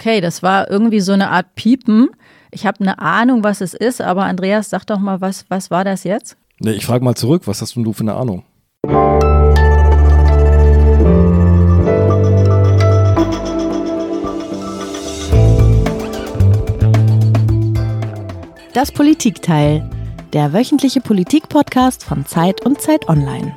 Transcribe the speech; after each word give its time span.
Okay, 0.00 0.22
das 0.22 0.42
war 0.42 0.70
irgendwie 0.70 1.00
so 1.00 1.12
eine 1.12 1.28
Art 1.28 1.54
Piepen. 1.56 2.08
Ich 2.50 2.64
habe 2.64 2.80
eine 2.80 3.00
Ahnung, 3.00 3.44
was 3.44 3.60
es 3.60 3.74
ist, 3.74 4.00
aber 4.00 4.24
Andreas, 4.24 4.70
sag 4.70 4.86
doch 4.86 4.98
mal, 4.98 5.20
was, 5.20 5.44
was 5.50 5.70
war 5.70 5.84
das 5.84 6.04
jetzt? 6.04 6.38
Nee, 6.58 6.70
ich 6.70 6.86
frage 6.86 7.04
mal 7.04 7.14
zurück, 7.14 7.42
was 7.44 7.60
hast 7.60 7.76
du 7.76 7.92
für 7.92 8.00
eine 8.00 8.14
Ahnung? 8.14 8.42
Das 18.72 18.90
Politikteil, 18.92 19.86
der 20.32 20.54
wöchentliche 20.54 21.02
Politik-Podcast 21.02 22.04
von 22.04 22.24
Zeit 22.24 22.64
und 22.64 22.80
Zeit 22.80 23.06
Online. 23.06 23.54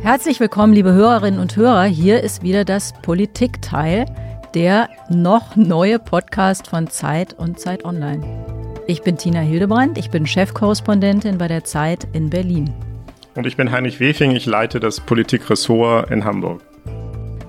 Herzlich 0.00 0.40
willkommen, 0.40 0.72
liebe 0.72 0.94
Hörerinnen 0.94 1.38
und 1.38 1.54
Hörer. 1.56 1.84
Hier 1.84 2.22
ist 2.22 2.42
wieder 2.42 2.64
das 2.64 2.94
Politikteil, 3.02 4.06
der 4.54 4.88
noch 5.08 5.56
neue 5.56 5.98
Podcast 5.98 6.68
von 6.68 6.88
Zeit 6.88 7.34
und 7.34 7.60
Zeit 7.60 7.84
Online. 7.84 8.22
Ich 8.86 9.02
bin 9.02 9.16
Tina 9.16 9.40
Hildebrand, 9.40 9.96
ich 9.98 10.10
bin 10.10 10.26
Chefkorrespondentin 10.26 11.38
bei 11.38 11.48
der 11.48 11.64
Zeit 11.64 12.08
in 12.12 12.30
Berlin. 12.30 12.72
Und 13.36 13.46
ich 13.46 13.56
bin 13.56 13.70
Heinrich 13.70 14.00
Wefing, 14.00 14.32
ich 14.32 14.46
leite 14.46 14.80
das 14.80 15.00
Politikressort 15.00 16.10
in 16.10 16.24
Hamburg. 16.24 16.62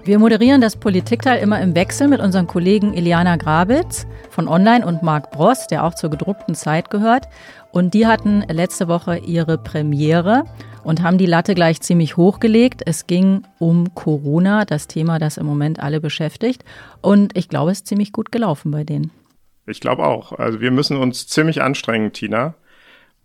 Wir 0.04 0.18
moderieren 0.20 0.62
das 0.62 0.78
Politikteil 0.78 1.42
immer 1.42 1.62
im 1.62 1.76
Wechsel 1.76 2.08
mit 2.08 2.20
unseren 2.22 2.48
Kollegen 2.48 2.94
Iliana 2.94 3.36
Grabitz 3.36 4.08
von 4.30 4.48
Online 4.48 4.86
und 4.86 5.04
Marc 5.04 5.32
Bross, 5.32 5.68
der 5.68 5.84
auch 5.84 5.94
zur 5.94 6.10
gedruckten 6.10 6.56
Zeit 6.56 6.90
gehört. 6.90 7.28
Und 7.72 7.94
die 7.94 8.08
hatten 8.08 8.44
letzte 8.50 8.88
Woche 8.88 9.18
ihre 9.18 9.58
Premiere 9.60 10.46
und 10.84 11.02
haben 11.02 11.18
die 11.18 11.26
Latte 11.26 11.56
gleich 11.56 11.82
ziemlich 11.82 12.18
hochgelegt. 12.18 12.82
Es 12.86 13.08
ging 13.08 13.44
um 13.60 13.94
Corona, 13.96 14.66
das 14.66 14.88
Thema, 14.88 15.20
das 15.20 15.38
im 15.38 15.46
Moment 15.46 15.80
alle 15.80 16.02
beschäftigt. 16.02 16.64
Und 17.02 17.38
ich 17.38 17.50
glaube, 17.50 17.72
es 17.72 17.80
ist 17.80 17.88
ziemlich 17.88 18.12
gut 18.12 18.32
gelaufen 18.32 18.72
bei 18.72 18.84
denen. 18.84 19.12
Ich 19.66 19.80
glaube 19.80 20.06
auch. 20.06 20.34
Also 20.34 20.62
wir 20.62 20.72
müssen 20.72 20.98
uns 20.98 21.28
ziemlich 21.28 21.62
anstrengen, 21.62 22.14
Tina. 22.14 22.56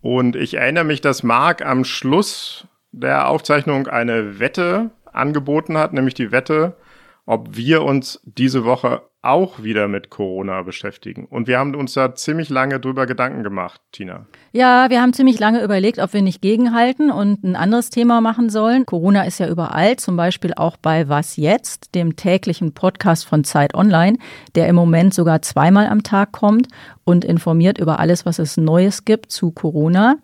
Und 0.03 0.36
ich 0.36 0.55
erinnere 0.55 0.84
mich, 0.84 1.00
dass 1.00 1.22
Marc 1.22 1.64
am 1.64 1.84
Schluss 1.84 2.69
der 2.92 3.28
Aufzeichnung 3.28 3.89
eine 3.89 4.39
Wette 4.39 4.91
angeboten 5.12 5.77
hat, 5.77 5.92
nämlich 5.92 6.14
die 6.14 6.33
Wette, 6.33 6.77
ob 7.25 7.56
wir 7.56 7.83
uns 7.83 8.20
diese 8.25 8.64
Woche 8.64 9.02
auch 9.23 9.62
wieder 9.62 9.89
mit 9.89 10.11
Corona 10.11 10.62
beschäftigen. 10.62 11.27
Und 11.27 11.48
wir 11.48 11.58
haben 11.58 11.75
uns 11.75 11.95
da 11.95 12.14
ziemlich 12.14 12.48
lange 12.48 12.78
drüber 12.78 13.06
Gedanken 13.06 13.42
gemacht, 13.42 13.80
Tina. 13.91 14.27
Ja, 14.56 14.88
wir 14.88 15.02
haben 15.02 15.12
ziemlich 15.12 15.38
lange 15.38 15.62
überlegt, 15.62 15.98
ob 15.98 16.14
wir 16.14 16.22
nicht 16.22 16.40
gegenhalten 16.40 17.10
und 17.10 17.44
ein 17.44 17.56
anderes 17.56 17.90
Thema 17.90 18.22
machen 18.22 18.48
sollen. 18.48 18.86
Corona 18.86 19.24
ist 19.24 19.38
ja 19.38 19.50
überall, 19.50 19.96
zum 19.96 20.16
Beispiel 20.16 20.54
auch 20.54 20.78
bei 20.78 21.10
Was 21.10 21.36
jetzt, 21.36 21.94
dem 21.94 22.16
täglichen 22.16 22.72
Podcast 22.72 23.27
von 23.27 23.44
Zeit 23.44 23.74
Online, 23.74 24.16
der 24.54 24.66
im 24.68 24.74
Moment 24.74 25.12
sogar 25.12 25.42
zweimal 25.42 25.86
am 25.88 26.02
Tag 26.02 26.32
kommt 26.32 26.68
und 27.04 27.22
informiert 27.22 27.77
über 27.77 28.00
alles, 28.00 28.24
was 28.24 28.38
es 28.38 28.56
Neues 28.56 29.04
gibt 29.04 29.30
zu 29.30 29.50
Corona. 29.50 30.16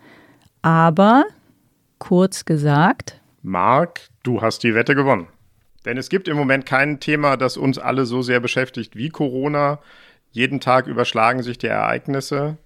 Aber 0.62 1.26
kurz 1.98 2.46
gesagt. 2.46 3.20
Marc, 3.42 4.00
du 4.22 4.40
hast 4.40 4.62
die 4.62 4.74
Wette 4.74 4.94
gewonnen. 4.94 5.26
Denn 5.84 5.98
es 5.98 6.08
gibt 6.08 6.26
im 6.26 6.38
Moment 6.38 6.64
kein 6.64 7.00
Thema, 7.00 7.36
das 7.36 7.58
uns 7.58 7.78
alle 7.78 8.06
so 8.06 8.22
sehr 8.22 8.40
beschäftigt 8.40 8.96
wie 8.96 9.10
Corona. 9.10 9.78
Jeden 10.30 10.58
Tag 10.58 10.86
überschlagen 10.86 11.42
sich 11.42 11.58
die 11.58 11.66
Ereignisse 11.66 12.56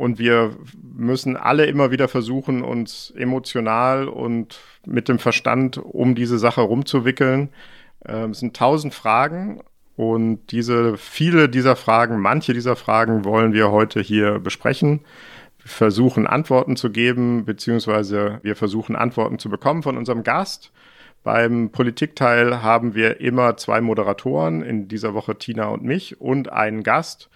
und 0.00 0.18
wir 0.18 0.56
müssen 0.82 1.36
alle 1.36 1.66
immer 1.66 1.90
wieder 1.90 2.08
versuchen, 2.08 2.62
uns 2.62 3.12
emotional 3.14 4.08
und 4.08 4.58
mit 4.86 5.10
dem 5.10 5.18
Verstand 5.18 5.76
um 5.76 6.14
diese 6.14 6.38
Sache 6.38 6.62
rumzuwickeln. 6.62 7.50
Ähm, 8.06 8.30
es 8.30 8.38
sind 8.38 8.56
tausend 8.56 8.94
Fragen 8.94 9.60
und 9.96 10.52
diese, 10.52 10.96
viele 10.96 11.50
dieser 11.50 11.76
Fragen, 11.76 12.18
manche 12.18 12.54
dieser 12.54 12.76
Fragen 12.76 13.26
wollen 13.26 13.52
wir 13.52 13.70
heute 13.70 14.00
hier 14.00 14.38
besprechen. 14.38 15.00
Wir 15.58 15.68
versuchen 15.68 16.26
Antworten 16.26 16.76
zu 16.76 16.90
geben, 16.90 17.44
beziehungsweise 17.44 18.40
wir 18.42 18.56
versuchen 18.56 18.96
Antworten 18.96 19.38
zu 19.38 19.50
bekommen 19.50 19.82
von 19.82 19.98
unserem 19.98 20.22
Gast. 20.22 20.72
Beim 21.24 21.68
Politikteil 21.72 22.62
haben 22.62 22.94
wir 22.94 23.20
immer 23.20 23.58
zwei 23.58 23.82
Moderatoren, 23.82 24.62
in 24.62 24.88
dieser 24.88 25.12
Woche 25.12 25.36
Tina 25.36 25.66
und 25.66 25.84
mich 25.84 26.18
und 26.22 26.50
einen 26.50 26.84
Gast. 26.84 27.28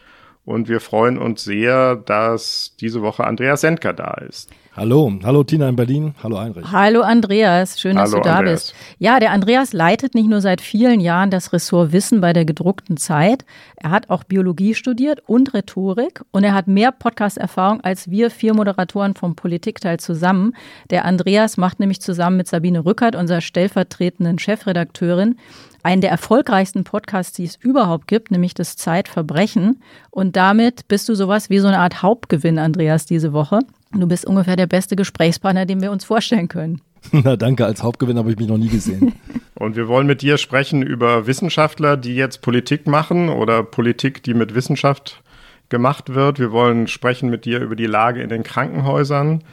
Und 0.45 0.69
wir 0.69 0.81
freuen 0.81 1.17
uns 1.17 1.43
sehr, 1.43 1.97
dass 1.97 2.75
diese 2.79 3.01
Woche 3.01 3.25
Andreas 3.25 3.63
Sendker 3.63 3.95
da 3.95 4.15
ist. 4.29 4.51
Hallo, 4.77 5.11
hallo 5.23 5.45
Tina 5.45 5.69
in 5.69 5.77
Berlin, 5.77 6.15
hallo 6.21 6.37
Heinrich. 6.39 6.67
Hallo 6.73 7.03
Andreas, 7.03 7.81
schön, 7.81 7.95
dass 7.95 8.11
Hallo, 8.11 8.23
du 8.23 8.29
da 8.29 8.39
Andreas. 8.39 8.73
bist. 8.73 8.75
Ja, 8.99 9.21
der 9.21 9.31
Andreas 9.31 9.73
leitet 9.73 10.17
nicht 10.17 10.29
nur 10.29 10.41
seit 10.41 10.61
vielen 10.61 10.99
Jahren 10.99 11.31
das 11.31 11.53
Ressort 11.53 11.93
Wissen 11.93 12.21
bei 12.21 12.33
der 12.33 12.45
gedruckten 12.45 12.97
Zeit, 12.97 13.45
er 13.77 13.91
hat 13.91 14.11
auch 14.11 14.25
Biologie 14.25 14.75
studiert 14.75 15.23
und 15.27 15.55
Rhetorik 15.55 16.23
und 16.33 16.43
er 16.43 16.55
hat 16.55 16.67
mehr 16.67 16.91
Podcast-Erfahrung 16.91 17.83
als 17.83 18.11
wir 18.11 18.31
vier 18.33 18.53
Moderatoren 18.53 19.15
vom 19.15 19.37
Politikteil 19.37 20.01
zusammen. 20.01 20.57
Der 20.91 21.05
Andreas 21.05 21.57
macht 21.57 21.79
nämlich 21.79 22.01
zusammen 22.01 22.37
mit 22.37 22.49
Sabine 22.49 22.85
Rückert, 22.85 23.15
unserer 23.15 23.43
stellvertretenden 23.43 24.41
Chefredakteurin, 24.41 25.37
einen 25.85 26.01
der 26.01 26.11
erfolgreichsten 26.11 26.83
Podcasts, 26.83 27.35
die 27.35 27.45
es 27.45 27.57
überhaupt 27.57 28.09
gibt, 28.09 28.31
nämlich 28.31 28.55
das 28.55 28.77
Zeitverbrechen. 28.77 29.83
Und 30.11 30.35
damit 30.35 30.89
bist 30.89 31.09
du 31.09 31.15
sowas 31.15 31.51
wie 31.51 31.59
so 31.59 31.69
eine 31.69 31.79
Art 31.79 32.03
Hauptgewinn, 32.03 32.59
Andreas, 32.59 33.07
diese 33.07 33.33
Woche. 33.33 33.61
Du 33.93 34.09
bist 34.09 34.27
ungefähr 34.27 34.57
der 34.57 34.67
beste 34.67 34.97
Gesprächspartner, 34.97 35.67
den 35.67 35.83
wir 35.83 35.93
uns 35.93 36.05
vorstellen 36.05 36.49
können. 36.49 36.81
Na 37.13 37.37
danke, 37.37 37.67
als 37.67 37.83
Hauptgewinn 37.83 38.19
habe 38.19 38.31
ich 38.31 38.39
mich 38.39 38.49
noch 38.49 38.57
nie 38.57 38.69
gesehen. 38.69 39.13
Und 39.55 39.77
wir 39.77 39.87
wollen 39.87 40.07
mit 40.07 40.23
dir 40.23 40.39
sprechen 40.39 40.83
über 40.83 41.27
Wissenschaftler, 41.27 41.97
die 41.97 42.17
jetzt 42.17 42.41
Politik 42.41 42.87
machen 42.87 43.29
oder 43.29 43.63
Politik, 43.63 44.23
die 44.23 44.35
mit 44.35 44.55
Wissenschaft 44.55 45.23
gemacht 45.69 46.15
wird. 46.15 46.39
Wir 46.39 46.51
wollen 46.51 46.89
sprechen 46.89 47.31
mit 47.31 47.45
dir 47.45 47.61
über 47.61 47.77
die 47.77 47.87
Lage 47.87 48.23
in 48.23 48.31
den 48.31 48.43
Krankenhäusern 48.43 49.45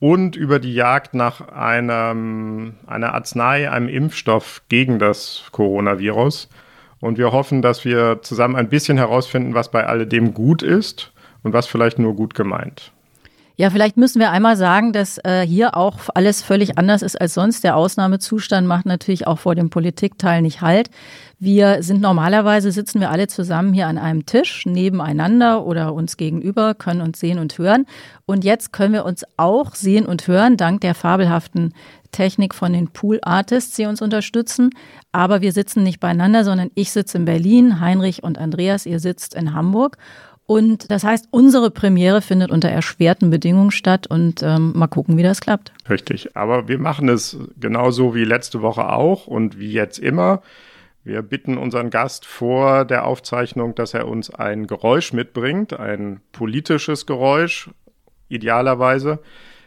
und 0.00 0.36
über 0.36 0.58
die 0.58 0.74
Jagd 0.74 1.14
nach 1.14 1.48
einem, 1.48 2.74
einer 2.86 3.14
Arznei, 3.14 3.70
einem 3.70 3.88
Impfstoff 3.88 4.62
gegen 4.68 4.98
das 4.98 5.44
Coronavirus. 5.52 6.48
Und 7.00 7.18
wir 7.18 7.32
hoffen, 7.32 7.62
dass 7.62 7.84
wir 7.84 8.20
zusammen 8.22 8.56
ein 8.56 8.68
bisschen 8.68 8.98
herausfinden, 8.98 9.54
was 9.54 9.70
bei 9.70 9.86
alledem 9.86 10.34
gut 10.34 10.62
ist 10.62 11.12
und 11.42 11.52
was 11.52 11.66
vielleicht 11.66 11.98
nur 11.98 12.14
gut 12.14 12.34
gemeint. 12.34 12.92
Ja, 13.60 13.70
vielleicht 13.70 13.96
müssen 13.96 14.20
wir 14.20 14.30
einmal 14.30 14.56
sagen, 14.56 14.92
dass 14.92 15.18
äh, 15.24 15.44
hier 15.44 15.76
auch 15.76 15.96
alles 16.14 16.42
völlig 16.42 16.78
anders 16.78 17.02
ist 17.02 17.20
als 17.20 17.34
sonst. 17.34 17.64
Der 17.64 17.74
Ausnahmezustand 17.74 18.68
macht 18.68 18.86
natürlich 18.86 19.26
auch 19.26 19.40
vor 19.40 19.56
dem 19.56 19.68
Politikteil 19.68 20.42
nicht 20.42 20.60
Halt. 20.60 20.90
Wir 21.40 21.82
sind 21.82 22.00
normalerweise, 22.00 22.70
sitzen 22.70 23.00
wir 23.00 23.10
alle 23.10 23.26
zusammen 23.26 23.72
hier 23.72 23.88
an 23.88 23.98
einem 23.98 24.26
Tisch 24.26 24.64
nebeneinander 24.64 25.66
oder 25.66 25.92
uns 25.92 26.16
gegenüber, 26.16 26.76
können 26.76 27.00
uns 27.00 27.18
sehen 27.18 27.40
und 27.40 27.58
hören. 27.58 27.86
Und 28.26 28.44
jetzt 28.44 28.72
können 28.72 28.92
wir 28.92 29.04
uns 29.04 29.24
auch 29.36 29.74
sehen 29.74 30.06
und 30.06 30.28
hören, 30.28 30.56
dank 30.56 30.82
der 30.82 30.94
fabelhaften 30.94 31.74
Technik 32.12 32.54
von 32.54 32.72
den 32.72 32.86
Pool 32.86 33.18
Artists, 33.22 33.74
die 33.74 33.86
uns 33.86 34.00
unterstützen. 34.00 34.70
Aber 35.10 35.40
wir 35.40 35.50
sitzen 35.50 35.82
nicht 35.82 35.98
beieinander, 35.98 36.44
sondern 36.44 36.70
ich 36.76 36.92
sitze 36.92 37.18
in 37.18 37.24
Berlin, 37.24 37.80
Heinrich 37.80 38.22
und 38.22 38.38
Andreas, 38.38 38.86
ihr 38.86 39.00
sitzt 39.00 39.34
in 39.34 39.52
Hamburg. 39.52 39.98
Und 40.48 40.90
das 40.90 41.04
heißt, 41.04 41.28
unsere 41.30 41.70
Premiere 41.70 42.22
findet 42.22 42.50
unter 42.50 42.70
erschwerten 42.70 43.28
Bedingungen 43.28 43.70
statt 43.70 44.06
und 44.06 44.42
ähm, 44.42 44.72
mal 44.74 44.86
gucken, 44.86 45.18
wie 45.18 45.22
das 45.22 45.42
klappt. 45.42 45.74
Richtig. 45.90 46.34
Aber 46.38 46.68
wir 46.68 46.78
machen 46.78 47.10
es 47.10 47.36
genauso 47.60 48.14
wie 48.14 48.24
letzte 48.24 48.62
Woche 48.62 48.90
auch 48.90 49.26
und 49.26 49.58
wie 49.58 49.70
jetzt 49.70 49.98
immer. 49.98 50.40
Wir 51.04 51.20
bitten 51.20 51.58
unseren 51.58 51.90
Gast 51.90 52.24
vor 52.24 52.86
der 52.86 53.06
Aufzeichnung, 53.06 53.74
dass 53.74 53.92
er 53.92 54.08
uns 54.08 54.30
ein 54.30 54.66
Geräusch 54.66 55.12
mitbringt, 55.12 55.78
ein 55.78 56.22
politisches 56.32 57.04
Geräusch, 57.04 57.68
idealerweise. 58.30 59.18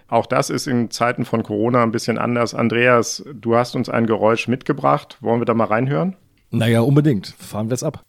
Auch 0.08 0.26
das 0.26 0.50
ist 0.50 0.66
in 0.66 0.90
Zeiten 0.90 1.26
von 1.26 1.44
Corona 1.44 1.84
ein 1.84 1.92
bisschen 1.92 2.18
anders. 2.18 2.56
Andreas, 2.56 3.24
du 3.32 3.56
hast 3.56 3.76
uns 3.76 3.88
ein 3.88 4.08
Geräusch 4.08 4.48
mitgebracht. 4.48 5.20
Wollen 5.22 5.42
wir 5.42 5.46
da 5.46 5.54
mal 5.54 5.66
reinhören? 5.66 6.16
naja, 6.50 6.82
unbedingt. 6.82 7.36
Fahren 7.38 7.70
wir 7.70 7.76
es 7.76 7.84
ab. 7.84 8.04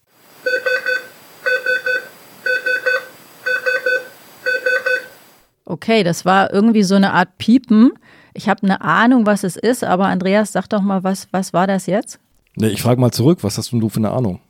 Okay, 5.64 6.03
das 6.03 6.25
war 6.25 6.53
irgendwie 6.53 6.82
so 6.82 6.94
eine 6.94 7.12
Art 7.12 7.38
Piepen. 7.38 7.93
Ich 8.35 8.49
habe 8.49 8.62
eine 8.62 8.81
Ahnung, 8.81 9.26
was 9.26 9.44
es 9.44 9.56
ist, 9.56 9.85
aber 9.85 10.06
Andreas, 10.06 10.53
sag 10.53 10.69
doch 10.69 10.82
mal, 10.82 11.05
was, 11.05 11.29
was 11.31 11.53
war 11.53 11.67
das 11.67 11.87
jetzt? 11.87 12.19
Nee, 12.56 12.69
ich 12.69 12.82
frage 12.82 13.00
mal 13.00 13.12
zurück, 13.12 13.38
was 13.43 13.59
hast 13.59 13.73
denn 13.73 13.81
du 13.81 13.88
für 13.88 13.99
eine 13.99 14.11
Ahnung? 14.11 14.41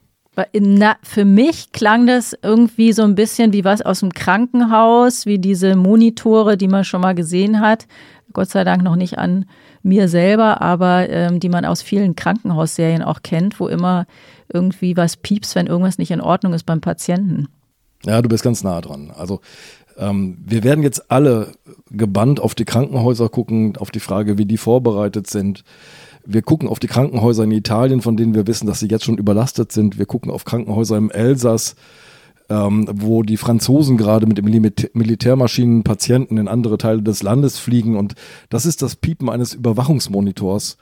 Na, 0.58 0.96
für 1.02 1.26
mich 1.26 1.72
klang 1.72 2.06
das 2.06 2.34
irgendwie 2.42 2.94
so 2.94 3.02
ein 3.02 3.14
bisschen 3.14 3.52
wie 3.52 3.64
was 3.64 3.82
aus 3.82 4.00
dem 4.00 4.14
Krankenhaus, 4.14 5.26
wie 5.26 5.38
diese 5.38 5.76
Monitore, 5.76 6.56
die 6.56 6.68
man 6.68 6.84
schon 6.84 7.02
mal 7.02 7.14
gesehen 7.14 7.60
hat. 7.60 7.86
Gott 8.32 8.48
sei 8.48 8.64
Dank 8.64 8.82
noch 8.82 8.96
nicht 8.96 9.18
an 9.18 9.44
mir 9.82 10.08
selber, 10.08 10.62
aber 10.62 11.10
ähm, 11.10 11.38
die 11.38 11.50
man 11.50 11.66
aus 11.66 11.82
vielen 11.82 12.16
Krankenhausserien 12.16 13.02
auch 13.02 13.22
kennt, 13.22 13.60
wo 13.60 13.68
immer 13.68 14.06
irgendwie 14.50 14.96
was 14.96 15.18
piepst, 15.18 15.54
wenn 15.54 15.66
irgendwas 15.66 15.98
nicht 15.98 16.10
in 16.10 16.22
Ordnung 16.22 16.54
ist 16.54 16.64
beim 16.64 16.80
Patienten. 16.80 17.48
Ja, 18.04 18.20
du 18.22 18.28
bist 18.28 18.42
ganz 18.42 18.64
nah 18.64 18.80
dran. 18.80 19.12
Also 19.14 19.40
ähm, 20.02 20.38
wir 20.44 20.64
werden 20.64 20.82
jetzt 20.82 21.10
alle 21.10 21.52
gebannt 21.90 22.40
auf 22.40 22.54
die 22.54 22.64
Krankenhäuser 22.64 23.28
gucken, 23.28 23.76
auf 23.76 23.90
die 23.90 24.00
Frage, 24.00 24.38
wie 24.38 24.46
die 24.46 24.56
vorbereitet 24.56 25.28
sind, 25.28 25.64
Wir 26.24 26.42
gucken 26.42 26.68
auf 26.68 26.78
die 26.78 26.86
Krankenhäuser 26.86 27.44
in 27.44 27.50
Italien, 27.50 28.00
von 28.00 28.16
denen 28.16 28.34
wir 28.34 28.46
wissen, 28.46 28.66
dass 28.66 28.78
sie 28.78 28.86
jetzt 28.86 29.04
schon 29.04 29.18
überlastet 29.18 29.72
sind. 29.72 29.98
Wir 29.98 30.06
gucken 30.06 30.30
auf 30.30 30.44
Krankenhäuser 30.44 30.96
im 30.96 31.10
Elsass, 31.10 31.74
ähm, 32.48 32.88
wo 32.92 33.22
die 33.24 33.36
Franzosen 33.36 33.96
gerade 33.96 34.26
mit 34.26 34.40
Militärmaschinen 34.94 35.82
Patienten 35.82 36.38
in 36.38 36.46
andere 36.46 36.78
Teile 36.78 37.02
des 37.02 37.22
Landes 37.22 37.58
fliegen. 37.58 37.96
Und 37.96 38.14
das 38.50 38.66
ist 38.66 38.82
das 38.82 38.94
Piepen 38.94 39.28
eines 39.28 39.54
Überwachungsmonitors. 39.54 40.76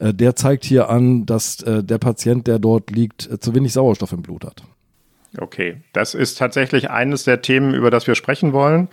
Äh, 0.00 0.14
der 0.14 0.34
zeigt 0.34 0.64
hier 0.64 0.90
an, 0.90 1.26
dass 1.26 1.62
äh, 1.62 1.84
der 1.84 1.98
Patient, 1.98 2.46
der 2.48 2.58
dort 2.58 2.90
liegt, 2.90 3.30
äh, 3.30 3.38
zu 3.38 3.54
wenig 3.54 3.72
Sauerstoff 3.72 4.12
im 4.12 4.22
Blut 4.22 4.44
hat. 4.44 4.64
Okay, 5.38 5.78
das 5.94 6.14
ist 6.14 6.36
tatsächlich 6.36 6.90
eines 6.90 7.24
der 7.24 7.40
Themen, 7.40 7.72
über 7.74 7.90
das 7.90 8.06
wir 8.06 8.14
sprechen 8.14 8.52
wollen. 8.52 8.88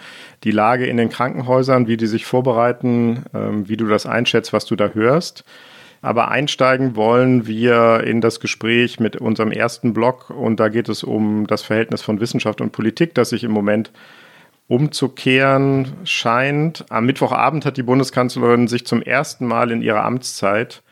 Die 0.45 0.51
Lage 0.51 0.85
in 0.85 0.95
den 0.95 1.09
Krankenhäusern, 1.09 1.87
wie 1.87 1.97
die 1.97 2.07
sich 2.07 2.25
vorbereiten, 2.25 3.25
ähm, 3.33 3.67
wie 3.67 3.75
du 3.75 3.87
das 3.87 4.05
einschätzt, 4.05 4.53
was 4.53 4.65
du 4.65 4.77
da 4.77 4.89
hörst. 4.89 5.43
Aber 6.01 6.29
einsteigen 6.29 6.95
wollen 6.95 7.45
wir 7.45 8.05
in 8.05 8.21
das 8.21 8.39
Gespräch 8.39 9.01
mit 9.01 9.17
unserem 9.17 9.51
ersten 9.51 9.93
Blog 9.93 10.29
und 10.29 10.61
da 10.61 10.69
geht 10.69 10.87
es 10.87 11.03
um 11.03 11.45
das 11.45 11.61
Verhältnis 11.61 12.01
von 12.01 12.21
Wissenschaft 12.21 12.61
und 12.61 12.71
Politik, 12.71 13.13
das 13.15 13.29
sich 13.29 13.43
im 13.43 13.51
Moment 13.51 13.91
umzukehren 14.69 15.91
scheint. 16.05 16.85
Am 16.89 17.05
Mittwochabend 17.05 17.65
hat 17.65 17.75
die 17.75 17.83
Bundeskanzlerin 17.83 18.69
sich 18.69 18.85
zum 18.85 19.01
ersten 19.01 19.45
Mal 19.45 19.71
in 19.71 19.81
ihrer 19.81 20.05
Amtszeit 20.05 20.83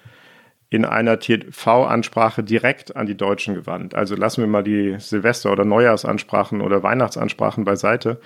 in 0.69 0.83
einer 0.83 1.19
TV-Ansprache 1.19 2.43
direkt 2.43 2.95
an 2.95 3.05
die 3.05 3.15
Deutschen 3.15 3.55
gewandt. 3.55 3.95
Also 3.95 4.15
lassen 4.15 4.41
wir 4.41 4.47
mal 4.47 4.63
die 4.63 4.97
Silvester- 4.99 5.51
oder 5.51 5.63
Neujahrsansprachen 5.63 6.61
oder 6.61 6.83
Weihnachtsansprachen 6.83 7.63
beiseite. 7.63 8.19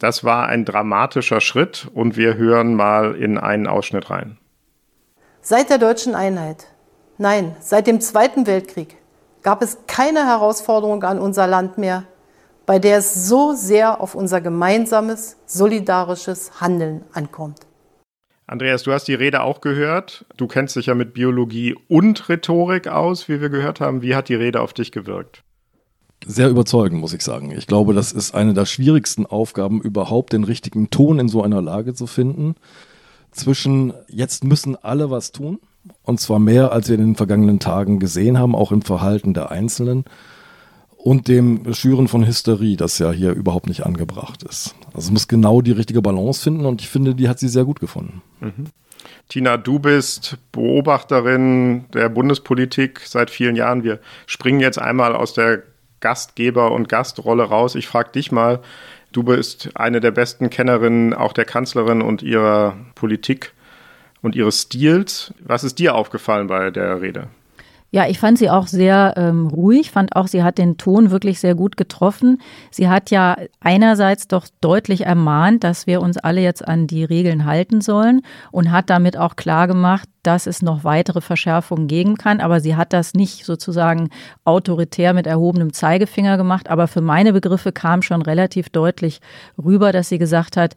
Das 0.00 0.24
war 0.24 0.48
ein 0.48 0.64
dramatischer 0.64 1.40
Schritt 1.40 1.88
und 1.94 2.16
wir 2.16 2.34
hören 2.34 2.74
mal 2.74 3.14
in 3.14 3.38
einen 3.38 3.68
Ausschnitt 3.68 4.10
rein. 4.10 4.38
Seit 5.40 5.70
der 5.70 5.78
deutschen 5.78 6.14
Einheit, 6.14 6.66
nein, 7.18 7.54
seit 7.60 7.86
dem 7.86 8.00
Zweiten 8.00 8.46
Weltkrieg 8.46 8.96
gab 9.42 9.62
es 9.62 9.78
keine 9.86 10.26
Herausforderung 10.26 11.04
an 11.04 11.20
unser 11.20 11.46
Land 11.46 11.78
mehr, 11.78 12.04
bei 12.66 12.78
der 12.78 12.98
es 12.98 13.28
so 13.28 13.52
sehr 13.52 14.00
auf 14.00 14.14
unser 14.14 14.40
gemeinsames, 14.40 15.36
solidarisches 15.46 16.60
Handeln 16.60 17.04
ankommt. 17.12 17.63
Andreas, 18.46 18.82
du 18.82 18.92
hast 18.92 19.08
die 19.08 19.14
Rede 19.14 19.42
auch 19.42 19.60
gehört. 19.60 20.26
Du 20.36 20.46
kennst 20.46 20.76
dich 20.76 20.86
ja 20.86 20.94
mit 20.94 21.14
Biologie 21.14 21.74
und 21.88 22.28
Rhetorik 22.28 22.88
aus, 22.88 23.28
wie 23.28 23.40
wir 23.40 23.48
gehört 23.48 23.80
haben. 23.80 24.02
Wie 24.02 24.14
hat 24.14 24.28
die 24.28 24.34
Rede 24.34 24.60
auf 24.60 24.74
dich 24.74 24.92
gewirkt? 24.92 25.42
Sehr 26.26 26.48
überzeugend, 26.48 27.00
muss 27.00 27.14
ich 27.14 27.22
sagen. 27.22 27.50
Ich 27.50 27.66
glaube, 27.66 27.94
das 27.94 28.12
ist 28.12 28.34
eine 28.34 28.54
der 28.54 28.66
schwierigsten 28.66 29.26
Aufgaben, 29.26 29.80
überhaupt 29.80 30.32
den 30.32 30.44
richtigen 30.44 30.90
Ton 30.90 31.18
in 31.18 31.28
so 31.28 31.42
einer 31.42 31.62
Lage 31.62 31.94
zu 31.94 32.06
finden. 32.06 32.54
Zwischen 33.30 33.92
jetzt 34.08 34.44
müssen 34.44 34.76
alle 34.76 35.10
was 35.10 35.32
tun, 35.32 35.58
und 36.02 36.20
zwar 36.20 36.38
mehr, 36.38 36.72
als 36.72 36.88
wir 36.88 36.94
in 36.94 37.02
den 37.02 37.16
vergangenen 37.16 37.60
Tagen 37.60 37.98
gesehen 37.98 38.38
haben, 38.38 38.54
auch 38.54 38.72
im 38.72 38.82
Verhalten 38.82 39.34
der 39.34 39.50
Einzelnen 39.50 40.04
und 40.96 41.28
dem 41.28 41.74
Schüren 41.74 42.08
von 42.08 42.26
Hysterie, 42.26 42.76
das 42.76 42.98
ja 42.98 43.10
hier 43.10 43.32
überhaupt 43.32 43.66
nicht 43.66 43.84
angebracht 43.84 44.42
ist. 44.44 44.74
Also 44.94 45.08
es 45.08 45.12
muss 45.12 45.28
genau 45.28 45.60
die 45.60 45.72
richtige 45.72 46.00
Balance 46.00 46.40
finden 46.40 46.64
und 46.66 46.80
ich 46.80 46.88
finde, 46.88 47.14
die 47.14 47.28
hat 47.28 47.38
sie 47.38 47.48
sehr 47.48 47.64
gut 47.64 47.80
gefunden. 47.80 48.22
Mhm. 48.40 48.66
Tina, 49.28 49.56
du 49.56 49.78
bist 49.78 50.38
Beobachterin 50.52 51.86
der 51.92 52.08
Bundespolitik 52.08 53.00
seit 53.04 53.30
vielen 53.30 53.56
Jahren. 53.56 53.82
Wir 53.82 53.98
springen 54.26 54.60
jetzt 54.60 54.78
einmal 54.78 55.14
aus 55.14 55.34
der 55.34 55.62
Gastgeber- 56.00 56.72
und 56.72 56.88
Gastrolle 56.88 57.44
raus. 57.44 57.74
Ich 57.74 57.86
frage 57.86 58.12
dich 58.12 58.30
mal, 58.30 58.60
du 59.12 59.22
bist 59.22 59.70
eine 59.74 60.00
der 60.00 60.10
besten 60.10 60.50
Kennerinnen 60.50 61.12
auch 61.12 61.32
der 61.32 61.44
Kanzlerin 61.44 62.02
und 62.02 62.22
ihrer 62.22 62.76
Politik 62.94 63.52
und 64.22 64.36
ihres 64.36 64.62
Stils. 64.62 65.34
Was 65.40 65.64
ist 65.64 65.78
dir 65.78 65.94
aufgefallen 65.94 66.46
bei 66.46 66.70
der 66.70 67.00
Rede? 67.00 67.28
Ja, 67.94 68.08
ich 68.08 68.18
fand 68.18 68.38
sie 68.38 68.50
auch 68.50 68.66
sehr 68.66 69.14
ähm, 69.16 69.46
ruhig, 69.46 69.92
fand 69.92 70.16
auch, 70.16 70.26
sie 70.26 70.42
hat 70.42 70.58
den 70.58 70.78
Ton 70.78 71.12
wirklich 71.12 71.38
sehr 71.38 71.54
gut 71.54 71.76
getroffen. 71.76 72.42
Sie 72.72 72.88
hat 72.88 73.12
ja 73.12 73.36
einerseits 73.60 74.26
doch 74.26 74.48
deutlich 74.60 75.06
ermahnt, 75.06 75.62
dass 75.62 75.86
wir 75.86 76.02
uns 76.02 76.18
alle 76.18 76.40
jetzt 76.40 76.66
an 76.66 76.88
die 76.88 77.04
Regeln 77.04 77.44
halten 77.44 77.80
sollen 77.80 78.22
und 78.50 78.72
hat 78.72 78.90
damit 78.90 79.16
auch 79.16 79.36
klar 79.36 79.68
gemacht, 79.68 80.08
dass 80.24 80.48
es 80.48 80.60
noch 80.60 80.82
weitere 80.82 81.20
Verschärfungen 81.20 81.86
geben 81.86 82.16
kann. 82.16 82.40
Aber 82.40 82.58
sie 82.58 82.74
hat 82.74 82.92
das 82.92 83.14
nicht 83.14 83.44
sozusagen 83.44 84.10
autoritär 84.44 85.14
mit 85.14 85.28
erhobenem 85.28 85.72
Zeigefinger 85.72 86.36
gemacht. 86.36 86.70
Aber 86.70 86.88
für 86.88 87.00
meine 87.00 87.32
Begriffe 87.32 87.70
kam 87.70 88.02
schon 88.02 88.22
relativ 88.22 88.70
deutlich 88.70 89.20
rüber, 89.64 89.92
dass 89.92 90.08
sie 90.08 90.18
gesagt 90.18 90.56
hat, 90.56 90.74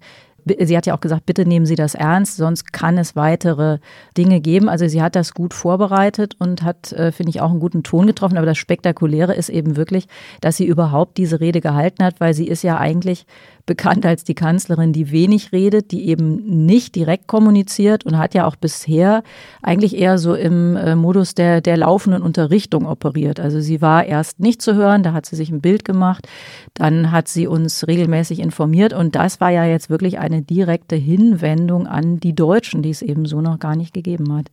sie 0.60 0.78
hat 0.78 0.86
ja 0.86 0.96
auch 0.96 1.02
gesagt, 1.02 1.26
bitte 1.26 1.46
nehmen 1.46 1.66
Sie 1.66 1.76
das 1.76 1.96
ernst, 1.96 2.38
sonst 2.38 2.74
kann 2.74 2.98
es 2.98 3.16
weitere 3.16 3.80
Dinge 4.18 4.40
geben. 4.42 4.70
Also 4.70 4.88
sie 4.88 5.02
hat 5.02 5.16
das 5.16 5.34
gut 5.34 5.54
vorbereitet 5.54 6.36
und 6.40 6.64
hat, 6.64 6.92
äh, 6.94 7.12
finde 7.12 7.30
ich, 7.32 7.42
auch 7.42 7.52
einen 7.52 7.60
guten 7.60 7.84
Ton 7.84 8.08
getroffen. 8.08 8.38
Aber 8.38 8.46
das 8.46 8.58
Spektakuläre 8.58 9.34
ist 9.34 9.50
eben 9.50 9.76
wirklich, 9.76 10.08
dass 10.42 10.58
sie 10.58 10.66
überhaupt 10.66 11.18
diese 11.18 11.40
Rede 11.40 11.62
gehalten 11.62 12.04
hat, 12.04 12.20
weil 12.20 12.34
sie 12.34 12.48
ist 12.48 12.64
ja 12.64 12.78
eigentlich 12.78 13.26
bekannt 13.68 14.06
als 14.06 14.24
die 14.24 14.34
Kanzlerin, 14.34 14.94
die 14.94 15.12
wenig 15.12 15.52
redet, 15.52 15.92
die 15.92 16.08
eben 16.08 16.66
nicht 16.66 16.96
direkt 16.96 17.28
kommuniziert 17.28 18.06
und 18.06 18.18
hat 18.18 18.34
ja 18.34 18.48
auch 18.48 18.56
bisher 18.56 19.22
eigentlich 19.62 19.96
eher 19.96 20.18
so 20.18 20.34
im 20.34 20.76
äh, 20.76 20.96
Modus 20.96 21.36
der, 21.36 21.62
der 21.62 21.78
laufenden 21.78 22.24
Unterrichtung 22.24 22.88
operiert. 22.88 23.40
Also 23.40 23.60
sie 23.60 23.82
war 23.82 24.06
erst 24.06 24.40
nicht 24.40 24.62
zu 24.62 24.74
hören, 24.74 25.04
da 25.04 25.14
hat 25.14 25.28
sie 25.28 25.36
sich 25.36 25.52
ein 25.52 25.62
Bild 25.62 25.86
gemacht, 25.86 26.28
dann 26.74 27.12
hat 27.12 27.28
sie 27.28 27.46
uns 27.46 27.86
regelmäßig 27.86 28.40
informiert 28.40 28.94
und 28.94 29.16
das 29.16 29.40
war 29.40 29.52
ja 29.52 29.66
jetzt 29.66 29.92
wirklich 29.92 30.18
eine 30.18 30.42
direkte 30.42 30.96
Hinwendung 30.96 31.86
an 31.86 32.20
die 32.20 32.34
Deutschen, 32.34 32.82
die 32.82 32.90
es 32.90 33.04
eben 33.04 33.26
so 33.26 33.42
noch 33.42 33.60
gar 33.60 33.76
nicht 33.76 33.94
gegeben 33.94 34.34
hat. 34.34 34.48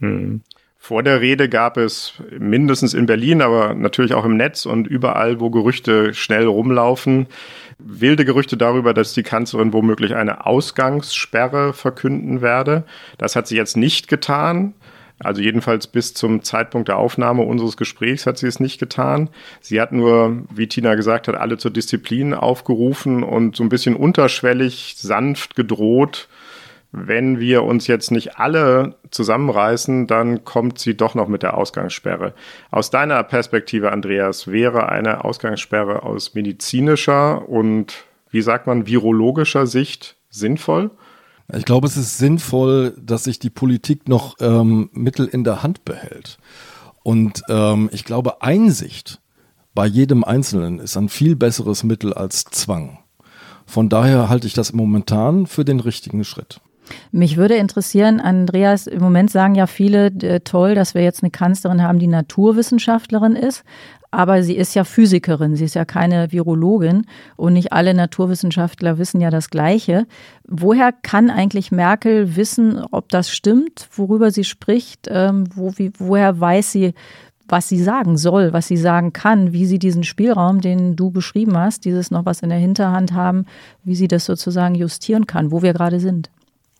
Hm. 0.00 0.40
Vor 0.84 1.04
der 1.04 1.20
Rede 1.20 1.48
gab 1.48 1.76
es 1.76 2.14
mindestens 2.36 2.92
in 2.92 3.06
Berlin, 3.06 3.40
aber 3.40 3.72
natürlich 3.72 4.14
auch 4.14 4.24
im 4.24 4.36
Netz 4.36 4.66
und 4.66 4.88
überall, 4.88 5.38
wo 5.38 5.48
Gerüchte 5.48 6.12
schnell 6.12 6.44
rumlaufen, 6.44 7.28
wilde 7.78 8.24
Gerüchte 8.24 8.56
darüber, 8.56 8.92
dass 8.92 9.14
die 9.14 9.22
Kanzlerin 9.22 9.72
womöglich 9.72 10.16
eine 10.16 10.44
Ausgangssperre 10.44 11.72
verkünden 11.72 12.40
werde. 12.40 12.82
Das 13.16 13.36
hat 13.36 13.46
sie 13.46 13.54
jetzt 13.54 13.76
nicht 13.76 14.08
getan. 14.08 14.74
Also 15.20 15.40
jedenfalls 15.40 15.86
bis 15.86 16.14
zum 16.14 16.42
Zeitpunkt 16.42 16.88
der 16.88 16.96
Aufnahme 16.96 17.42
unseres 17.42 17.76
Gesprächs 17.76 18.26
hat 18.26 18.38
sie 18.38 18.48
es 18.48 18.58
nicht 18.58 18.80
getan. 18.80 19.30
Sie 19.60 19.80
hat 19.80 19.92
nur, 19.92 20.42
wie 20.52 20.66
Tina 20.66 20.96
gesagt 20.96 21.28
hat, 21.28 21.36
alle 21.36 21.58
zur 21.58 21.70
Disziplin 21.70 22.34
aufgerufen 22.34 23.22
und 23.22 23.54
so 23.54 23.62
ein 23.62 23.68
bisschen 23.68 23.94
unterschwellig, 23.94 24.96
sanft 24.98 25.54
gedroht, 25.54 26.28
wenn 26.92 27.40
wir 27.40 27.64
uns 27.64 27.86
jetzt 27.86 28.10
nicht 28.10 28.38
alle 28.38 28.96
zusammenreißen, 29.10 30.06
dann 30.06 30.44
kommt 30.44 30.78
sie 30.78 30.94
doch 30.94 31.14
noch 31.14 31.26
mit 31.26 31.42
der 31.42 31.56
Ausgangssperre. 31.56 32.34
Aus 32.70 32.90
deiner 32.90 33.22
Perspektive, 33.24 33.90
Andreas, 33.90 34.46
wäre 34.46 34.90
eine 34.90 35.24
Ausgangssperre 35.24 36.02
aus 36.02 36.34
medizinischer 36.34 37.48
und, 37.48 38.04
wie 38.30 38.42
sagt 38.42 38.66
man, 38.66 38.86
virologischer 38.86 39.66
Sicht 39.66 40.16
sinnvoll? 40.28 40.90
Ich 41.54 41.64
glaube, 41.64 41.86
es 41.86 41.96
ist 41.96 42.18
sinnvoll, 42.18 42.94
dass 43.00 43.24
sich 43.24 43.38
die 43.38 43.50
Politik 43.50 44.06
noch 44.08 44.36
ähm, 44.40 44.90
Mittel 44.92 45.26
in 45.26 45.44
der 45.44 45.62
Hand 45.62 45.84
behält. 45.84 46.38
Und 47.02 47.42
ähm, 47.48 47.88
ich 47.92 48.04
glaube, 48.04 48.42
Einsicht 48.42 49.20
bei 49.74 49.86
jedem 49.86 50.24
Einzelnen 50.24 50.78
ist 50.78 50.96
ein 50.98 51.08
viel 51.08 51.36
besseres 51.36 51.84
Mittel 51.84 52.12
als 52.12 52.44
Zwang. 52.44 52.98
Von 53.66 53.88
daher 53.88 54.28
halte 54.28 54.46
ich 54.46 54.52
das 54.52 54.74
momentan 54.74 55.46
für 55.46 55.64
den 55.64 55.80
richtigen 55.80 56.24
Schritt. 56.24 56.60
Mich 57.10 57.36
würde 57.36 57.56
interessieren, 57.56 58.20
Andreas, 58.20 58.86
im 58.86 59.00
Moment 59.00 59.30
sagen 59.30 59.54
ja 59.54 59.66
viele, 59.66 60.06
äh, 60.06 60.40
toll, 60.40 60.74
dass 60.74 60.94
wir 60.94 61.02
jetzt 61.02 61.22
eine 61.22 61.30
Kanzlerin 61.30 61.82
haben, 61.82 61.98
die 61.98 62.06
Naturwissenschaftlerin 62.06 63.36
ist. 63.36 63.64
Aber 64.14 64.42
sie 64.42 64.56
ist 64.56 64.74
ja 64.74 64.84
Physikerin, 64.84 65.56
sie 65.56 65.64
ist 65.64 65.74
ja 65.74 65.86
keine 65.86 66.30
Virologin 66.32 67.06
und 67.36 67.54
nicht 67.54 67.72
alle 67.72 67.94
Naturwissenschaftler 67.94 68.98
wissen 68.98 69.22
ja 69.22 69.30
das 69.30 69.48
Gleiche. 69.48 70.06
Woher 70.46 70.92
kann 70.92 71.30
eigentlich 71.30 71.72
Merkel 71.72 72.36
wissen, 72.36 72.84
ob 72.90 73.08
das 73.08 73.30
stimmt, 73.30 73.88
worüber 73.96 74.30
sie 74.30 74.44
spricht? 74.44 75.08
Ähm, 75.10 75.44
wo, 75.54 75.72
wie, 75.78 75.92
woher 75.98 76.38
weiß 76.38 76.72
sie, 76.72 76.92
was 77.48 77.68
sie 77.68 77.82
sagen 77.82 78.18
soll, 78.18 78.52
was 78.52 78.68
sie 78.68 78.76
sagen 78.76 79.14
kann, 79.14 79.52
wie 79.52 79.64
sie 79.64 79.78
diesen 79.78 80.04
Spielraum, 80.04 80.60
den 80.60 80.94
du 80.94 81.10
beschrieben 81.10 81.56
hast, 81.56 81.86
dieses 81.86 82.10
noch 82.10 82.26
was 82.26 82.42
in 82.42 82.50
der 82.50 82.58
Hinterhand 82.58 83.12
haben, 83.12 83.46
wie 83.82 83.94
sie 83.94 84.08
das 84.08 84.26
sozusagen 84.26 84.74
justieren 84.74 85.26
kann, 85.26 85.50
wo 85.52 85.62
wir 85.62 85.72
gerade 85.72 86.00
sind? 86.00 86.30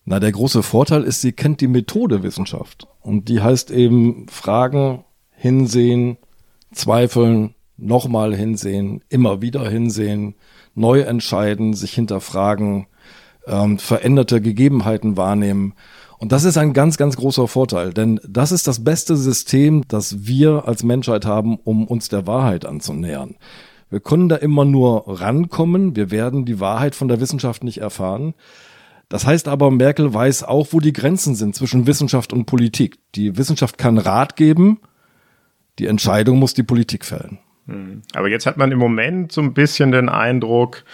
Na, 0.04 0.18
der 0.18 0.32
große 0.32 0.62
Vorteil 0.62 1.04
ist, 1.04 1.21
sie 1.21 1.32
kennt 1.32 1.61
die 1.61 1.68
Methode 1.68 2.23
Wissenschaft. 2.23 2.88
Und 3.00 3.28
die 3.28 3.40
heißt 3.40 3.71
eben 3.71 4.26
Fragen, 4.28 5.04
hinsehen, 5.30 6.18
zweifeln, 6.73 7.54
nochmal 7.76 8.35
hinsehen, 8.35 9.02
immer 9.09 9.42
wieder 9.42 9.68
hinsehen, 9.68 10.35
neu 10.75 11.00
entscheiden, 11.00 11.75
sich 11.75 11.92
hinterfragen, 11.92 12.87
ähm, 13.47 13.78
veränderte 13.78 14.40
Gegebenheiten 14.40 15.16
wahrnehmen. 15.16 15.75
Und 16.18 16.30
das 16.30 16.44
ist 16.44 16.56
ein 16.56 16.73
ganz, 16.73 16.97
ganz 16.97 17.16
großer 17.16 17.49
Vorteil, 17.49 17.92
denn 17.92 18.21
das 18.28 18.52
ist 18.52 18.68
das 18.68 18.85
beste 18.85 19.16
System, 19.16 19.82
das 19.88 20.25
wir 20.26 20.68
als 20.68 20.85
Menschheit 20.85 21.26
haben, 21.26 21.59
um 21.64 21.87
uns 21.88 22.09
der 22.09 22.28
Wahrheit 22.28 22.64
anzunähern. 22.64 23.35
Wir 23.90 24.00
können 24.00 24.28
da 24.28 24.37
immer 24.37 24.64
nur 24.64 25.04
rankommen, 25.21 25.97
wir 25.97 26.11
werden 26.11 26.44
die 26.44 26.61
Wahrheit 26.61 26.94
von 26.94 27.09
der 27.09 27.21
Wissenschaft 27.21 27.64
nicht 27.64 27.78
erfahren. 27.78 28.35
Das 29.12 29.26
heißt 29.26 29.47
aber, 29.47 29.71
Merkel 29.71 30.14
weiß 30.14 30.42
auch, 30.42 30.69
wo 30.71 30.81
die 30.81 30.95
Grenzen 30.95 31.35
sind 31.35 31.54
zwischen 31.54 31.87
Wissenschaft 31.87 32.33
und 32.33 32.47
Politik. 32.47 32.97
Die 33.14 33.37
Wissenschaft 33.37 33.76
kann 33.76 33.99
Rat 33.99 34.37
geben, 34.37 34.81
die 35.78 35.87
Entscheidung 35.87 36.38
muss 36.38 36.54
die 36.54 36.62
Politik 36.62 37.04
fällen. 37.04 37.38
Hm. 37.66 38.00
Aber 38.14 38.31
jetzt 38.31 38.47
hat 38.47 38.57
man 38.57 38.73
im 38.73 38.78
Moment 38.78 39.31
so 39.31 39.42
ein 39.42 39.52
bisschen 39.52 39.92
den 39.92 40.09
Eindruck, 40.09 40.85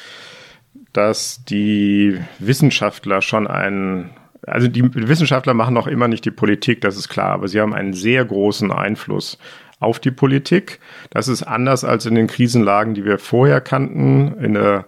dass 0.93 1.45
die 1.45 2.19
Wissenschaftler 2.41 3.23
schon 3.23 3.47
einen, 3.47 4.11
also 4.45 4.67
die 4.67 4.83
Wissenschaftler 4.97 5.55
machen 5.55 5.75
noch 5.75 5.87
immer 5.87 6.09
nicht 6.09 6.25
die 6.25 6.33
Politik, 6.33 6.81
das 6.81 6.97
ist 6.97 7.09
klar, 7.09 7.31
aber 7.31 7.47
sie 7.47 7.61
haben 7.61 7.73
einen 7.73 7.93
sehr 7.93 8.25
großen 8.25 8.73
Einfluss 8.73 9.39
auf 9.79 10.01
die 10.01 10.11
Politik. 10.11 10.81
Das 11.11 11.29
ist 11.29 11.45
anders 11.45 11.85
als 11.85 12.05
in 12.05 12.17
den 12.17 12.27
Krisenlagen, 12.27 12.95
die 12.95 13.05
wir 13.05 13.19
vorher 13.19 13.61
kannten. 13.61 14.35
In 14.41 14.55
der 14.55 14.87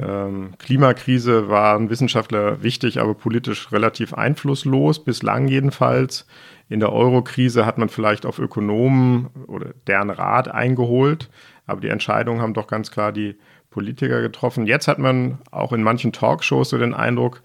ähm, 0.00 0.54
Klimakrise 0.58 1.48
waren 1.48 1.90
Wissenschaftler 1.90 2.62
wichtig, 2.62 3.00
aber 3.00 3.14
politisch 3.14 3.70
relativ 3.72 4.14
einflusslos, 4.14 5.04
bislang 5.04 5.48
jedenfalls. 5.48 6.26
In 6.68 6.80
der 6.80 6.92
Euro-Krise 6.92 7.66
hat 7.66 7.78
man 7.78 7.88
vielleicht 7.88 8.24
auf 8.24 8.38
Ökonomen 8.38 9.28
oder 9.46 9.74
deren 9.86 10.10
Rat 10.10 10.48
eingeholt, 10.48 11.28
aber 11.66 11.80
die 11.80 11.88
Entscheidungen 11.88 12.40
haben 12.40 12.54
doch 12.54 12.68
ganz 12.68 12.90
klar 12.90 13.12
die 13.12 13.36
Politiker 13.70 14.22
getroffen. 14.22 14.66
Jetzt 14.66 14.88
hat 14.88 14.98
man 14.98 15.38
auch 15.50 15.72
in 15.72 15.82
manchen 15.82 16.12
Talkshows 16.12 16.70
so 16.70 16.78
den 16.78 16.94
Eindruck, 16.94 17.42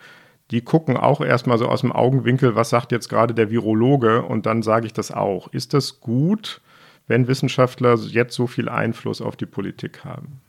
die 0.51 0.61
gucken 0.61 0.95
auch 0.95 1.21
erstmal 1.21 1.57
so 1.57 1.67
aus 1.67 1.81
dem 1.81 1.91
Augenwinkel, 1.91 2.55
was 2.55 2.69
sagt 2.69 2.91
jetzt 2.91 3.09
gerade 3.09 3.33
der 3.33 3.49
Virologe 3.49 4.21
und 4.21 4.45
dann 4.45 4.61
sage 4.61 4.85
ich 4.85 4.93
das 4.93 5.11
auch. 5.11 5.47
Ist 5.51 5.73
das 5.73 5.99
gut, 5.99 6.61
wenn 7.07 7.27
Wissenschaftler 7.27 7.95
jetzt 7.95 8.35
so 8.35 8.47
viel 8.47 8.69
Einfluss 8.69 9.21
auf 9.21 9.35
die 9.35 9.47
Politik 9.47 10.05
haben? 10.05 10.41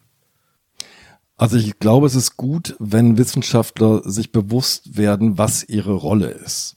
Also 1.37 1.57
ich 1.57 1.79
glaube, 1.79 2.07
es 2.07 2.15
ist 2.15 2.37
gut, 2.37 2.77
wenn 2.79 3.19
Wissenschaftler 3.19 4.03
sich 4.09 4.33
bewusst 4.33 4.97
werden, 4.97 5.37
was 5.37 5.65
ihre 5.65 5.93
Rolle 5.93 6.29
ist. 6.29 6.77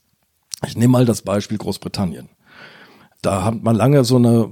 Ich 0.68 0.76
nehme 0.76 0.92
mal 0.92 1.06
das 1.06 1.22
Beispiel 1.22 1.58
Großbritannien. 1.58 2.30
Da 3.22 3.44
hat 3.44 3.64
man 3.64 3.76
lange 3.76 4.04
so 4.04 4.18
eine 4.18 4.46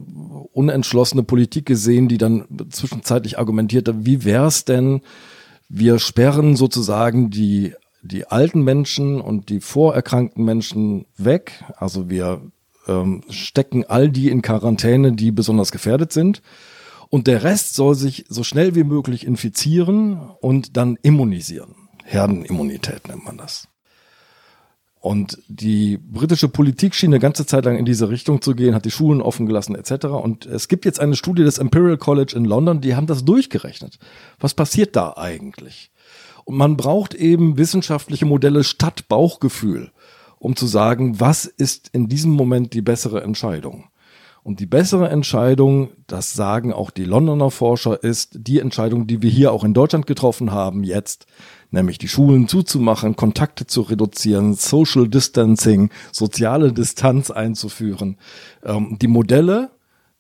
unentschlossene 0.53 1.23
Politik 1.23 1.65
gesehen, 1.65 2.07
die 2.07 2.17
dann 2.17 2.45
zwischenzeitlich 2.69 3.37
argumentierte, 3.37 4.05
wie 4.05 4.23
wäre 4.23 4.47
es 4.47 4.65
denn, 4.65 5.01
wir 5.69 5.99
sperren 5.99 6.55
sozusagen 6.55 7.29
die, 7.29 7.73
die 8.01 8.27
alten 8.27 8.63
Menschen 8.63 9.19
und 9.19 9.49
die 9.49 9.59
vorerkrankten 9.59 10.43
Menschen 10.43 11.05
weg. 11.17 11.63
Also 11.75 12.09
wir 12.09 12.41
ähm, 12.87 13.21
stecken 13.29 13.83
all 13.85 14.09
die 14.09 14.29
in 14.29 14.41
Quarantäne, 14.41 15.11
die 15.11 15.31
besonders 15.31 15.71
gefährdet 15.71 16.13
sind. 16.13 16.41
Und 17.09 17.27
der 17.27 17.43
Rest 17.43 17.75
soll 17.75 17.95
sich 17.95 18.25
so 18.27 18.43
schnell 18.43 18.75
wie 18.75 18.83
möglich 18.83 19.25
infizieren 19.25 20.19
und 20.41 20.77
dann 20.77 20.97
immunisieren. 21.01 21.75
Herdenimmunität 22.03 23.07
nennt 23.07 23.25
man 23.25 23.37
das. 23.37 23.67
Und 24.99 25.37
die 25.47 25.97
britische 25.97 26.49
Politik 26.49 26.95
schien 26.95 27.11
eine 27.11 27.19
ganze 27.19 27.45
Zeit 27.45 27.65
lang 27.65 27.77
in 27.77 27.85
diese 27.85 28.09
Richtung 28.09 28.41
zu 28.41 28.55
gehen, 28.55 28.73
hat 28.73 28.85
die 28.85 28.91
Schulen 28.91 29.21
offen 29.21 29.45
gelassen 29.45 29.75
etc. 29.75 30.07
Und 30.07 30.45
es 30.45 30.67
gibt 30.67 30.85
jetzt 30.85 30.99
eine 30.99 31.15
Studie 31.15 31.43
des 31.43 31.59
Imperial 31.59 31.97
College 31.97 32.33
in 32.35 32.45
London, 32.45 32.81
die 32.81 32.95
haben 32.95 33.07
das 33.07 33.23
durchgerechnet. 33.23 33.99
Was 34.39 34.53
passiert 34.53 34.95
da 34.95 35.13
eigentlich? 35.15 35.91
Und 36.45 36.57
man 36.57 36.77
braucht 36.77 37.13
eben 37.13 37.57
wissenschaftliche 37.57 38.25
Modelle 38.25 38.63
statt 38.63 39.07
Bauchgefühl, 39.07 39.91
um 40.39 40.55
zu 40.55 40.65
sagen, 40.65 41.19
was 41.19 41.45
ist 41.45 41.89
in 41.93 42.07
diesem 42.07 42.31
Moment 42.31 42.73
die 42.73 42.81
bessere 42.81 43.21
Entscheidung. 43.21 43.85
Und 44.48 44.62
die 44.62 44.66
bessere 44.66 45.10
Entscheidung, 45.10 45.89
das 46.08 46.34
sagen 46.34 46.72
auch 46.72 46.89
die 46.89 47.04
Londoner 47.04 47.51
Forscher, 47.51 48.01
ist 48.01 48.30
die 48.48 48.62
Entscheidung, 48.62 49.06
die 49.06 49.22
wir 49.22 49.30
hier 49.30 49.51
auch 49.51 49.66
in 49.66 49.74
Deutschland 49.74 50.08
getroffen 50.08 50.54
haben 50.54 50.86
jetzt, 50.86 51.25
nämlich 51.70 51.98
die 51.98 52.08
Schulen 52.08 52.48
zuzumachen, 52.48 53.18
Kontakte 53.18 53.68
zu 53.68 53.82
reduzieren, 53.82 54.54
Social 54.54 55.10
Distancing, 55.10 55.89
soziale 56.13 56.72
Distanz 56.72 57.30
einzuführen. 57.30 58.16
Ähm, 58.63 58.98
die 59.01 59.10
Modelle, 59.10 59.70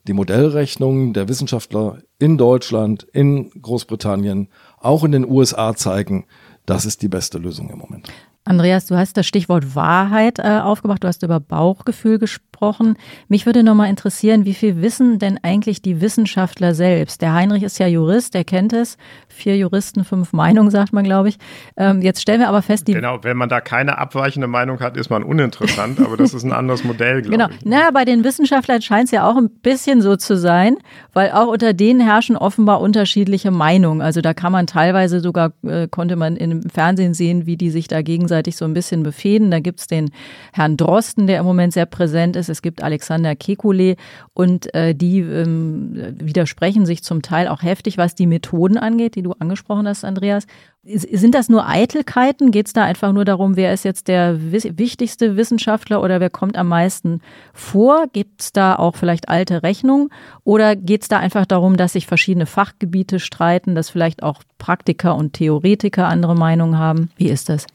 die 0.09 0.13
Modellrechnungen 0.13 1.13
der 1.13 1.29
Wissenschaftler 1.29 1.99
in 2.19 2.37
Deutschland, 2.37 3.07
in 3.13 3.49
Großbritannien, 3.51 4.49
auch 4.77 5.05
in 5.05 5.13
den 5.13 5.25
USA 5.25 5.73
zeigen, 5.73 6.25
das 6.65 6.83
ist 6.83 7.01
die 7.01 7.07
beste 7.07 7.37
Lösung 7.37 7.69
im 7.69 7.77
Moment. 7.77 8.11
Andreas, 8.47 8.85
du 8.85 8.95
hast 8.95 9.17
das 9.17 9.27
Stichwort 9.27 9.75
Wahrheit 9.75 10.39
äh, 10.39 10.59
aufgemacht, 10.63 11.03
du 11.03 11.07
hast 11.09 11.21
über 11.21 11.41
Bauchgefühl 11.41 12.17
gesprochen. 12.17 12.95
Mich 13.27 13.45
würde 13.45 13.61
nochmal 13.61 13.89
interessieren, 13.89 14.45
wie 14.45 14.53
viel 14.53 14.81
wissen 14.81 15.19
denn 15.19 15.37
eigentlich 15.43 15.81
die 15.81 15.99
Wissenschaftler 15.99 16.73
selbst? 16.73 17.21
Der 17.21 17.33
Heinrich 17.33 17.63
ist 17.63 17.77
ja 17.77 17.87
Jurist, 17.87 18.33
der 18.33 18.45
kennt 18.45 18.71
es. 18.71 18.97
Vier 19.37 19.55
Juristen, 19.57 20.03
fünf 20.03 20.33
Meinungen, 20.33 20.71
sagt 20.71 20.93
man, 20.93 21.03
glaube 21.03 21.29
ich. 21.29 21.37
Ähm, 21.77 22.01
jetzt 22.01 22.21
stellen 22.21 22.39
wir 22.39 22.49
aber 22.49 22.61
fest, 22.61 22.87
die. 22.87 22.93
Genau, 22.93 23.19
wenn 23.23 23.37
man 23.37 23.49
da 23.49 23.61
keine 23.61 23.97
abweichende 23.97 24.47
Meinung 24.47 24.79
hat, 24.79 24.97
ist 24.97 25.09
man 25.09 25.23
uninteressant, 25.23 25.99
aber 25.99 26.17
das 26.17 26.33
ist 26.33 26.43
ein 26.43 26.51
anderes 26.51 26.83
Modell, 26.83 27.21
glaube 27.21 27.37
genau. 27.37 27.49
ich. 27.49 27.59
Genau, 27.59 27.77
naja, 27.77 27.91
bei 27.91 28.05
den 28.05 28.23
Wissenschaftlern 28.23 28.81
scheint 28.81 29.05
es 29.05 29.11
ja 29.11 29.29
auch 29.29 29.37
ein 29.37 29.49
bisschen 29.49 30.01
so 30.01 30.15
zu 30.15 30.37
sein, 30.37 30.77
weil 31.13 31.31
auch 31.31 31.47
unter 31.47 31.73
denen 31.73 31.99
herrschen 32.01 32.35
offenbar 32.35 32.81
unterschiedliche 32.81 33.51
Meinungen. 33.51 34.01
Also 34.01 34.21
da 34.21 34.33
kann 34.33 34.51
man 34.51 34.67
teilweise 34.67 35.19
sogar, 35.19 35.53
äh, 35.63 35.87
konnte 35.87 36.15
man 36.15 36.35
im 36.35 36.69
Fernsehen 36.69 37.13
sehen, 37.13 37.45
wie 37.45 37.57
die 37.57 37.69
sich 37.69 37.87
da 37.87 38.01
gegenseitig 38.01 38.57
so 38.57 38.65
ein 38.65 38.73
bisschen 38.73 39.03
befehden. 39.03 39.51
Da 39.51 39.59
gibt 39.59 39.79
es 39.79 39.87
den 39.87 40.11
Herrn 40.53 40.77
Drosten, 40.77 41.27
der 41.27 41.39
im 41.39 41.45
Moment 41.45 41.73
sehr 41.73 41.85
präsent 41.85 42.35
ist. 42.35 42.49
Es 42.49 42.61
gibt 42.61 42.83
Alexander 42.83 43.31
Kekulé 43.31 43.97
und 44.33 44.73
äh, 44.73 44.95
die 44.95 45.19
ähm, 45.19 46.15
widersprechen 46.19 46.85
sich 46.85 47.03
zum 47.03 47.21
Teil 47.21 47.47
auch 47.47 47.61
heftig, 47.61 47.97
was 47.97 48.15
die 48.15 48.27
Methoden 48.27 48.77
angeht, 48.77 49.15
die 49.15 49.26
du 49.27 49.35
angesprochen 49.39 49.87
hast, 49.87 50.03
Andreas. 50.03 50.45
Sind 50.83 51.35
das 51.35 51.49
nur 51.49 51.67
Eitelkeiten? 51.67 52.51
Geht 52.51 52.67
es 52.67 52.73
da 52.73 52.83
einfach 52.83 53.11
nur 53.11 53.25
darum, 53.25 53.55
wer 53.55 53.73
ist 53.73 53.83
jetzt 53.83 54.07
der 54.07 54.51
wichtigste 54.51 55.35
Wissenschaftler 55.35 56.01
oder 56.01 56.19
wer 56.19 56.29
kommt 56.29 56.57
am 56.57 56.69
meisten 56.69 57.21
vor? 57.53 58.05
Gibt 58.13 58.41
es 58.41 58.53
da 58.53 58.75
auch 58.75 58.95
vielleicht 58.95 59.27
alte 59.27 59.63
Rechnungen? 59.63 60.09
Oder 60.43 60.75
geht 60.75 61.01
es 61.01 61.07
da 61.07 61.19
einfach 61.19 61.45
darum, 61.45 61.77
dass 61.77 61.93
sich 61.93 62.07
verschiedene 62.07 62.45
Fachgebiete 62.45 63.19
streiten, 63.19 63.75
dass 63.75 63.89
vielleicht 63.89 64.23
auch 64.23 64.41
Praktiker 64.57 65.15
und 65.15 65.33
Theoretiker 65.33 66.07
andere 66.07 66.35
Meinungen 66.35 66.77
haben? 66.77 67.11
Wie 67.17 67.29
ist 67.29 67.49
das? 67.49 67.67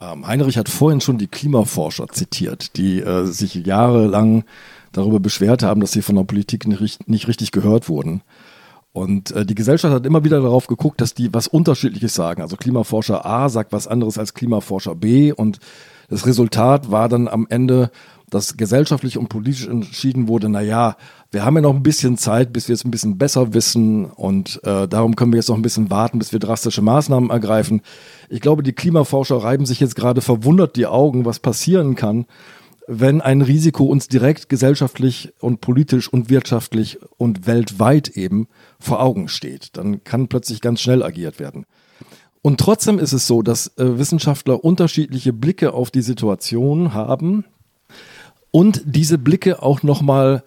Ähm, 0.00 0.26
Heinrich 0.26 0.58
hat 0.58 0.68
vorhin 0.68 1.00
schon 1.00 1.18
die 1.18 1.26
Klimaforscher 1.28 2.08
zitiert, 2.08 2.76
die 2.76 3.00
äh, 3.00 3.24
sich 3.24 3.54
jahrelang 3.54 4.44
darüber 4.92 5.20
beschwert 5.20 5.62
haben, 5.62 5.80
dass 5.80 5.92
sie 5.92 6.02
von 6.02 6.16
der 6.16 6.24
Politik 6.24 6.66
nicht, 6.66 7.08
nicht 7.08 7.28
richtig 7.28 7.52
gehört 7.52 7.88
wurden. 7.88 8.22
Und 8.96 9.30
äh, 9.32 9.44
die 9.44 9.54
Gesellschaft 9.54 9.92
hat 9.92 10.06
immer 10.06 10.24
wieder 10.24 10.40
darauf 10.40 10.68
geguckt, 10.68 11.02
dass 11.02 11.12
die 11.12 11.28
was 11.34 11.48
Unterschiedliches 11.48 12.14
sagen. 12.14 12.40
Also 12.40 12.56
Klimaforscher 12.56 13.26
A 13.26 13.50
sagt 13.50 13.74
was 13.74 13.86
anderes 13.86 14.16
als 14.16 14.32
Klimaforscher 14.32 14.94
B. 14.94 15.32
Und 15.32 15.58
das 16.08 16.24
Resultat 16.24 16.90
war 16.90 17.10
dann 17.10 17.28
am 17.28 17.46
Ende, 17.50 17.90
dass 18.30 18.56
gesellschaftlich 18.56 19.18
und 19.18 19.28
politisch 19.28 19.66
entschieden 19.66 20.28
wurde, 20.28 20.48
na 20.48 20.62
ja, 20.62 20.96
wir 21.30 21.44
haben 21.44 21.56
ja 21.56 21.60
noch 21.60 21.74
ein 21.74 21.82
bisschen 21.82 22.16
Zeit, 22.16 22.54
bis 22.54 22.68
wir 22.68 22.74
es 22.74 22.86
ein 22.86 22.90
bisschen 22.90 23.18
besser 23.18 23.52
wissen. 23.52 24.06
Und 24.06 24.62
äh, 24.64 24.88
darum 24.88 25.14
können 25.14 25.30
wir 25.30 25.40
jetzt 25.40 25.50
noch 25.50 25.56
ein 25.56 25.62
bisschen 25.62 25.90
warten, 25.90 26.18
bis 26.18 26.32
wir 26.32 26.40
drastische 26.40 26.80
Maßnahmen 26.80 27.28
ergreifen. 27.28 27.82
Ich 28.30 28.40
glaube, 28.40 28.62
die 28.62 28.72
Klimaforscher 28.72 29.36
reiben 29.36 29.66
sich 29.66 29.78
jetzt 29.78 29.96
gerade 29.96 30.22
verwundert 30.22 30.74
die 30.74 30.86
Augen, 30.86 31.26
was 31.26 31.38
passieren 31.38 31.96
kann, 31.96 32.24
wenn 32.88 33.20
ein 33.20 33.42
Risiko 33.42 33.84
uns 33.84 34.08
direkt 34.08 34.48
gesellschaftlich 34.48 35.34
und 35.40 35.60
politisch 35.60 36.10
und 36.10 36.30
wirtschaftlich 36.30 36.98
und 37.18 37.46
weltweit 37.46 38.08
eben 38.08 38.48
vor 38.78 39.02
Augen 39.02 39.28
steht. 39.28 39.76
Dann 39.76 40.04
kann 40.04 40.28
plötzlich 40.28 40.60
ganz 40.60 40.80
schnell 40.80 41.02
agiert 41.02 41.38
werden. 41.38 41.66
Und 42.42 42.60
trotzdem 42.60 42.98
ist 42.98 43.12
es 43.12 43.26
so, 43.26 43.42
dass 43.42 43.76
äh, 43.76 43.98
Wissenschaftler 43.98 44.64
unterschiedliche 44.64 45.32
Blicke 45.32 45.72
auf 45.74 45.90
die 45.90 46.02
Situation 46.02 46.94
haben 46.94 47.44
und 48.50 48.82
diese 48.84 49.18
Blicke 49.18 49.62
auch 49.62 49.82
nochmal 49.82 50.44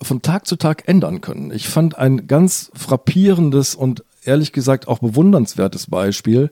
von 0.00 0.22
Tag 0.22 0.46
zu 0.46 0.56
Tag 0.56 0.88
ändern 0.88 1.20
können. 1.20 1.50
Ich 1.50 1.68
fand 1.68 1.98
ein 1.98 2.26
ganz 2.26 2.70
frappierendes 2.74 3.74
und 3.74 4.04
ehrlich 4.24 4.52
gesagt 4.52 4.88
auch 4.88 4.98
bewundernswertes 5.00 5.88
Beispiel 5.88 6.50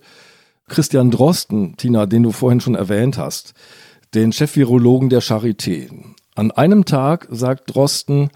Christian 0.69 1.11
Drosten, 1.11 1.77
Tina, 1.77 2.07
den 2.07 2.23
du 2.23 2.33
vorhin 2.33 2.61
schon 2.61 2.75
erwähnt 2.75 3.19
hast 3.19 3.55
den 4.15 4.33
Chef-Virologen 4.33 5.09
der 5.09 5.23
Charité. 5.23 5.89
An 6.35 6.51
einem 6.51 6.85
Tag 6.85 7.27
sagt 7.31 7.75
Drosten, 7.75 8.31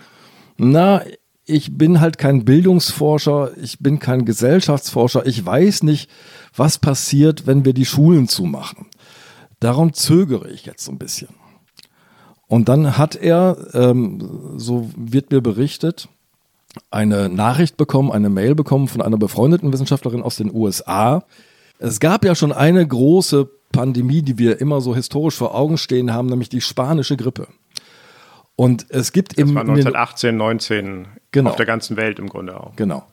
na, 0.56 1.02
ich 1.48 1.78
bin 1.78 2.00
halt 2.00 2.18
kein 2.18 2.44
Bildungsforscher, 2.44 3.52
ich 3.60 3.78
bin 3.78 3.98
kein 3.98 4.26
Gesellschaftsforscher, 4.26 5.26
ich 5.26 5.44
weiß 5.44 5.82
nicht, 5.82 6.10
was 6.54 6.78
passiert, 6.78 7.46
wenn 7.46 7.64
wir 7.64 7.72
die 7.72 7.86
Schulen 7.86 8.28
zumachen. 8.28 8.86
Darum 9.58 9.94
zögere 9.94 10.50
ich 10.50 10.66
jetzt 10.66 10.84
so 10.84 10.92
ein 10.92 10.98
bisschen. 10.98 11.28
Und 12.48 12.68
dann 12.68 12.98
hat 12.98 13.16
er, 13.16 13.56
ähm, 13.72 14.54
so 14.56 14.90
wird 14.96 15.30
mir 15.30 15.40
berichtet, 15.40 16.08
eine 16.90 17.30
Nachricht 17.30 17.78
bekommen, 17.78 18.12
eine 18.12 18.28
Mail 18.28 18.54
bekommen 18.54 18.88
von 18.88 19.00
einer 19.00 19.16
befreundeten 19.16 19.72
Wissenschaftlerin 19.72 20.22
aus 20.22 20.36
den 20.36 20.54
USA. 20.54 21.24
Es 21.78 21.98
gab 21.98 22.24
ja 22.24 22.34
schon 22.34 22.52
eine 22.52 22.86
große 22.86 23.48
Pandemie, 23.72 24.22
die 24.22 24.38
wir 24.38 24.60
immer 24.60 24.80
so 24.80 24.94
historisch 24.94 25.36
vor 25.36 25.54
Augen 25.54 25.78
stehen 25.78 26.12
haben, 26.12 26.28
nämlich 26.28 26.50
die 26.50 26.60
spanische 26.60 27.16
Grippe. 27.16 27.48
Und 28.60 28.86
es 28.88 29.12
gibt 29.12 29.38
das 29.38 29.54
war 29.54 29.60
1918, 29.60 30.36
19 30.36 31.06
genau. 31.30 31.50
auf 31.50 31.56
der 31.56 31.64
ganzen 31.64 31.96
Welt 31.96 32.18
im 32.18 32.28
Grunde 32.28 32.58
auch. 32.58 32.74
Genau. 32.74 33.06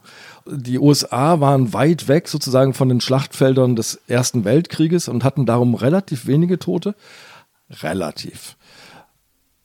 Die 0.48 0.80
USA 0.80 1.40
waren 1.40 1.72
weit 1.72 2.08
weg 2.08 2.28
sozusagen 2.28 2.74
von 2.74 2.90
den 2.90 3.00
Schlachtfeldern 3.00 3.75
des 3.75 4.02
Ersten 4.08 4.44
Weltkrieges 4.44 5.08
und 5.08 5.24
hatten 5.24 5.46
darum 5.46 5.75
relativ 5.75 6.25
wenige 6.25 6.58
Tote. 6.58 6.96
Relativ. 7.70 8.58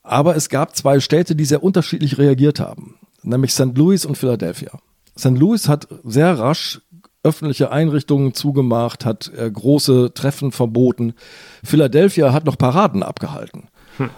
Aber 0.03 0.35
es 0.35 0.49
gab 0.49 0.75
zwei 0.75 0.99
Städte, 0.99 1.35
die 1.35 1.45
sehr 1.45 1.63
unterschiedlich 1.63 2.19
reagiert 2.19 2.59
haben, 2.59 2.99
nämlich 3.23 3.51
St. 3.51 3.75
Louis 3.75 4.05
und 4.05 4.19
Philadelphia. 4.19 4.69
St. 5.17 5.35
Louis 5.35 5.67
hat 5.67 5.87
sehr 6.03 6.37
rasch 6.37 6.81
öffentliche 7.23 7.71
Einrichtungen 7.71 8.35
zugemacht, 8.35 9.03
hat 9.03 9.31
äh, 9.35 9.49
große 9.49 10.13
Treffen 10.13 10.51
verboten. 10.51 11.15
Philadelphia 11.63 12.33
hat 12.33 12.45
noch 12.45 12.59
Paraden 12.59 13.01
abgehalten. 13.01 13.69
Hm. 13.97 14.11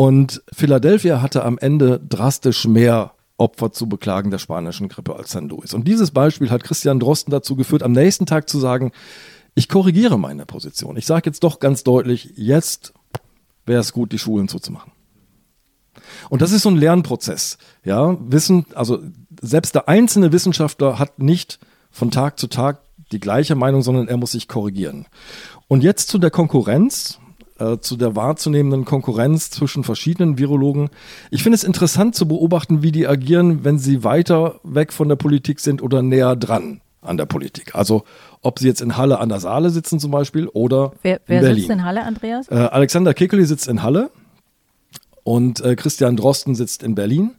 Und 0.00 0.42
Philadelphia 0.50 1.20
hatte 1.20 1.44
am 1.44 1.58
Ende 1.58 2.00
drastisch 2.00 2.66
mehr 2.66 3.12
Opfer 3.36 3.70
zu 3.70 3.86
beklagen 3.86 4.30
der 4.30 4.38
spanischen 4.38 4.88
Grippe 4.88 5.14
als 5.14 5.32
St. 5.32 5.42
Louis. 5.42 5.74
Und 5.74 5.86
dieses 5.86 6.10
Beispiel 6.10 6.48
hat 6.48 6.64
Christian 6.64 7.00
Drosten 7.00 7.30
dazu 7.30 7.54
geführt, 7.54 7.82
am 7.82 7.92
nächsten 7.92 8.24
Tag 8.24 8.48
zu 8.48 8.58
sagen, 8.58 8.92
ich 9.54 9.68
korrigiere 9.68 10.18
meine 10.18 10.46
Position. 10.46 10.96
Ich 10.96 11.04
sage 11.04 11.28
jetzt 11.28 11.44
doch 11.44 11.58
ganz 11.58 11.84
deutlich, 11.84 12.32
jetzt 12.36 12.94
wäre 13.66 13.82
es 13.82 13.92
gut, 13.92 14.12
die 14.12 14.18
Schulen 14.18 14.48
zuzumachen. 14.48 14.90
Und 16.30 16.40
das 16.40 16.52
ist 16.52 16.62
so 16.62 16.70
ein 16.70 16.78
Lernprozess. 16.78 17.58
Ja, 17.84 18.16
Wissen, 18.20 18.64
also 18.74 19.02
selbst 19.42 19.74
der 19.74 19.86
einzelne 19.86 20.32
Wissenschaftler 20.32 20.98
hat 20.98 21.18
nicht 21.18 21.58
von 21.90 22.10
Tag 22.10 22.38
zu 22.38 22.46
Tag 22.46 22.80
die 23.12 23.20
gleiche 23.20 23.54
Meinung, 23.54 23.82
sondern 23.82 24.08
er 24.08 24.16
muss 24.16 24.32
sich 24.32 24.48
korrigieren. 24.48 25.08
Und 25.68 25.82
jetzt 25.82 26.08
zu 26.08 26.16
der 26.16 26.30
Konkurrenz, 26.30 27.19
äh, 27.60 27.78
zu 27.78 27.96
der 27.96 28.16
wahrzunehmenden 28.16 28.84
Konkurrenz 28.84 29.50
zwischen 29.50 29.84
verschiedenen 29.84 30.38
Virologen. 30.38 30.88
Ich 31.30 31.42
finde 31.42 31.56
es 31.56 31.64
interessant 31.64 32.14
zu 32.14 32.26
beobachten, 32.26 32.82
wie 32.82 32.90
die 32.90 33.06
agieren, 33.06 33.64
wenn 33.64 33.78
sie 33.78 34.02
weiter 34.02 34.60
weg 34.64 34.92
von 34.92 35.08
der 35.08 35.16
Politik 35.16 35.60
sind 35.60 35.82
oder 35.82 36.02
näher 36.02 36.36
dran 36.36 36.80
an 37.02 37.16
der 37.16 37.26
Politik. 37.26 37.74
Also 37.74 38.04
ob 38.42 38.58
sie 38.58 38.66
jetzt 38.66 38.80
in 38.80 38.96
Halle 38.96 39.18
an 39.18 39.28
der 39.28 39.40
Saale 39.40 39.70
sitzen 39.70 40.00
zum 40.00 40.10
Beispiel 40.10 40.48
oder 40.48 40.92
wer, 41.02 41.20
wer 41.26 41.38
in 41.38 41.42
Berlin. 41.44 41.60
sitzt 41.60 41.70
in 41.70 41.84
Halle, 41.84 42.04
Andreas? 42.04 42.48
Äh, 42.48 42.54
Alexander 42.54 43.14
Kekeli 43.14 43.44
sitzt 43.44 43.68
in 43.68 43.82
Halle 43.82 44.10
und 45.22 45.60
äh, 45.60 45.76
Christian 45.76 46.16
Drosten 46.16 46.54
sitzt 46.54 46.82
in 46.82 46.94
Berlin. 46.94 47.32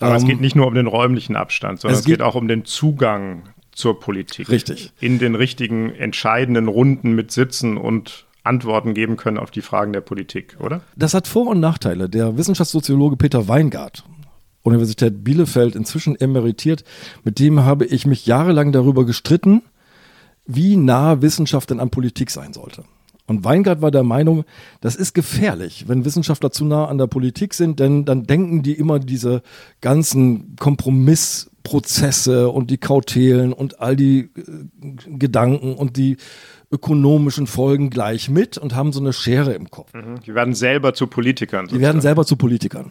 Aber 0.00 0.10
ähm, 0.10 0.16
es 0.16 0.24
geht 0.26 0.40
nicht 0.40 0.56
nur 0.56 0.66
um 0.66 0.74
den 0.74 0.86
räumlichen 0.86 1.36
Abstand, 1.36 1.80
sondern 1.80 1.94
es, 1.94 2.00
es 2.00 2.06
geht, 2.06 2.18
geht 2.18 2.22
auch 2.22 2.34
um 2.34 2.48
den 2.48 2.64
Zugang 2.64 3.42
zur 3.72 3.98
Politik. 4.00 4.48
Richtig. 4.50 4.92
In 5.00 5.18
den 5.18 5.34
richtigen 5.34 5.90
entscheidenden 5.94 6.68
Runden 6.68 7.12
mit 7.12 7.32
Sitzen 7.32 7.76
und 7.76 8.26
Antworten 8.44 8.94
geben 8.94 9.16
können 9.16 9.38
auf 9.38 9.50
die 9.50 9.62
Fragen 9.62 9.92
der 9.92 10.02
Politik, 10.02 10.56
oder? 10.60 10.82
Das 10.96 11.14
hat 11.14 11.26
Vor- 11.26 11.48
und 11.48 11.60
Nachteile. 11.60 12.08
Der 12.08 12.36
Wissenschaftssoziologe 12.36 13.16
Peter 13.16 13.48
Weingart, 13.48 14.04
Universität 14.62 15.24
Bielefeld, 15.24 15.74
inzwischen 15.74 16.14
emeritiert, 16.14 16.84
mit 17.24 17.38
dem 17.38 17.64
habe 17.64 17.86
ich 17.86 18.06
mich 18.06 18.26
jahrelang 18.26 18.70
darüber 18.70 19.06
gestritten, 19.06 19.62
wie 20.46 20.76
nah 20.76 21.22
Wissenschaft 21.22 21.70
denn 21.70 21.80
an 21.80 21.90
Politik 21.90 22.30
sein 22.30 22.52
sollte. 22.52 22.84
Und 23.26 23.42
Weingart 23.42 23.80
war 23.80 23.90
der 23.90 24.02
Meinung, 24.02 24.44
das 24.82 24.96
ist 24.96 25.14
gefährlich, 25.14 25.88
wenn 25.88 26.04
Wissenschaftler 26.04 26.50
zu 26.50 26.66
nah 26.66 26.84
an 26.86 26.98
der 26.98 27.06
Politik 27.06 27.54
sind, 27.54 27.80
denn 27.80 28.04
dann 28.04 28.24
denken 28.24 28.62
die 28.62 28.74
immer 28.74 28.98
diese 28.98 29.42
ganzen 29.80 30.56
Kompromissprozesse 30.56 32.50
und 32.50 32.70
die 32.70 32.76
Kautelen 32.76 33.54
und 33.54 33.80
all 33.80 33.96
die 33.96 34.28
äh, 34.36 35.08
Gedanken 35.16 35.74
und 35.74 35.96
die 35.96 36.18
ökonomischen 36.74 37.46
Folgen 37.46 37.88
gleich 37.88 38.28
mit 38.28 38.58
und 38.58 38.74
haben 38.74 38.92
so 38.92 39.00
eine 39.00 39.12
Schere 39.12 39.54
im 39.54 39.70
Kopf. 39.70 39.94
Mhm. 39.94 40.20
Die 40.26 40.34
werden 40.34 40.54
selber 40.54 40.92
zu 40.92 41.06
Politikern. 41.06 41.66
Sozusagen. 41.66 41.78
Die 41.78 41.86
werden 41.86 42.00
selber 42.00 42.26
zu 42.26 42.36
Politikern. 42.36 42.90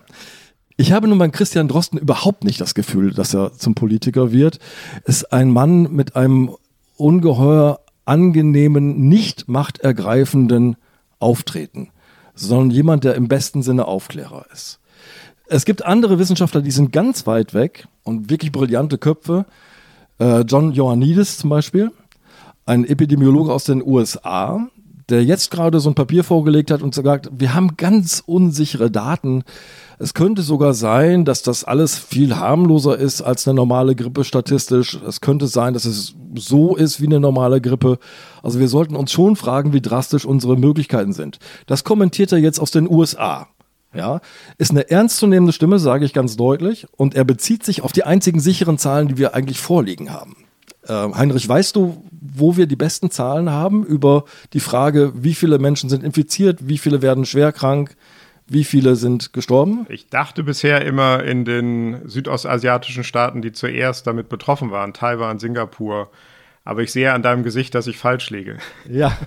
Ich 0.78 0.92
habe 0.92 1.08
nun 1.08 1.20
beim 1.20 1.32
Christian 1.32 1.68
Drosten 1.68 2.00
überhaupt 2.00 2.44
nicht 2.44 2.60
das 2.60 2.74
Gefühl, 2.74 3.14
dass 3.14 3.34
er 3.34 3.54
zum 3.54 3.76
Politiker 3.76 4.32
wird. 4.32 4.60
Ist 5.06 5.32
ein 5.34 5.52
Mann 5.52 5.92
mit 5.92 6.16
einem 6.16 6.56
ungeheuer 6.98 7.80
angenehmen, 8.06 9.08
nicht 9.08 9.48
machtergreifenden 9.48 10.78
Auftreten, 11.20 11.90
sondern 12.34 12.72
jemand, 12.72 13.04
der 13.04 13.16
im 13.16 13.28
besten 13.28 13.62
Sinne 13.62 13.86
Aufklärer 13.86 14.46
ist. 14.52 14.80
Es 15.48 15.66
gibt 15.66 15.86
andere 15.86 16.20
Wissenschaftler, 16.20 16.62
die 16.62 16.72
sind 16.72 16.92
ganz 16.92 17.28
weit 17.28 17.54
weg 17.54 17.88
und 18.04 18.30
wirklich 18.30 18.52
brillante 18.52 18.98
Köpfe. 18.98 19.46
Äh, 20.20 20.42
John 20.42 20.74
Ioannidis 20.74 21.38
zum 21.38 21.50
Beispiel, 21.50 21.92
ein 22.66 22.86
Epidemiologe 22.86 23.52
aus 23.52 23.66
den 23.66 23.84
USA, 23.86 24.68
der 25.10 25.24
jetzt 25.24 25.52
gerade 25.52 25.80
so 25.80 25.90
ein 25.90 25.96
Papier 25.96 26.24
vorgelegt 26.24 26.72
hat 26.72 26.82
und 26.82 26.96
sagt, 26.96 27.30
wir 27.34 27.54
haben 27.54 27.76
ganz 27.76 28.24
unsichere 28.26 28.90
Daten. 28.90 29.44
Es 30.00 30.14
könnte 30.14 30.42
sogar 30.42 30.74
sein, 30.74 31.26
dass 31.26 31.42
das 31.44 31.64
alles 31.64 31.98
viel 31.98 32.38
harmloser 32.38 32.98
ist 32.98 33.22
als 33.22 33.48
eine 33.48 33.56
normale 33.56 33.96
Grippe 33.96 34.24
statistisch. 34.24 34.98
Es 35.08 35.22
könnte 35.22 35.48
sein, 35.48 35.74
dass 35.74 35.86
es 35.86 36.16
so 36.36 36.76
ist 36.76 37.02
wie 37.02 37.08
eine 37.08 37.20
normale 37.20 37.60
Grippe. 37.60 38.00
Also 38.42 38.60
wir 38.60 38.70
sollten 38.70 38.96
uns 38.96 39.12
schon 39.12 39.36
fragen, 39.36 39.74
wie 39.74 39.82
drastisch 39.82 40.26
unsere 40.26 40.58
Möglichkeiten 40.58 41.14
sind. 41.14 41.40
Das 41.68 41.84
kommentiert 41.84 42.32
er 42.32 42.40
jetzt 42.40 42.60
aus 42.60 42.72
den 42.72 42.90
USA. 42.90 43.48
Ja, 43.96 44.22
ist 44.58 44.72
eine 44.72 44.90
ernstzunehmende 44.90 45.54
Stimme, 45.54 45.78
sage 45.78 46.06
ich 46.06 46.14
ganz 46.14 46.36
deutlich. 46.36 46.88
Und 46.98 47.14
er 47.14 47.26
bezieht 47.26 47.64
sich 47.64 47.84
auf 47.84 47.92
die 47.92 48.04
einzigen 48.04 48.40
sicheren 48.40 48.80
Zahlen, 48.80 49.08
die 49.08 49.18
wir 49.18 49.36
eigentlich 49.36 49.60
vorliegen 49.60 50.12
haben. 50.12 50.36
Äh, 50.88 50.94
Heinrich, 50.94 51.48
weißt 51.48 51.76
du, 51.76 52.04
wo 52.12 52.58
wir 52.58 52.68
die 52.68 52.76
besten 52.76 53.12
Zahlen 53.12 53.50
haben 53.50 53.86
über 53.86 54.26
die 54.54 54.60
Frage, 54.60 55.14
wie 55.16 55.34
viele 55.34 55.60
Menschen 55.60 55.90
sind 55.90 56.04
infiziert, 56.04 56.68
wie 56.68 56.78
viele 56.78 57.02
werden 57.02 57.26
schwer 57.26 57.52
krank, 57.52 57.96
wie 58.48 58.64
viele 58.64 58.96
sind 58.96 59.34
gestorben? 59.34 59.86
Ich 59.90 60.10
dachte 60.10 60.44
bisher 60.44 60.86
immer 60.86 61.24
in 61.24 61.46
den 61.46 62.08
südostasiatischen 62.08 63.04
Staaten, 63.04 63.42
die 63.42 63.52
zuerst 63.52 64.06
damit 64.08 64.30
betroffen 64.30 64.72
waren, 64.72 64.94
Taiwan, 64.94 65.40
Singapur. 65.40 66.10
Aber 66.66 66.82
ich 66.82 66.92
sehe 66.92 67.14
an 67.14 67.22
deinem 67.22 67.44
Gesicht, 67.44 67.76
dass 67.76 67.88
ich 67.88 67.98
falsch 67.98 68.30
liege. 68.30 68.58
Ja. 68.90 69.18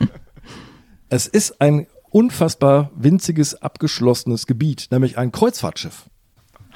es 1.09 1.27
ist 1.27 1.61
ein 1.61 1.87
unfassbar 2.11 2.90
winziges, 2.95 3.61
abgeschlossenes 3.61 4.47
Gebiet, 4.47 4.88
nämlich 4.90 5.19
ein 5.19 5.33
Kreuzfahrtschiff. 5.33 6.07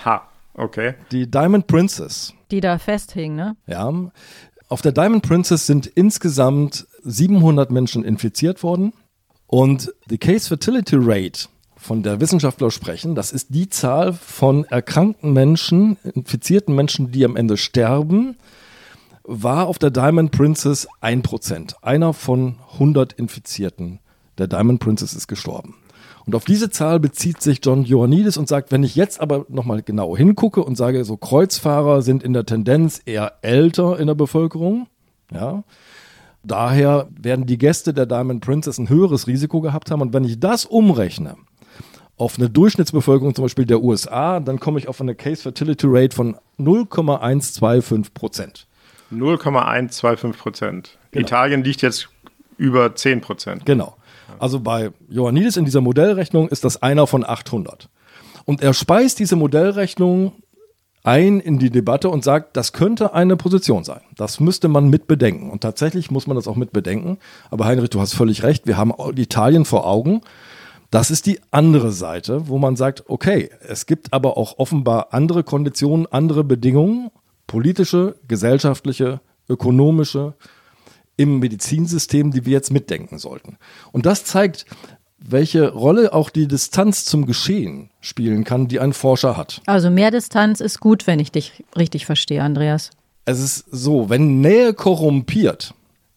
Ha, 0.05 0.29
okay. 0.55 0.95
Die 1.13 1.31
Diamond 1.31 1.67
Princess. 1.67 2.35
Die 2.51 2.61
da 2.61 2.79
festhing, 2.79 3.37
ne? 3.37 3.57
Ja. 3.67 3.93
Auf 4.71 4.83
der 4.83 4.93
Diamond 4.93 5.25
Princess 5.25 5.67
sind 5.67 5.89
insgesamt 5.89 6.87
700 7.03 7.73
Menschen 7.73 8.05
infiziert 8.05 8.63
worden. 8.63 8.93
Und 9.49 9.93
die 10.09 10.19
Case 10.19 10.47
Fertility 10.47 10.95
Rate, 10.97 11.49
von 11.77 12.05
der 12.05 12.21
Wissenschaftler 12.21 12.71
sprechen, 12.71 13.17
das 13.17 13.33
ist 13.33 13.49
die 13.51 13.69
Zahl 13.69 14.13
von 14.13 14.65
erkrankten 14.67 15.33
Menschen, 15.33 15.97
infizierten 16.15 16.77
Menschen, 16.77 17.11
die 17.11 17.25
am 17.25 17.35
Ende 17.35 17.57
sterben, 17.57 18.37
war 19.25 19.67
auf 19.67 19.81
der 19.81 19.91
Diamond 19.91 20.31
Princess 20.31 20.87
1%. 21.03 21.75
Einer 21.83 22.13
von 22.13 22.55
100 22.75 23.15
Infizierten 23.15 23.99
der 24.39 24.47
Diamond 24.47 24.79
Princess 24.79 25.15
ist 25.15 25.27
gestorben. 25.27 25.75
Und 26.31 26.37
auf 26.37 26.45
diese 26.45 26.71
Zahl 26.71 27.01
bezieht 27.01 27.43
sich 27.43 27.59
John 27.61 27.85
Ioannidis 27.85 28.37
und 28.37 28.47
sagt, 28.47 28.71
wenn 28.71 28.85
ich 28.85 28.95
jetzt 28.95 29.21
aber 29.21 29.47
nochmal 29.49 29.83
genau 29.83 30.17
hingucke 30.17 30.63
und 30.63 30.77
sage, 30.77 31.05
so 31.05 31.17
Kreuzfahrer 31.17 32.03
sind 32.03 32.23
in 32.23 32.33
der 32.33 32.47
Tendenz 32.47 33.03
eher 33.05 33.39
älter 33.43 33.99
in 33.99 34.07
der 34.07 34.15
Bevölkerung, 34.15 34.87
ja, 35.33 35.65
daher 36.45 37.09
werden 37.11 37.47
die 37.47 37.59
Gäste 37.59 37.93
der 37.93 38.07
Diamond 38.07 38.45
Princess 38.45 38.79
ein 38.79 38.89
höheres 38.89 39.27
Risiko 39.27 39.61
gehabt 39.61 39.91
haben. 39.91 40.03
Und 40.03 40.13
wenn 40.13 40.23
ich 40.23 40.39
das 40.39 40.67
umrechne 40.67 41.35
auf 42.17 42.39
eine 42.39 42.49
Durchschnittsbevölkerung 42.49 43.35
zum 43.35 43.47
Beispiel 43.47 43.67
der 43.67 43.83
USA, 43.83 44.39
dann 44.39 44.61
komme 44.61 44.79
ich 44.79 44.87
auf 44.87 45.01
eine 45.01 45.17
Case 45.17 45.43
Fertility 45.43 45.89
Rate 45.91 46.15
von 46.15 46.37
0,125 46.59 48.15
Prozent. 48.15 48.69
0,125 49.11 50.41
Prozent. 50.41 50.99
Genau. 51.11 51.27
Italien 51.27 51.65
liegt 51.65 51.83
jetzt 51.83 52.09
über 52.57 52.95
10 52.95 53.21
Prozent. 53.21 53.67
Genau. 53.67 53.97
Also 54.39 54.61
bei 54.61 54.91
Ioannidis 55.11 55.57
in 55.57 55.65
dieser 55.65 55.81
Modellrechnung 55.81 56.49
ist 56.49 56.65
das 56.65 56.83
einer 56.83 57.07
von 57.07 57.25
800. 57.25 57.89
Und 58.45 58.63
er 58.63 58.75
speist 58.75 59.19
diese 59.19 59.37
Modellrechnung 59.37 60.33
ein 61.03 61.41
in 61.41 61.59
die 61.59 61.71
Debatte 61.71 62.11
und 62.11 62.25
sagt, 62.25 62.57
das 62.57 62.73
könnte 62.73 63.15
eine 63.15 63.37
Position 63.37 63.85
sein. 63.85 64.01
Das 64.17 64.41
müsste 64.41 64.69
man 64.69 64.89
mit 64.89 65.07
bedenken. 65.07 65.51
Und 65.51 65.63
tatsächlich 65.63 66.11
muss 66.11 66.27
man 66.27 66.37
das 66.37 66.47
auch 66.47 66.57
mit 66.57 66.73
bedenken. 66.73 67.19
Aber 67.51 67.65
Heinrich, 67.65 67.91
du 67.91 68.01
hast 68.01 68.13
völlig 68.13 68.43
recht. 68.43 68.67
Wir 68.67 68.77
haben 68.77 68.93
Italien 69.17 69.65
vor 69.65 69.87
Augen. 69.87 70.21
Das 70.91 71.11
ist 71.11 71.27
die 71.27 71.41
andere 71.51 71.93
Seite, 71.93 72.49
wo 72.49 72.59
man 72.59 72.77
sagt, 72.77 73.05
okay, 73.09 73.51
es 73.67 73.87
gibt 73.87 74.13
aber 74.13 74.37
auch 74.37 74.59
offenbar 74.59 75.09
andere 75.13 75.45
Konditionen, 75.45 76.07
andere 76.11 76.45
Bedingungen, 76.45 77.11
politische, 77.47 78.17
gesellschaftliche, 78.27 79.21
ökonomische, 79.49 80.35
im 81.21 81.39
Medizinsystem, 81.39 82.31
die 82.31 82.47
wir 82.47 82.53
jetzt 82.53 82.73
mitdenken 82.73 83.19
sollten. 83.19 83.59
Und 83.93 84.07
das 84.07 84.25
zeigt, 84.25 84.65
welche 85.19 85.71
Rolle 85.71 86.15
auch 86.15 86.31
die 86.31 86.49
Distanz 86.49 87.05
zum 87.05 87.27
Geschehen 87.27 87.91
spielen 88.01 88.45
kann, 88.45 88.69
die 88.69 88.81
ein 88.81 88.95
Forscher 88.95 89.37
hat. 89.37 89.61
Also 89.67 89.91
mehr 89.91 90.11
Distanz 90.11 90.61
ist 90.61 90.81
gut, 90.81 91.07
wenn 91.07 91.21
ich 91.21 91.31
dich 91.31 91.63
richtig 91.77 92.07
verstehe, 92.07 92.43
Andreas. 92.43 92.89
Es 93.27 93.39
ist 93.39 93.67
so, 93.71 94.09
wenn 94.09 94.41
Nähe 94.41 94.73
korrumpiert, 94.73 95.75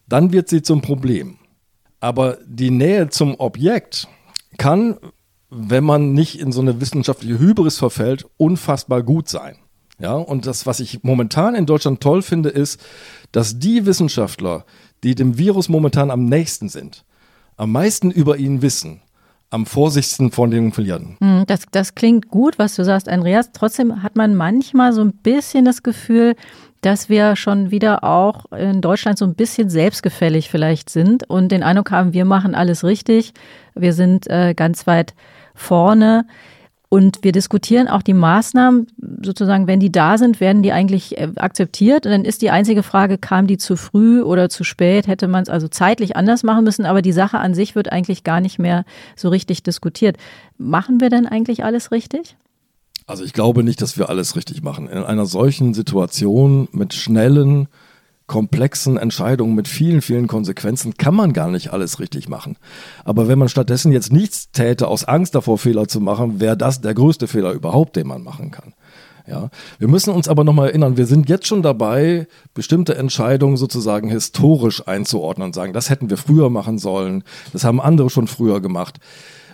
dann 0.07 0.31
wird 0.31 0.47
sie 0.47 0.61
zum 0.61 0.81
Problem. 0.81 1.35
Aber 1.99 2.37
die 2.45 2.71
Nähe 2.71 3.09
zum 3.09 3.35
Objekt 3.41 4.07
kann, 4.57 4.97
wenn 5.49 5.83
man 5.83 6.13
nicht 6.13 6.39
in 6.39 6.53
so 6.53 6.61
eine 6.61 6.79
wissenschaftliche 6.79 7.39
Hybris 7.39 7.77
verfällt, 7.77 8.25
unfassbar 8.37 9.03
gut 9.03 9.27
sein. 9.27 9.57
Ja, 9.99 10.13
und 10.13 10.45
das, 10.47 10.65
was 10.65 10.79
ich 10.79 11.03
momentan 11.03 11.55
in 11.55 11.65
Deutschland 11.65 12.01
toll 12.01 12.21
finde, 12.21 12.49
ist, 12.49 12.79
dass 13.31 13.59
die 13.59 13.85
Wissenschaftler, 13.85 14.65
die 15.03 15.15
dem 15.15 15.37
Virus 15.37 15.69
momentan 15.69 16.11
am 16.11 16.25
nächsten 16.25 16.69
sind, 16.69 17.03
am 17.57 17.71
meisten 17.71 18.11
über 18.11 18.37
ihn 18.37 18.61
wissen, 18.61 19.01
am 19.49 19.65
vorsichtigsten 19.65 20.31
von 20.31 20.49
den 20.49 20.71
verlieren. 20.71 21.17
Hm, 21.21 21.43
das, 21.47 21.65
das 21.71 21.95
klingt 21.95 22.29
gut, 22.29 22.57
was 22.57 22.75
du 22.75 22.83
sagst, 22.83 23.07
Andreas. 23.07 23.51
Trotzdem 23.53 24.01
hat 24.01 24.15
man 24.15 24.35
manchmal 24.35 24.93
so 24.93 25.01
ein 25.01 25.13
bisschen 25.13 25.65
das 25.65 25.83
Gefühl, 25.83 26.35
dass 26.81 27.07
wir 27.07 27.35
schon 27.35 27.71
wieder 27.71 28.03
auch 28.03 28.51
in 28.51 28.81
Deutschland 28.81 29.17
so 29.17 29.25
ein 29.25 29.35
bisschen 29.35 29.69
selbstgefällig 29.69 30.49
vielleicht 30.49 30.89
sind 30.89 31.29
und 31.29 31.51
den 31.51 31.63
Eindruck 31.63 31.91
haben, 31.91 32.13
wir 32.13 32.25
machen 32.25 32.55
alles 32.55 32.83
richtig, 32.83 33.33
wir 33.73 33.93
sind 33.93 34.27
äh, 34.27 34.53
ganz 34.53 34.85
weit 34.85 35.13
vorne. 35.55 36.25
Und 36.93 37.23
wir 37.23 37.31
diskutieren 37.31 37.87
auch 37.87 38.03
die 38.03 38.13
Maßnahmen, 38.13 38.85
sozusagen, 39.23 39.65
wenn 39.65 39.79
die 39.79 39.91
da 39.91 40.19
sind, 40.19 40.39
werden 40.39 40.61
die 40.61 40.71
eigentlich 40.71 41.17
äh, 41.17 41.27
akzeptiert. 41.37 42.05
Und 42.05 42.11
dann 42.11 42.23
ist 42.23 42.43
die 42.43 42.51
einzige 42.51 42.83
Frage, 42.83 43.17
kam 43.17 43.47
die 43.47 43.57
zu 43.57 43.77
früh 43.77 44.21
oder 44.21 44.47
zu 44.47 44.63
spät? 44.63 45.07
Hätte 45.07 45.27
man 45.27 45.41
es 45.41 45.49
also 45.49 45.67
zeitlich 45.67 46.15
anders 46.15 46.43
machen 46.43 46.63
müssen? 46.63 46.85
Aber 46.85 47.01
die 47.01 47.11
Sache 47.11 47.39
an 47.39 47.55
sich 47.55 47.73
wird 47.73 47.91
eigentlich 47.91 48.23
gar 48.23 48.41
nicht 48.41 48.59
mehr 48.59 48.85
so 49.15 49.29
richtig 49.29 49.63
diskutiert. 49.63 50.17
Machen 50.59 51.01
wir 51.01 51.09
denn 51.09 51.25
eigentlich 51.25 51.63
alles 51.63 51.89
richtig? 51.89 52.37
Also 53.07 53.23
ich 53.23 53.33
glaube 53.33 53.63
nicht, 53.63 53.81
dass 53.81 53.97
wir 53.97 54.09
alles 54.09 54.35
richtig 54.35 54.61
machen. 54.61 54.87
In 54.87 55.01
einer 55.01 55.25
solchen 55.25 55.73
Situation 55.73 56.67
mit 56.73 56.93
schnellen, 56.93 57.69
komplexen 58.27 58.97
Entscheidungen 58.97 59.55
mit 59.55 59.67
vielen, 59.67 60.01
vielen 60.01 60.27
Konsequenzen 60.27 60.95
kann 60.97 61.15
man 61.15 61.33
gar 61.33 61.49
nicht 61.49 61.73
alles 61.73 61.99
richtig 61.99 62.29
machen. 62.29 62.57
Aber 63.03 63.27
wenn 63.27 63.39
man 63.39 63.49
stattdessen 63.49 63.91
jetzt 63.91 64.11
nichts 64.11 64.51
täte 64.51 64.87
aus 64.87 65.03
Angst 65.03 65.35
davor, 65.35 65.57
Fehler 65.57 65.87
zu 65.87 65.99
machen, 65.99 66.39
wäre 66.39 66.57
das 66.57 66.81
der 66.81 66.93
größte 66.93 67.27
Fehler 67.27 67.51
überhaupt, 67.51 67.95
den 67.95 68.07
man 68.07 68.23
machen 68.23 68.51
kann. 68.51 68.73
Ja, 69.25 69.49
wir 69.79 69.87
müssen 69.87 70.13
uns 70.13 70.27
aber 70.27 70.43
nochmal 70.43 70.69
erinnern, 70.69 70.97
wir 70.97 71.05
sind 71.05 71.29
jetzt 71.29 71.47
schon 71.47 71.61
dabei, 71.61 72.27
bestimmte 72.53 72.95
Entscheidungen 72.95 73.55
sozusagen 73.55 74.09
historisch 74.09 74.85
einzuordnen 74.85 75.47
und 75.47 75.55
sagen, 75.55 75.71
das 75.71 75.89
hätten 75.89 76.09
wir 76.09 76.17
früher 76.17 76.49
machen 76.49 76.77
sollen, 76.77 77.23
das 77.53 77.63
haben 77.63 77.79
andere 77.79 78.09
schon 78.09 78.27
früher 78.27 78.59
gemacht. 78.59 78.99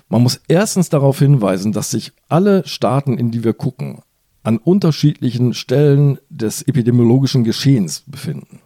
Man 0.07 0.23
muss 0.23 0.41
erstens 0.47 0.89
darauf 0.89 1.19
hinweisen, 1.19 1.71
dass 1.71 1.91
sich 1.91 2.13
alle 2.29 2.65
Staaten, 2.67 3.19
in 3.19 3.29
die 3.29 3.43
wir 3.43 3.53
gucken, 3.53 4.01
an 4.43 4.57
unterschiedlichen 4.57 5.53
Stellen 5.53 6.19
des 6.29 6.61
epidemiologischen 6.61 7.43
Geschehens 7.43 8.03
befinden. 8.07 8.59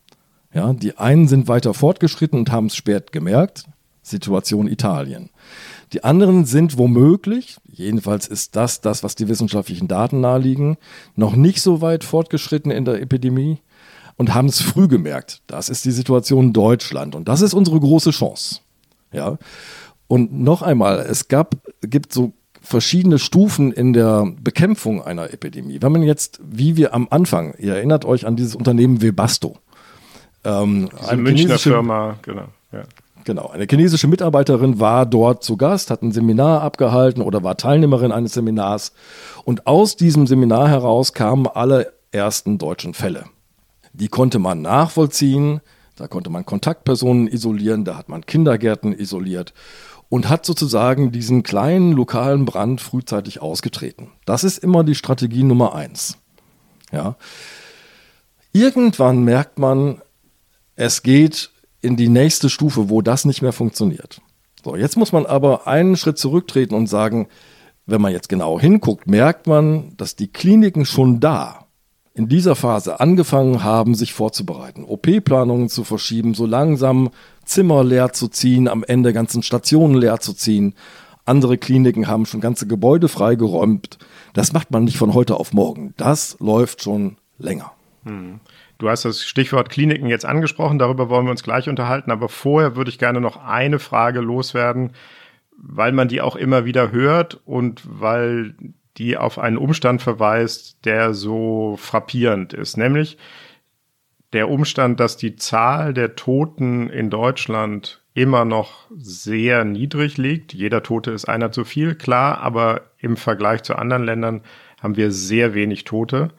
Ja, 0.53 0.73
die 0.73 0.97
einen 0.97 1.27
sind 1.27 1.47
weiter 1.47 1.73
fortgeschritten 1.73 2.37
und 2.37 2.51
haben 2.51 2.67
es 2.67 2.75
spät 2.75 3.11
gemerkt, 3.11 3.65
Situation 4.03 4.67
Italien. 4.67 5.29
Die 5.93 6.03
anderen 6.03 6.45
sind 6.45 6.77
womöglich, 6.77 7.57
jedenfalls 7.65 8.27
ist 8.27 8.55
das 8.55 8.81
das, 8.81 9.03
was 9.03 9.15
die 9.15 9.27
wissenschaftlichen 9.27 9.87
Daten 9.87 10.21
naheliegen, 10.21 10.77
noch 11.15 11.35
nicht 11.35 11.61
so 11.61 11.81
weit 11.81 12.03
fortgeschritten 12.03 12.71
in 12.71 12.85
der 12.85 13.01
Epidemie 13.01 13.59
und 14.17 14.33
haben 14.33 14.47
es 14.47 14.61
früh 14.61 14.87
gemerkt. 14.87 15.41
Das 15.47 15.69
ist 15.69 15.85
die 15.85 15.91
Situation 15.91 16.53
Deutschland 16.53 17.15
und 17.15 17.27
das 17.27 17.41
ist 17.41 17.53
unsere 17.53 17.79
große 17.79 18.11
Chance. 18.11 18.59
Ja. 19.11 19.37
Und 20.07 20.33
noch 20.33 20.61
einmal, 20.61 20.99
es 20.99 21.27
gab, 21.27 21.55
gibt 21.81 22.13
so 22.13 22.33
verschiedene 22.63 23.19
Stufen 23.19 23.71
in 23.71 23.93
der 23.93 24.33
Bekämpfung 24.41 25.03
einer 25.03 25.33
Epidemie. 25.33 25.81
Wenn 25.81 25.91
man 25.91 26.01
jetzt, 26.01 26.39
wie 26.43 26.77
wir 26.77 26.93
am 26.93 27.07
Anfang, 27.11 27.53
ihr 27.59 27.75
erinnert 27.75 28.05
euch 28.05 28.25
an 28.25 28.35
dieses 28.35 28.55
Unternehmen 28.55 29.01
Webasto. 29.01 29.57
Ähm, 30.45 30.89
eine 31.07 31.21
Münchner 31.21 31.59
Firma, 31.59 32.17
genau. 32.21 32.45
Ja. 32.71 32.83
Genau, 33.25 33.47
eine 33.47 33.67
chinesische 33.69 34.07
Mitarbeiterin 34.07 34.79
war 34.79 35.05
dort 35.05 35.43
zu 35.43 35.55
Gast, 35.55 35.89
hat 35.89 36.01
ein 36.01 36.11
Seminar 36.11 36.61
abgehalten 36.61 37.21
oder 37.21 37.43
war 37.43 37.55
Teilnehmerin 37.55 38.11
eines 38.11 38.33
Seminars. 38.33 38.91
Und 39.45 39.67
aus 39.67 39.95
diesem 39.95 40.27
Seminar 40.27 40.67
heraus 40.67 41.13
kamen 41.13 41.47
alle 41.47 41.93
ersten 42.11 42.57
deutschen 42.57 42.93
Fälle. 42.93 43.25
Die 43.93 44.09
konnte 44.09 44.39
man 44.39 44.61
nachvollziehen, 44.61 45.61
da 45.95 46.07
konnte 46.07 46.29
man 46.29 46.45
Kontaktpersonen 46.45 47.27
isolieren, 47.27 47.85
da 47.85 47.97
hat 47.97 48.09
man 48.09 48.25
Kindergärten 48.25 48.91
isoliert 48.91 49.53
und 50.13 50.29
hat 50.29 50.45
sozusagen 50.45 51.11
diesen 51.11 51.41
kleinen 51.41 51.91
lokalen 51.91 52.45
Brand 52.45 52.81
frühzeitig 52.81 53.41
ausgetreten. 53.41 54.11
Das 54.25 54.43
ist 54.43 54.59
immer 54.59 54.83
die 54.83 54.93
Strategie 54.93 55.41
Nummer 55.41 55.73
eins. 55.73 56.19
Ja. 56.91 57.15
Irgendwann 58.51 59.23
merkt 59.23 59.57
man, 59.57 60.03
es 60.75 61.01
geht 61.01 61.49
in 61.81 61.97
die 61.97 62.09
nächste 62.09 62.51
Stufe, 62.51 62.89
wo 62.89 63.01
das 63.01 63.25
nicht 63.25 63.41
mehr 63.41 63.53
funktioniert. 63.53 64.21
So, 64.63 64.75
jetzt 64.75 64.97
muss 64.97 65.13
man 65.13 65.25
aber 65.25 65.65
einen 65.65 65.97
Schritt 65.97 66.19
zurücktreten 66.19 66.75
und 66.75 66.85
sagen, 66.85 67.27
wenn 67.87 67.99
man 67.99 68.11
jetzt 68.11 68.29
genau 68.29 68.59
hinguckt, 68.59 69.07
merkt 69.07 69.47
man, 69.47 69.97
dass 69.97 70.15
die 70.15 70.27
Kliniken 70.27 70.85
schon 70.85 71.21
da 71.21 71.65
in 72.13 72.29
dieser 72.29 72.55
Phase 72.55 72.99
angefangen 72.99 73.63
haben, 73.63 73.95
sich 73.95 74.13
vorzubereiten, 74.13 74.83
OP-Planungen 74.83 75.69
zu 75.69 75.83
verschieben, 75.83 76.35
so 76.35 76.45
langsam 76.45 77.09
Zimmer 77.45 77.83
leer 77.83 78.13
zu 78.13 78.27
ziehen, 78.27 78.67
am 78.67 78.83
Ende 78.83 79.13
ganzen 79.13 79.43
Stationen 79.43 79.95
leer 79.95 80.19
zu 80.19 80.33
ziehen. 80.33 80.75
Andere 81.25 81.57
Kliniken 81.57 82.07
haben 82.07 82.25
schon 82.25 82.41
ganze 82.41 82.67
Gebäude 82.67 83.07
freigeräumt. 83.07 83.97
Das 84.33 84.51
macht 84.51 84.71
man 84.71 84.83
nicht 84.83 84.97
von 84.97 85.13
heute 85.13 85.35
auf 85.35 85.53
morgen. 85.53 85.93
Das 85.97 86.37
läuft 86.39 86.83
schon 86.83 87.17
länger. 87.37 87.71
Hm. 88.03 88.39
Du 88.77 88.89
hast 88.89 89.05
das 89.05 89.23
Stichwort 89.23 89.69
Kliniken 89.69 90.07
jetzt 90.07 90.25
angesprochen, 90.25 90.79
darüber 90.79 91.07
wollen 91.07 91.25
wir 91.25 91.31
uns 91.31 91.43
gleich 91.43 91.69
unterhalten, 91.69 92.11
aber 92.11 92.27
vorher 92.27 92.75
würde 92.75 92.89
ich 92.89 92.99
gerne 92.99 93.21
noch 93.21 93.37
eine 93.37 93.79
Frage 93.79 94.19
loswerden, 94.19 94.91
weil 95.55 95.93
man 95.93 96.09
die 96.09 96.19
auch 96.19 96.35
immer 96.35 96.65
wieder 96.65 96.91
hört 96.91 97.39
und 97.45 97.81
weil 97.85 98.55
die 98.97 99.15
auf 99.15 99.39
einen 99.39 99.57
Umstand 99.57 100.01
verweist, 100.01 100.85
der 100.85 101.13
so 101.13 101.75
frappierend 101.79 102.53
ist, 102.53 102.77
nämlich 102.77 103.17
der 104.33 104.49
Umstand, 104.49 104.99
dass 104.99 105.15
die 105.15 105.35
Zahl 105.35 105.93
der 105.93 106.15
Toten 106.15 106.89
in 106.89 107.09
Deutschland 107.09 108.01
immer 108.13 108.45
noch 108.45 108.87
sehr 108.95 109.63
niedrig 109.63 110.17
liegt. 110.17 110.53
Jeder 110.53 110.83
Tote 110.83 111.11
ist 111.11 111.25
einer 111.25 111.51
zu 111.51 111.63
viel, 111.63 111.95
klar, 111.95 112.39
aber 112.39 112.81
im 112.99 113.17
Vergleich 113.17 113.63
zu 113.63 113.75
anderen 113.75 114.03
Ländern 114.03 114.41
haben 114.81 114.97
wir 114.97 115.11
sehr 115.11 115.53
wenig 115.53 115.83
Tote. 115.83 116.29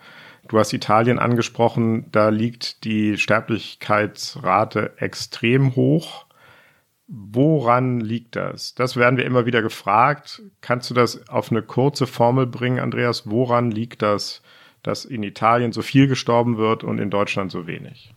Du 0.48 0.58
hast 0.58 0.72
Italien 0.72 1.18
angesprochen, 1.18 2.10
da 2.12 2.28
liegt 2.28 2.84
die 2.84 3.16
Sterblichkeitsrate 3.16 4.92
extrem 4.98 5.74
hoch. 5.74 6.26
Woran 7.06 8.00
liegt 8.00 8.36
das? 8.36 8.74
Das 8.74 8.96
werden 8.96 9.16
wir 9.16 9.24
immer 9.24 9.46
wieder 9.46 9.62
gefragt. 9.62 10.42
Kannst 10.60 10.90
du 10.90 10.94
das 10.94 11.28
auf 11.28 11.50
eine 11.50 11.62
kurze 11.62 12.06
Formel 12.06 12.46
bringen, 12.46 12.78
Andreas? 12.78 13.30
Woran 13.30 13.70
liegt 13.70 14.02
das, 14.02 14.42
dass 14.84 15.04
in 15.04 15.24
Italien 15.24 15.72
so 15.72 15.82
viel 15.82 16.06
gestorben 16.06 16.56
wird 16.56 16.84
und 16.84 16.98
in 16.98 17.10
Deutschland 17.10 17.50
so 17.50 17.66
wenig? 17.66 18.14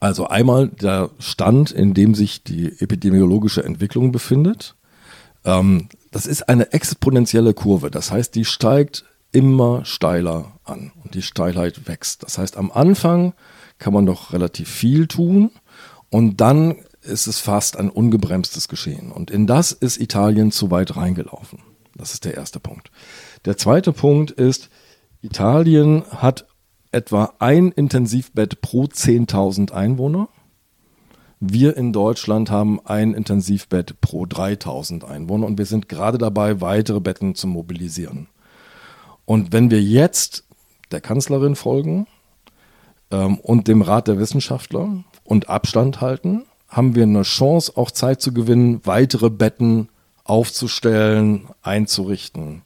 Also 0.00 0.26
einmal 0.26 0.68
der 0.68 1.10
Stand, 1.20 1.70
in 1.70 1.94
dem 1.94 2.14
sich 2.14 2.42
die 2.42 2.72
epidemiologische 2.80 3.64
Entwicklung 3.64 4.10
befindet. 4.10 4.74
Ähm, 5.44 5.88
das 6.10 6.26
ist 6.26 6.48
eine 6.48 6.72
exponentielle 6.72 7.54
Kurve. 7.54 7.90
Das 7.90 8.10
heißt, 8.10 8.34
die 8.34 8.44
steigt 8.44 9.04
immer 9.30 9.84
steiler 9.84 10.58
an 10.64 10.92
und 11.02 11.14
die 11.14 11.22
Steilheit 11.22 11.86
wächst. 11.86 12.22
Das 12.22 12.38
heißt, 12.38 12.56
am 12.56 12.70
Anfang 12.72 13.34
kann 13.78 13.92
man 13.92 14.04
noch 14.04 14.32
relativ 14.32 14.68
viel 14.68 15.06
tun 15.06 15.50
und 16.08 16.40
dann 16.40 16.76
ist 17.02 17.26
es 17.26 17.40
fast 17.40 17.76
ein 17.76 17.90
ungebremstes 17.90 18.68
Geschehen. 18.68 19.12
Und 19.12 19.30
in 19.30 19.46
das 19.46 19.72
ist 19.72 20.00
Italien 20.00 20.50
zu 20.50 20.70
weit 20.70 20.96
reingelaufen. 20.96 21.58
Das 21.96 22.14
ist 22.14 22.24
der 22.24 22.34
erste 22.34 22.60
Punkt. 22.60 22.90
Der 23.44 23.56
zweite 23.56 23.92
Punkt 23.92 24.30
ist, 24.30 24.70
Italien 25.24 26.04
hat 26.10 26.46
etwa 26.92 27.32
ein 27.38 27.72
Intensivbett 27.72 28.60
pro 28.60 28.84
10.000 28.84 29.72
Einwohner. 29.72 30.28
Wir 31.40 31.78
in 31.78 31.94
Deutschland 31.94 32.50
haben 32.50 32.78
ein 32.84 33.14
Intensivbett 33.14 34.00
pro 34.02 34.26
3000 34.26 35.02
Einwohner 35.04 35.46
und 35.46 35.56
wir 35.56 35.64
sind 35.64 35.88
gerade 35.88 36.18
dabei, 36.18 36.60
weitere 36.60 37.00
Betten 37.00 37.34
zu 37.34 37.46
mobilisieren. 37.46 38.28
Und 39.24 39.52
wenn 39.52 39.70
wir 39.70 39.82
jetzt 39.82 40.44
der 40.92 41.00
Kanzlerin 41.00 41.56
folgen 41.56 42.06
ähm, 43.10 43.38
und 43.38 43.66
dem 43.66 43.80
Rat 43.80 44.08
der 44.08 44.18
Wissenschaftler 44.18 45.04
und 45.24 45.48
Abstand 45.48 46.02
halten, 46.02 46.44
haben 46.68 46.94
wir 46.94 47.04
eine 47.04 47.22
Chance, 47.22 47.72
auch 47.76 47.90
Zeit 47.90 48.20
zu 48.20 48.34
gewinnen, 48.34 48.82
weitere 48.84 49.30
Betten 49.30 49.88
aufzustellen, 50.24 51.48
einzurichten. 51.62 52.62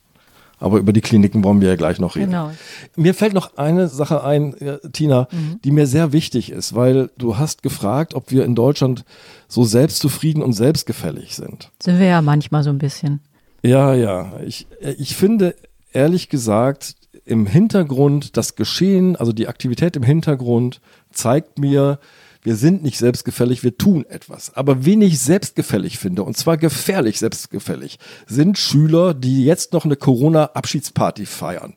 Aber 0.59 0.79
über 0.79 0.93
die 0.93 1.01
Kliniken 1.01 1.45
wollen 1.45 1.61
wir 1.61 1.69
ja 1.69 1.77
gleich 1.77 1.99
noch 1.99 2.17
reden. 2.17 2.33
Genau. 2.33 2.51
Mir 2.97 3.15
fällt 3.15 3.33
noch 3.33 3.57
eine 3.57 3.89
Sache 3.89 4.25
ein, 4.25 4.55
Tina, 4.93 5.29
mhm. 5.31 5.61
die 5.65 5.71
mir 5.71 5.87
sehr 5.87 6.13
wichtig 6.13 6.51
ist, 6.51 6.75
weil 6.75 7.11
du 7.17 7.39
hast 7.39 7.63
gefragt, 7.63 8.15
ob 8.15 8.31
wir 8.31 8.45
in 8.45 8.55
Deutschland 8.55 9.05
so 9.47 9.65
selbstzufrieden 9.65 10.43
und 10.43 10.53
selbstgefällig 10.53 11.35
sind. 11.35 11.71
Sind 11.81 11.99
wir 11.99 12.07
ja 12.07 12.23
manchmal 12.23 12.63
so 12.63 12.71
ein 12.71 12.79
bisschen. 12.79 13.21
Ja, 13.63 13.95
ja. 13.95 14.33
Ich, 14.45 14.67
ich 14.81 15.17
finde, 15.17 15.55
ehrlich 15.93 16.29
gesagt, 16.29 16.97
im 17.25 17.47
Hintergrund, 17.47 18.37
das 18.37 18.57
Geschehen, 18.57 19.17
also 19.17 19.33
die 19.33 19.49
Aktivität 19.49 19.97
im 19.97 20.03
Hintergrund 20.03 20.81
zeigt 21.13 21.59
mir, 21.59 21.99
wir 22.49 22.57
sind 22.57 22.83
nicht 22.83 22.97
selbstgefällig, 22.97 23.63
wir 23.63 23.77
tun 23.77 24.07
etwas. 24.09 24.57
Aber 24.57 24.87
wen 24.87 25.03
ich 25.03 25.21
selbstgefällig 25.21 25.99
finde, 25.99 26.23
und 26.23 26.35
zwar 26.35 26.57
gefährlich 26.57 27.19
selbstgefällig, 27.19 27.99
sind 28.27 28.57
Schüler, 28.57 29.13
die 29.13 29.45
jetzt 29.45 29.75
noch 29.75 29.85
eine 29.85 29.97
Corona-Abschiedsparty 29.97 31.27
feiern. 31.27 31.75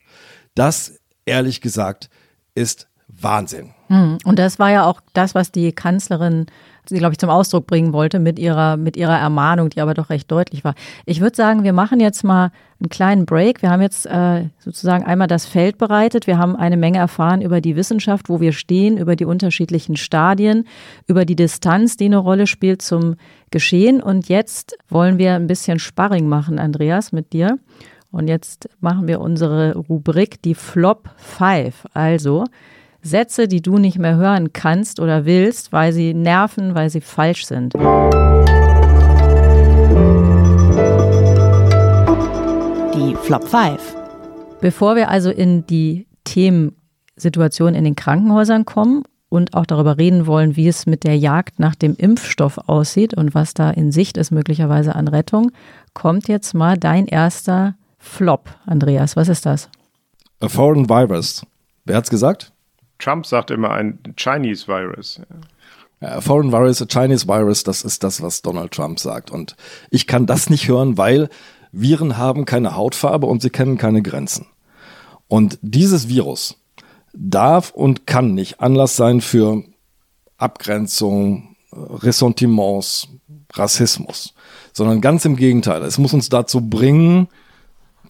Das 0.55 1.01
ehrlich 1.25 1.60
gesagt, 1.60 2.10
ist 2.55 2.88
Wahnsinn. 3.10 3.73
Hm, 3.88 4.19
und 4.23 4.39
das 4.39 4.60
war 4.60 4.71
ja 4.71 4.86
auch 4.86 5.01
das, 5.12 5.36
was 5.36 5.51
die 5.51 5.73
Kanzlerin, 5.73 6.45
sie 6.86 6.98
glaube 6.98 7.13
ich, 7.13 7.20
zum 7.20 7.30
Ausdruck 7.30 7.67
bringen 7.67 7.94
wollte 7.94 8.20
mit 8.20 8.39
ihrer, 8.39 8.78
mit 8.78 8.98
ihrer 8.98 9.17
Ermahnung, 9.17 9.70
die 9.70 9.82
aber 9.82 9.94
doch 9.94 10.10
recht 10.10 10.32
deutlich 10.32 10.63
war. 10.63 10.76
Ich 11.06 11.22
würde 11.22 11.36
sagen, 11.36 11.63
wir 11.63 11.74
machen 11.74 12.00
jetzt 12.00 12.24
mal 12.24 12.52
einen 12.80 12.89
kleinen 12.89 13.26
Break. 13.26 13.62
Wir 13.62 13.70
haben 13.70 13.82
jetzt 13.82 14.06
äh, 14.06 14.46
sozusagen 14.60 15.06
einmal 15.06 15.28
das 15.28 15.46
Feld 15.46 15.78
bereitet. 15.78 16.28
Wir 16.28 16.38
haben 16.38 16.56
eine 16.56 16.78
Menge 16.78 16.98
erfahren 16.98 17.41
über 17.41 17.62
die 17.62 17.76
Wissenschaft, 17.76 18.30
wo 18.30 18.41
wir 18.41 18.52
stehen, 18.52 18.98
über 18.98 19.15
die 19.15 19.26
unterschiedlichen 19.26 19.96
Stadien, 19.96 20.65
über 21.08 21.26
die 21.26 21.36
Distanz, 21.36 21.98
die 21.98 22.06
eine 22.06 22.17
Rolle 22.17 22.48
spielt 22.48 22.82
zum 22.82 23.15
Geschehen. 23.52 24.02
Und 24.02 24.30
jetzt 24.30 24.76
wollen 24.89 25.17
wir 25.17 25.36
ein 25.36 25.48
bisschen 25.48 25.80
Sparring 25.80 26.28
machen, 26.28 26.58
Andreas, 26.58 27.12
mit 27.12 27.34
dir. 27.34 27.60
Und 28.12 28.28
jetzt 28.28 28.67
machen 28.82 29.08
wir 29.08 29.22
unsere 29.22 29.76
Rubrik, 29.76 30.41
die 30.41 30.56
Flop 30.56 31.10
5. 31.17 31.86
Also, 31.94 32.46
Sätze, 33.04 33.48
die 33.48 33.62
du 33.62 33.78
nicht 33.78 33.98
mehr 33.98 34.16
hören 34.16 34.54
kannst 34.54 35.00
oder 35.00 35.26
willst, 35.26 35.72
weil 35.72 35.92
sie 35.92 36.14
nerven, 36.14 36.76
weil 36.76 36.90
sie 36.90 37.02
falsch 37.02 37.46
sind. 37.46 37.74
Die 42.94 43.16
Flop 43.16 43.48
5. 43.48 43.96
Bevor 44.62 44.96
wir 44.96 45.10
also 45.10 45.32
in 45.32 45.66
die 45.66 46.06
Themensituation 46.26 47.74
in 47.74 47.84
den 47.84 47.96
Krankenhäusern 47.96 48.66
kommen 48.66 49.04
und 49.30 49.56
auch 49.56 49.66
darüber 49.66 49.98
reden 49.98 50.28
wollen, 50.28 50.56
wie 50.56 50.68
es 50.68 50.86
mit 50.86 51.04
der 51.04 51.18
Jagd 51.18 51.58
nach 51.60 51.74
dem 51.74 51.96
Impfstoff 51.96 52.60
aussieht 52.68 53.16
und 53.16 53.34
was 53.34 53.56
da 53.56 53.72
in 53.72 53.92
Sicht 53.92 54.18
ist 54.18 54.30
möglicherweise 54.30 54.94
an 54.96 55.08
Rettung, 55.08 55.52
kommt 55.96 56.28
jetzt 56.28 56.54
mal 56.54 56.78
dein 56.78 57.08
erster 57.08 57.76
Flop, 57.98 58.50
Andreas. 58.66 59.16
Was 59.16 59.30
ist 59.30 59.46
das? 59.48 59.70
A 60.40 60.50
foreign 60.50 60.88
virus. 60.90 61.44
Wer 61.86 61.96
hat's 61.96 62.10
gesagt? 62.10 62.52
Trump 63.02 63.26
sagt 63.26 63.52
immer 63.52 63.72
ein 63.72 64.00
Chinese 64.16 64.68
Virus. 64.68 65.22
A 66.00 66.20
foreign 66.20 66.52
virus, 66.52 66.82
a 66.82 66.86
Chinese 66.88 67.28
virus, 67.28 67.64
das 67.64 67.84
ist 67.84 68.04
das, 68.04 68.22
was 68.22 68.42
Donald 68.42 68.72
Trump 68.72 69.00
sagt. 69.00 69.30
Und 69.30 69.56
ich 69.92 70.08
kann 70.08 70.26
das 70.26 70.50
nicht 70.50 70.68
hören, 70.68 70.98
weil 70.98 71.30
Viren 71.72 72.18
haben 72.18 72.46
keine 72.46 72.76
Hautfarbe 72.76 73.28
und 73.28 73.42
sie 73.42 73.52
kennen 73.52 73.78
keine 73.78 74.02
Grenzen. 74.02 74.48
Und 75.28 75.60
dieses 75.62 76.10
Virus 76.10 76.58
darf 77.14 77.72
und 77.72 78.08
kann 78.08 78.34
nicht 78.34 78.60
Anlass 78.60 78.96
sein 78.96 79.22
für 79.22 79.64
Abgrenzung, 80.38 81.56
Ressentiments, 81.72 83.08
Rassismus, 83.54 84.34
sondern 84.74 85.02
ganz 85.02 85.24
im 85.26 85.36
Gegenteil. 85.36 85.84
Es 85.84 85.98
muss 85.98 86.14
uns 86.14 86.30
dazu 86.30 86.62
bringen, 86.62 87.28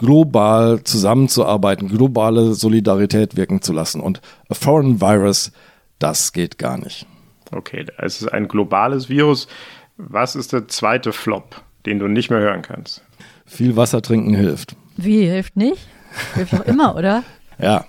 global 0.02 0.84
zusammenzuarbeiten, 0.84 1.88
globale 1.88 2.54
Solidarität 2.54 3.38
wirken 3.38 3.62
zu 3.62 3.72
lassen. 3.72 4.02
Und 4.02 4.20
a 4.50 4.56
foreign 4.56 5.00
virus, 5.00 5.52
das 6.00 6.34
geht 6.34 6.58
gar 6.58 6.78
nicht. 6.78 7.06
Okay, 7.52 7.86
es 7.98 8.22
ist 8.22 8.28
ein 8.28 8.48
globales 8.48 9.10
Virus. 9.10 9.48
Was 9.98 10.36
ist 10.36 10.54
der 10.54 10.68
zweite 10.68 11.14
Flop, 11.14 11.62
den 11.86 12.00
du 12.00 12.08
nicht 12.08 12.32
mehr 12.32 12.40
hören 12.40 12.64
kannst? 12.64 13.04
Viel 13.46 13.76
Wasser 13.76 14.02
trinken 14.02 14.34
hilft. 14.34 14.76
Wie, 14.98 15.26
hilft 15.26 15.56
nicht? 15.56 15.88
Hilft 16.34 16.54
doch 16.54 16.66
immer, 16.66 16.96
oder? 16.96 17.24
Ja. 17.60 17.86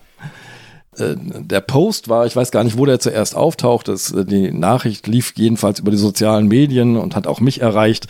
Äh, 0.97 1.15
der 1.17 1.61
Post 1.61 2.09
war, 2.09 2.27
ich 2.27 2.37
weiß 2.37 2.51
gar 2.51 2.65
nicht, 2.65 2.77
wo 2.77 2.85
der 2.85 3.01
zuerst 3.01 3.35
auftaucht. 3.35 3.89
Das, 3.89 4.13
äh, 4.13 4.25
die 4.25 4.53
Nachricht 4.53 5.07
lief 5.07 5.33
jedenfalls 5.37 5.81
über 5.81 5.91
die 5.91 5.97
sozialen 5.97 6.49
Medien 6.49 6.97
und 6.97 7.17
hat 7.17 7.27
auch 7.27 7.41
mich 7.41 7.61
erreicht. 7.61 8.07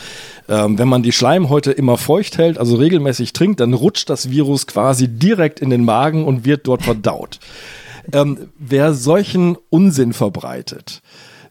Ähm, 0.49 0.79
wenn 0.79 0.89
man 0.89 1.03
die 1.03 1.13
Schleimhäute 1.13 1.73
immer 1.73 1.97
feucht 1.97 2.39
hält, 2.39 2.59
also 2.59 2.77
regelmäßig 2.77 3.33
trinkt, 3.33 3.61
dann 3.61 3.75
rutscht 3.75 4.11
das 4.11 4.31
Virus 4.31 4.67
quasi 4.67 5.09
direkt 5.09 5.61
in 5.61 5.71
den 5.71 5.85
Magen 5.85 6.25
und 6.25 6.45
wird 6.45 6.67
dort 6.67 6.83
verdaut. 6.83 7.39
Ähm, 8.13 8.51
wer 8.59 8.95
solchen 8.95 9.57
Unsinn 9.71 10.13
verbreitet, 10.13 11.03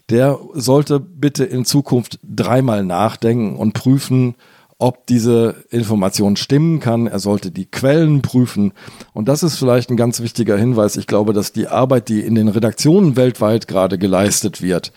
der 0.10 0.38
sollte 0.54 1.00
bitte 1.00 1.46
in 1.46 1.64
Zukunft 1.64 2.20
dreimal 2.24 2.84
nachdenken 2.84 3.56
und 3.56 3.74
prüfen, 3.74 4.36
ob 4.82 5.06
diese 5.06 5.64
Information 5.70 6.36
stimmen 6.36 6.80
kann. 6.80 7.06
Er 7.06 7.20
sollte 7.20 7.52
die 7.52 7.68
Quellen 7.70 8.24
prüfen. 8.24 8.74
Und 9.14 9.28
das 9.28 9.44
ist 9.44 9.58
vielleicht 9.58 9.92
ein 9.92 9.98
ganz 9.98 10.22
wichtiger 10.22 10.58
Hinweis. 10.58 10.98
Ich 10.98 11.06
glaube, 11.06 11.34
dass 11.34 11.54
die 11.54 11.68
Arbeit, 11.68 12.10
die 12.10 12.22
in 12.22 12.34
den 12.34 12.48
Redaktionen 12.48 13.16
weltweit 13.16 13.68
gerade 13.68 14.00
geleistet 14.00 14.64
wird, 14.64 14.92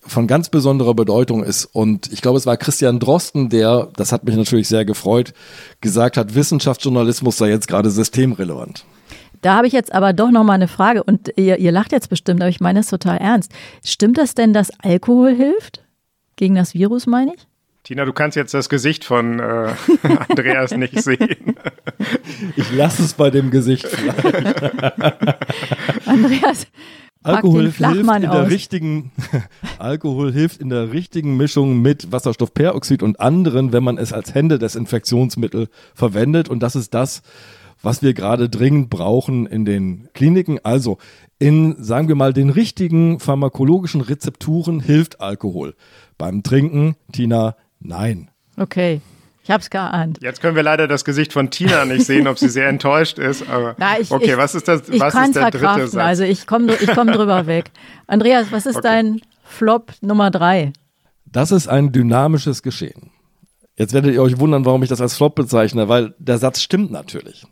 von 0.00 0.28
ganz 0.28 0.48
besonderer 0.48 0.94
Bedeutung 0.94 1.42
ist. 1.42 1.64
Und 1.64 2.12
ich 2.12 2.22
glaube, 2.22 2.38
es 2.38 2.46
war 2.46 2.56
Christian 2.56 3.00
Drosten, 3.00 3.48
der, 3.48 3.88
das 3.96 4.12
hat 4.12 4.22
mich 4.22 4.36
natürlich 4.36 4.68
sehr 4.68 4.84
gefreut, 4.84 5.34
gesagt 5.80 6.16
hat, 6.16 6.36
Wissenschaftsjournalismus 6.36 7.36
sei 7.36 7.48
jetzt 7.48 7.66
gerade 7.66 7.90
systemrelevant. 7.90 8.84
Da 9.42 9.56
habe 9.56 9.66
ich 9.66 9.72
jetzt 9.72 9.92
aber 9.92 10.12
doch 10.12 10.30
noch 10.30 10.44
mal 10.44 10.52
eine 10.52 10.68
Frage 10.68 11.02
und 11.02 11.32
ihr, 11.36 11.58
ihr 11.58 11.72
lacht 11.72 11.90
jetzt 11.90 12.10
bestimmt, 12.10 12.42
aber 12.42 12.48
ich 12.48 12.60
meine 12.60 12.78
es 12.78 12.88
total 12.88 13.18
ernst. 13.18 13.50
Stimmt 13.84 14.18
das 14.18 14.34
denn, 14.34 14.52
dass 14.52 14.70
Alkohol 14.84 15.34
hilft? 15.34 15.82
Gegen 16.36 16.54
das 16.54 16.74
Virus, 16.74 17.06
meine 17.06 17.34
ich? 17.34 17.46
Tina, 17.86 18.04
du 18.04 18.12
kannst 18.12 18.36
jetzt 18.36 18.52
das 18.52 18.68
Gesicht 18.68 19.04
von 19.04 19.38
äh, 19.38 19.72
Andreas 20.28 20.72
nicht 20.72 21.00
sehen. 21.00 21.54
Ich 22.56 22.72
lasse 22.72 23.02
es 23.02 23.14
bei 23.14 23.30
dem 23.30 23.50
Gesicht. 23.50 23.86
Andreas, 26.06 26.66
Alkohol 27.22 27.70
hilft 27.70 27.80
in 27.80 28.08
aus. 28.08 28.20
der 28.20 28.50
richtigen 28.50 29.12
Alkohol 29.78 30.32
hilft 30.32 30.60
in 30.60 30.68
der 30.68 30.92
richtigen 30.92 31.36
Mischung 31.36 31.80
mit 31.80 32.12
Wasserstoffperoxid 32.12 33.02
und 33.02 33.20
anderen, 33.20 33.72
wenn 33.72 33.84
man 33.84 33.96
es 33.98 34.12
als 34.12 34.34
Händedesinfektionsmittel 34.34 35.68
verwendet 35.94 36.48
und 36.48 36.60
das 36.60 36.76
ist 36.76 36.92
das, 36.92 37.22
was 37.82 38.02
wir 38.02 38.12
gerade 38.12 38.48
dringend 38.48 38.90
brauchen 38.90 39.46
in 39.46 39.64
den 39.64 40.08
Kliniken. 40.12 40.58
Also 40.62 40.98
in, 41.38 41.76
sagen 41.82 42.08
wir 42.08 42.16
mal, 42.16 42.32
den 42.32 42.50
richtigen 42.50 43.20
pharmakologischen 43.20 44.00
Rezepturen 44.00 44.80
hilft 44.80 45.20
Alkohol. 45.20 45.74
Beim 46.18 46.42
Trinken, 46.42 46.96
Tina, 47.12 47.56
Nein. 47.86 48.30
Okay. 48.56 49.00
Ich 49.44 49.50
hab's 49.50 49.70
geahnt. 49.70 50.18
Jetzt 50.22 50.40
können 50.40 50.56
wir 50.56 50.64
leider 50.64 50.88
das 50.88 51.04
Gesicht 51.04 51.32
von 51.32 51.50
Tina 51.50 51.84
nicht 51.84 52.04
sehen, 52.04 52.26
ob 52.26 52.36
sie 52.36 52.48
sehr 52.48 52.68
enttäuscht 52.68 53.16
ist. 53.18 53.48
Aber 53.48 53.76
Na, 53.78 53.96
ich, 54.00 54.10
okay, 54.10 54.32
ich, 54.32 54.36
was 54.36 54.56
ist 54.56 54.66
das? 54.66 54.88
Ich 54.88 55.00
was 55.00 55.14
ist 55.14 55.36
der 55.36 55.52
dritte 55.52 55.86
Satz? 55.86 55.94
Also 55.94 56.24
ich 56.24 56.48
komme 56.48 56.74
ich 56.74 56.92
komm 56.92 57.12
drüber 57.12 57.46
weg. 57.46 57.70
Andreas, 58.08 58.50
was 58.50 58.66
ist 58.66 58.78
okay. 58.78 58.88
dein 58.88 59.20
Flop 59.44 59.92
Nummer 60.00 60.32
drei? 60.32 60.72
Das 61.26 61.52
ist 61.52 61.68
ein 61.68 61.92
dynamisches 61.92 62.64
Geschehen. 62.64 63.10
Jetzt 63.76 63.92
werdet 63.92 64.14
ihr 64.14 64.22
euch 64.22 64.40
wundern, 64.40 64.64
warum 64.64 64.82
ich 64.82 64.88
das 64.88 65.00
als 65.00 65.14
Flop 65.14 65.36
bezeichne, 65.36 65.88
weil 65.88 66.14
der 66.18 66.38
Satz 66.38 66.60
stimmt 66.60 66.90
natürlich. 66.90 67.46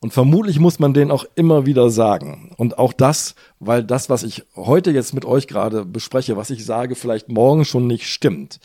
Und 0.00 0.12
vermutlich 0.12 0.58
muss 0.58 0.78
man 0.78 0.94
den 0.94 1.10
auch 1.10 1.26
immer 1.34 1.66
wieder 1.66 1.90
sagen. 1.90 2.54
Und 2.56 2.78
auch 2.78 2.94
das, 2.94 3.34
weil 3.58 3.84
das, 3.84 4.08
was 4.08 4.22
ich 4.22 4.44
heute 4.56 4.92
jetzt 4.92 5.12
mit 5.12 5.24
euch 5.24 5.46
gerade 5.46 5.84
bespreche, 5.84 6.38
was 6.38 6.50
ich 6.50 6.64
sage, 6.64 6.94
vielleicht 6.94 7.28
morgen 7.28 7.64
schon 7.66 7.86
nicht 7.86 8.08
stimmt. 8.08 8.60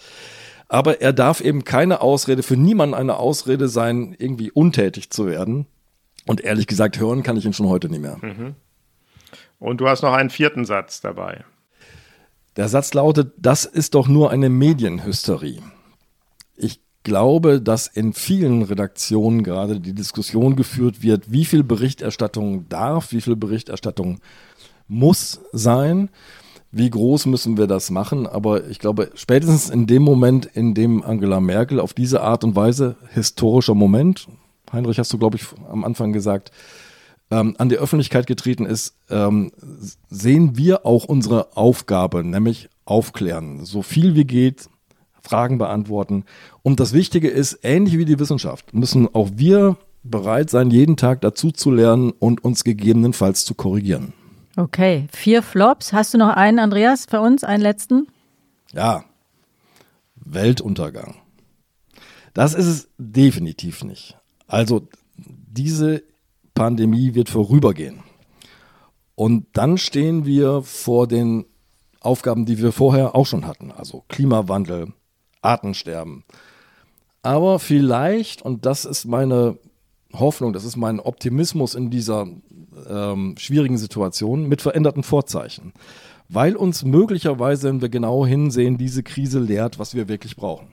Aber 0.70 1.02
er 1.02 1.14
darf 1.14 1.42
eben 1.42 1.64
keine 1.64 2.02
Ausrede, 2.02 2.44
für 2.44 2.56
niemanden 2.56 2.94
eine 2.94 3.18
Ausrede 3.18 3.68
sein, 3.68 4.16
irgendwie 4.18 4.52
untätig 4.52 5.10
zu 5.10 5.26
werden. 5.26 5.66
Und 6.28 6.42
ehrlich 6.42 6.68
gesagt, 6.68 7.00
hören 7.00 7.24
kann 7.24 7.38
ich 7.38 7.46
ihn 7.46 7.54
schon 7.54 7.68
heute 7.68 7.90
nicht 7.90 8.02
mehr. 8.02 8.18
Mhm. 8.22 8.56
Und 9.58 9.82
du 9.82 9.88
hast 9.88 10.04
noch 10.04 10.14
einen 10.14 10.30
vierten 10.30 10.66
Satz 10.66 11.02
dabei. 11.02 11.44
Der 12.56 12.70
Satz 12.70 12.94
lautet, 12.94 13.34
das 13.38 13.66
ist 13.66 13.96
doch 13.96 14.08
nur 14.08 14.30
eine 14.30 14.50
Medienhysterie. 14.50 15.62
Ich 16.56 16.82
glaube, 17.04 17.62
dass 17.62 17.88
in 17.88 18.14
vielen 18.14 18.62
Redaktionen 18.62 19.44
gerade 19.44 19.80
die 19.80 19.94
Diskussion 19.94 20.56
geführt 20.56 21.02
wird, 21.02 21.32
wie 21.32 21.46
viel 21.46 21.64
Berichterstattung 21.64 22.70
darf, 22.70 23.12
wie 23.12 23.22
viel 23.22 23.36
Berichterstattung 23.36 24.20
muss 24.88 25.42
sein 25.52 26.10
wie 26.72 26.90
groß 26.90 27.26
müssen 27.26 27.58
wir 27.58 27.68
das 27.68 27.90
machen? 27.90 28.28
Aber 28.28 28.68
ich 28.68 28.80
glaube, 28.80 29.12
spätestens 29.16 29.70
in 29.70 29.88
dem 29.88 30.04
Moment, 30.04 30.46
in 30.46 30.74
dem 30.74 31.04
Angela 31.04 31.40
Merkel 31.40 31.80
auf 31.80 31.94
diese 31.94 32.22
Art 32.22 32.44
und 32.44 32.56
Weise, 32.56 32.96
historischer 33.12 33.76
Moment, 33.76 34.28
Heinrich, 34.72 35.00
hast 35.00 35.12
du, 35.12 35.18
glaube 35.18 35.38
ich, 35.38 35.46
am 35.70 35.84
Anfang 35.84 36.14
gesagt, 36.14 36.52
ähm, 37.32 37.56
an 37.58 37.70
die 37.70 37.78
Öffentlichkeit 37.78 38.28
getreten 38.28 38.66
ist, 38.66 38.96
ähm, 39.10 39.52
sehen 40.10 40.58
wir 40.58 40.86
auch 40.86 41.06
unsere 41.06 41.56
Aufgabe, 41.58 42.24
nämlich 42.24 42.70
aufklären, 42.86 43.66
so 43.66 43.82
viel 43.82 44.16
wie 44.16 44.26
geht, 44.26 44.70
Fragen 45.22 45.58
beantworten. 45.58 46.24
Und 46.64 46.80
das 46.80 46.94
Wichtige 46.94 47.30
ist, 47.30 47.60
ähnlich 47.64 47.98
wie 47.98 48.06
die 48.06 48.20
Wissenschaft, 48.20 48.74
müssen 48.74 49.14
auch 49.14 49.30
wir 49.36 49.78
bereit 50.04 50.50
sein, 50.50 50.72
jeden 50.72 50.98
Tag 50.98 51.22
dazu 51.22 51.52
zu 51.52 51.72
lernen 51.72 52.12
und 52.12 52.44
uns 52.44 52.64
gegebenenfalls 52.64 53.46
zu 53.46 53.54
korrigieren. 53.54 54.14
Okay, 54.60 55.08
vier 55.13 55.41
Flops. 55.41 55.93
Hast 55.93 56.13
du 56.13 56.17
noch 56.17 56.36
einen, 56.36 56.60
Andreas, 56.60 57.06
für 57.06 57.22
uns, 57.22 57.45
einen 57.45 57.63
letzten? 57.63 58.10
Ja, 58.74 59.06
Weltuntergang. 60.15 61.15
Das 62.34 62.56
ist 62.56 62.65
es 62.65 62.89
definitiv 62.98 63.86
nicht. 63.86 64.17
Also 64.48 64.86
diese 65.15 66.04
Pandemie 66.56 67.15
wird 67.15 67.30
vorübergehen. 67.30 68.04
Und 69.15 69.45
dann 69.54 69.78
stehen 69.78 70.26
wir 70.26 70.62
vor 70.63 71.08
den 71.08 71.45
Aufgaben, 72.02 72.45
die 72.45 72.58
wir 72.58 72.74
vorher 72.74 73.15
auch 73.15 73.28
schon 73.28 73.48
hatten. 73.48 73.72
Also 73.72 74.04
Klimawandel, 74.10 74.91
Artensterben. 75.41 76.26
Aber 77.22 77.60
vielleicht, 77.60 78.41
und 78.41 78.65
das 78.65 78.84
ist 78.84 79.06
meine 79.06 79.58
Hoffnung, 80.12 80.52
das 80.52 80.65
ist 80.65 80.76
mein 80.76 81.00
Optimismus 81.00 81.76
in 81.76 81.89
dieser 81.89 82.28
ähm, 82.90 83.36
schwierigen 83.38 83.78
Situation 83.78 84.48
mit 84.48 84.62
veränderten 84.62 85.04
Vorzeichen. 85.04 85.74
Weil 86.28 86.56
uns 86.56 86.84
möglicherweise, 86.84 87.70
wenn 87.70 87.82
wir 87.82 87.90
genau 87.90 88.26
hinsehen, 88.26 88.78
diese 88.78 89.04
Krise 89.04 89.40
lehrt, 89.40 89.80
was 89.80 89.96
wir 89.96 90.08
wirklich 90.08 90.36
brauchen. 90.36 90.68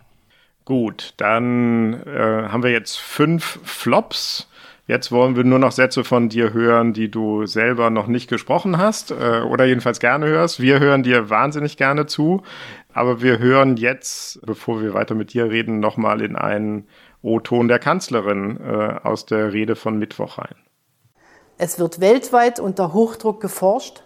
Gut, 0.66 1.14
dann 1.16 1.94
äh, 2.06 2.48
haben 2.48 2.62
wir 2.62 2.72
jetzt 2.72 2.98
fünf 2.98 3.60
Flops. 3.62 4.50
Jetzt 4.88 5.10
wollen 5.10 5.34
wir 5.34 5.44
nur 5.44 5.58
noch 5.58 5.72
Sätze 5.72 6.04
von 6.04 6.28
dir 6.28 6.52
hören, 6.52 6.92
die 6.92 7.10
du 7.10 7.46
selber 7.46 7.88
noch 7.90 8.06
nicht 8.08 8.28
gesprochen 8.28 8.76
hast 8.76 9.12
äh, 9.12 9.42
oder 9.48 9.64
jedenfalls 9.64 9.98
gerne 10.00 10.26
hörst. 10.26 10.60
Wir 10.60 10.80
hören 10.80 11.02
dir 11.02 11.30
wahnsinnig 11.30 11.76
gerne 11.76 12.06
zu, 12.06 12.42
aber 12.92 13.22
wir 13.22 13.38
hören 13.38 13.76
jetzt, 13.76 14.44
bevor 14.44 14.82
wir 14.82 14.92
weiter 14.92 15.14
mit 15.14 15.32
dir 15.32 15.50
reden, 15.50 15.80
nochmal 15.80 16.20
in 16.20 16.36
einen 16.36 16.86
O-Ton 17.22 17.68
der 17.68 17.78
Kanzlerin 17.78 18.58
äh, 18.60 18.98
aus 19.02 19.24
der 19.24 19.52
Rede 19.52 19.76
von 19.76 19.98
Mittwoch 19.98 20.38
rein. 20.38 20.54
Es 21.58 21.78
wird 21.78 22.00
weltweit 22.00 22.60
unter 22.60 22.92
Hochdruck 22.92 23.40
geforscht, 23.40 24.02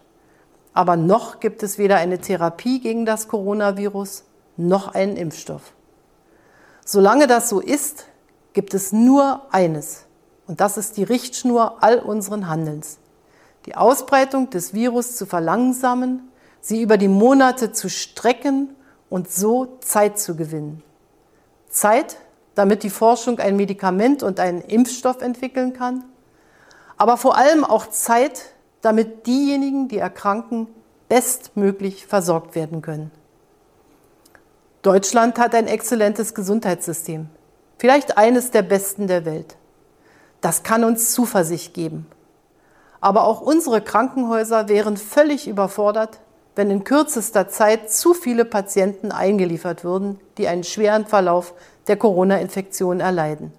aber 0.72 0.96
noch 0.96 1.40
gibt 1.40 1.62
es 1.62 1.78
weder 1.78 1.96
eine 1.96 2.18
Therapie 2.18 2.80
gegen 2.80 3.04
das 3.04 3.26
Coronavirus 3.26 4.24
noch 4.56 4.94
einen 4.94 5.16
Impfstoff. 5.16 5.72
Solange 6.84 7.26
das 7.26 7.48
so 7.48 7.60
ist, 7.60 8.06
gibt 8.52 8.74
es 8.74 8.92
nur 8.92 9.42
eines, 9.50 10.04
und 10.46 10.60
das 10.60 10.76
ist 10.76 10.96
die 10.96 11.02
Richtschnur 11.02 11.82
all 11.82 11.98
unseren 11.98 12.48
Handelns. 12.48 12.98
Die 13.66 13.76
Ausbreitung 13.76 14.50
des 14.50 14.72
Virus 14.72 15.16
zu 15.16 15.26
verlangsamen, 15.26 16.30
sie 16.60 16.82
über 16.82 16.98
die 16.98 17.08
Monate 17.08 17.72
zu 17.72 17.88
strecken 17.88 18.74
und 19.08 19.30
so 19.30 19.78
Zeit 19.80 20.18
zu 20.18 20.36
gewinnen. 20.36 20.82
Zeit, 21.68 22.16
damit 22.54 22.82
die 22.82 22.90
Forschung 22.90 23.38
ein 23.38 23.56
Medikament 23.56 24.22
und 24.22 24.40
einen 24.40 24.60
Impfstoff 24.60 25.20
entwickeln 25.20 25.72
kann, 25.72 26.04
aber 27.00 27.16
vor 27.16 27.34
allem 27.38 27.64
auch 27.64 27.86
Zeit, 27.86 28.52
damit 28.82 29.26
diejenigen, 29.26 29.88
die 29.88 29.96
erkranken, 29.96 30.66
bestmöglich 31.08 32.06
versorgt 32.06 32.54
werden 32.54 32.82
können. 32.82 33.10
Deutschland 34.82 35.38
hat 35.38 35.54
ein 35.54 35.66
exzellentes 35.66 36.34
Gesundheitssystem, 36.34 37.30
vielleicht 37.78 38.18
eines 38.18 38.50
der 38.50 38.60
besten 38.60 39.06
der 39.06 39.24
Welt. 39.24 39.56
Das 40.42 40.62
kann 40.62 40.84
uns 40.84 41.12
Zuversicht 41.12 41.72
geben. 41.72 42.06
Aber 43.00 43.24
auch 43.24 43.40
unsere 43.40 43.80
Krankenhäuser 43.80 44.68
wären 44.68 44.98
völlig 44.98 45.48
überfordert, 45.48 46.20
wenn 46.54 46.70
in 46.70 46.84
kürzester 46.84 47.48
Zeit 47.48 47.90
zu 47.90 48.12
viele 48.12 48.44
Patienten 48.44 49.10
eingeliefert 49.10 49.84
würden, 49.84 50.20
die 50.36 50.48
einen 50.48 50.64
schweren 50.64 51.06
Verlauf 51.06 51.54
der 51.86 51.96
Corona-Infektion 51.96 53.00
erleiden. 53.00 53.54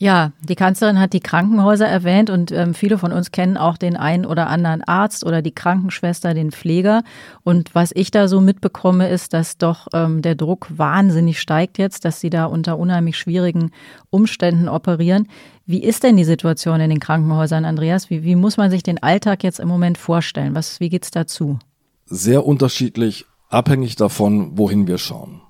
Ja, 0.00 0.30
die 0.40 0.54
Kanzlerin 0.54 1.00
hat 1.00 1.12
die 1.12 1.18
Krankenhäuser 1.18 1.88
erwähnt 1.88 2.30
und 2.30 2.52
ähm, 2.52 2.72
viele 2.72 2.98
von 2.98 3.10
uns 3.10 3.32
kennen 3.32 3.56
auch 3.56 3.76
den 3.76 3.96
einen 3.96 4.26
oder 4.26 4.46
anderen 4.46 4.84
Arzt 4.84 5.26
oder 5.26 5.42
die 5.42 5.50
Krankenschwester, 5.50 6.34
den 6.34 6.52
Pfleger. 6.52 7.02
Und 7.42 7.74
was 7.74 7.90
ich 7.92 8.12
da 8.12 8.28
so 8.28 8.40
mitbekomme, 8.40 9.08
ist, 9.08 9.34
dass 9.34 9.58
doch 9.58 9.88
ähm, 9.92 10.22
der 10.22 10.36
Druck 10.36 10.68
wahnsinnig 10.70 11.40
steigt 11.40 11.78
jetzt, 11.78 12.04
dass 12.04 12.20
sie 12.20 12.30
da 12.30 12.44
unter 12.44 12.78
unheimlich 12.78 13.18
schwierigen 13.18 13.72
Umständen 14.08 14.68
operieren. 14.68 15.26
Wie 15.66 15.82
ist 15.82 16.04
denn 16.04 16.16
die 16.16 16.22
Situation 16.22 16.80
in 16.80 16.90
den 16.90 17.00
Krankenhäusern, 17.00 17.64
Andreas? 17.64 18.08
Wie, 18.08 18.22
wie 18.22 18.36
muss 18.36 18.56
man 18.56 18.70
sich 18.70 18.84
den 18.84 19.02
Alltag 19.02 19.42
jetzt 19.42 19.58
im 19.58 19.66
Moment 19.66 19.98
vorstellen? 19.98 20.54
Was, 20.54 20.78
wie 20.78 20.90
geht's 20.90 21.10
dazu? 21.10 21.58
Sehr 22.06 22.46
unterschiedlich, 22.46 23.26
abhängig 23.48 23.96
davon, 23.96 24.56
wohin 24.56 24.86
wir 24.86 24.98
schauen. 24.98 25.40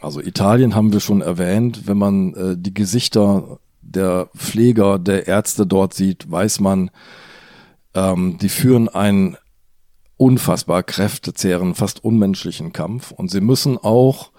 Also 0.00 0.20
Italien 0.20 0.74
haben 0.74 0.92
wir 0.92 0.98
schon 0.98 1.20
erwähnt. 1.20 1.86
Wenn 1.86 1.98
man 1.98 2.34
äh, 2.34 2.56
die 2.58 2.74
Gesichter 2.74 3.60
der 3.92 4.28
Pfleger, 4.36 4.98
der 4.98 5.26
Ärzte 5.26 5.66
dort 5.66 5.94
sieht, 5.94 6.30
weiß 6.30 6.60
man, 6.60 6.90
ähm, 7.94 8.38
die 8.38 8.48
führen 8.48 8.88
einen 8.88 9.36
unfassbar 10.16 10.82
kräftezehren, 10.82 11.74
fast 11.74 12.04
unmenschlichen 12.04 12.72
Kampf 12.72 13.10
und 13.10 13.30
sie 13.30 13.40
müssen 13.40 13.78
auch 13.78 14.30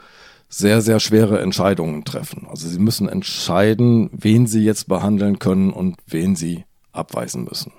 sehr, 0.50 0.82
sehr 0.82 1.00
schwere 1.00 1.42
Entscheidungen 1.42 2.06
treffen. 2.06 2.48
Also 2.50 2.68
sie 2.68 2.80
müssen 2.80 3.10
entscheiden, 3.10 4.10
wen 4.13 4.46
sie 4.46 4.63
jetzt 4.63 4.88
behandeln 4.88 5.39
können 5.39 5.72
und 5.72 5.98
wen 6.08 6.36
sie 6.36 6.66
abweisen 6.92 7.46
müssen. 7.46 7.72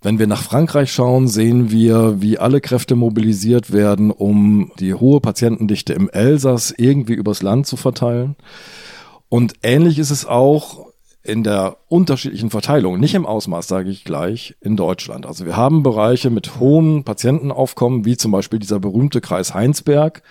Wenn 0.00 0.18
wir 0.18 0.26
nach 0.26 0.42
Frankreich 0.42 0.92
schauen, 0.92 1.28
sehen 1.28 1.70
wir, 1.70 2.20
wie 2.20 2.38
alle 2.38 2.60
Kräfte 2.60 2.96
mobilisiert 2.96 3.72
werden, 3.72 4.10
um 4.10 4.72
die 4.80 4.94
hohe 4.94 5.20
Patientendichte 5.20 5.92
im 5.92 6.10
Elsass 6.10 6.74
irgendwie 6.76 7.14
übers 7.14 7.42
Land 7.42 7.68
zu 7.68 7.76
verteilen. 7.76 8.34
Und 9.32 9.54
ähnlich 9.62 9.98
ist 9.98 10.10
es 10.10 10.26
auch 10.26 10.92
in 11.22 11.42
der 11.42 11.78
unterschiedlichen 11.88 12.50
Verteilung, 12.50 13.00
nicht 13.00 13.14
im 13.14 13.24
Ausmaß, 13.24 13.66
sage 13.66 13.88
ich 13.88 14.04
gleich, 14.04 14.56
in 14.60 14.76
Deutschland. 14.76 15.24
Also 15.24 15.46
wir 15.46 15.56
haben 15.56 15.82
Bereiche 15.82 16.28
mit 16.28 16.60
hohem 16.60 17.02
Patientenaufkommen, 17.04 18.04
wie 18.04 18.18
zum 18.18 18.30
Beispiel 18.30 18.58
dieser 18.58 18.78
berühmte 18.78 19.22
Kreis 19.22 19.54
Heinsberg, 19.54 20.22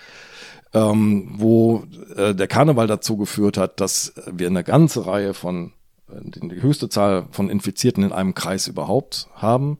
ähm, 0.72 1.32
wo 1.34 1.82
äh, 2.14 2.32
der 2.32 2.46
Karneval 2.46 2.86
dazu 2.86 3.16
geführt 3.16 3.56
hat, 3.56 3.80
dass 3.80 4.12
wir 4.30 4.46
eine 4.46 4.62
ganze 4.62 5.04
Reihe 5.04 5.34
von, 5.34 5.72
äh, 6.08 6.20
die 6.22 6.62
höchste 6.62 6.88
Zahl 6.88 7.26
von 7.32 7.50
Infizierten 7.50 8.04
in 8.04 8.12
einem 8.12 8.34
Kreis 8.34 8.68
überhaupt 8.68 9.26
haben. 9.34 9.78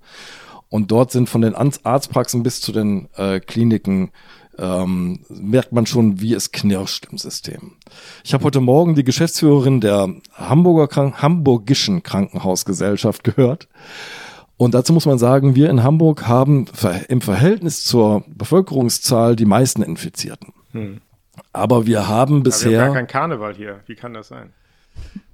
Und 0.68 0.90
dort 0.90 1.12
sind 1.12 1.28
von 1.28 1.42
den 1.42 1.54
Arztpraxen 1.54 2.42
bis 2.42 2.60
zu 2.60 2.72
den 2.72 3.08
äh, 3.14 3.38
Kliniken 3.38 4.10
ähm, 4.58 5.20
merkt 5.28 5.72
man 5.72 5.86
schon, 5.86 6.20
wie 6.20 6.34
es 6.34 6.52
knirscht 6.52 7.06
im 7.10 7.18
System. 7.18 7.72
Ich 8.24 8.34
habe 8.34 8.44
heute 8.44 8.60
Morgen 8.60 8.94
die 8.94 9.04
Geschäftsführerin 9.04 9.80
der 9.80 10.14
Hamburger 10.34 10.88
Krank 10.88 11.22
Hamburgischen 11.22 12.02
Krankenhausgesellschaft 12.02 13.24
gehört. 13.24 13.68
Und 14.56 14.74
dazu 14.74 14.92
muss 14.92 15.06
man 15.06 15.18
sagen, 15.18 15.54
wir 15.54 15.70
in 15.70 15.82
Hamburg 15.82 16.28
haben 16.28 16.66
im 17.08 17.20
Verhältnis 17.20 17.84
zur 17.84 18.24
Bevölkerungszahl 18.28 19.34
die 19.34 19.46
meisten 19.46 19.82
Infizierten. 19.82 20.52
Hm. 20.72 21.00
Aber 21.52 21.86
wir 21.86 22.08
haben 22.08 22.42
bisher. 22.42 22.68
Aber 22.68 22.72
wir 22.72 22.80
haben 22.80 22.86
gar 22.86 22.94
kein 22.94 23.06
Karneval 23.06 23.54
hier. 23.54 23.80
Wie 23.86 23.94
kann 23.94 24.14
das 24.14 24.28
sein? 24.28 24.52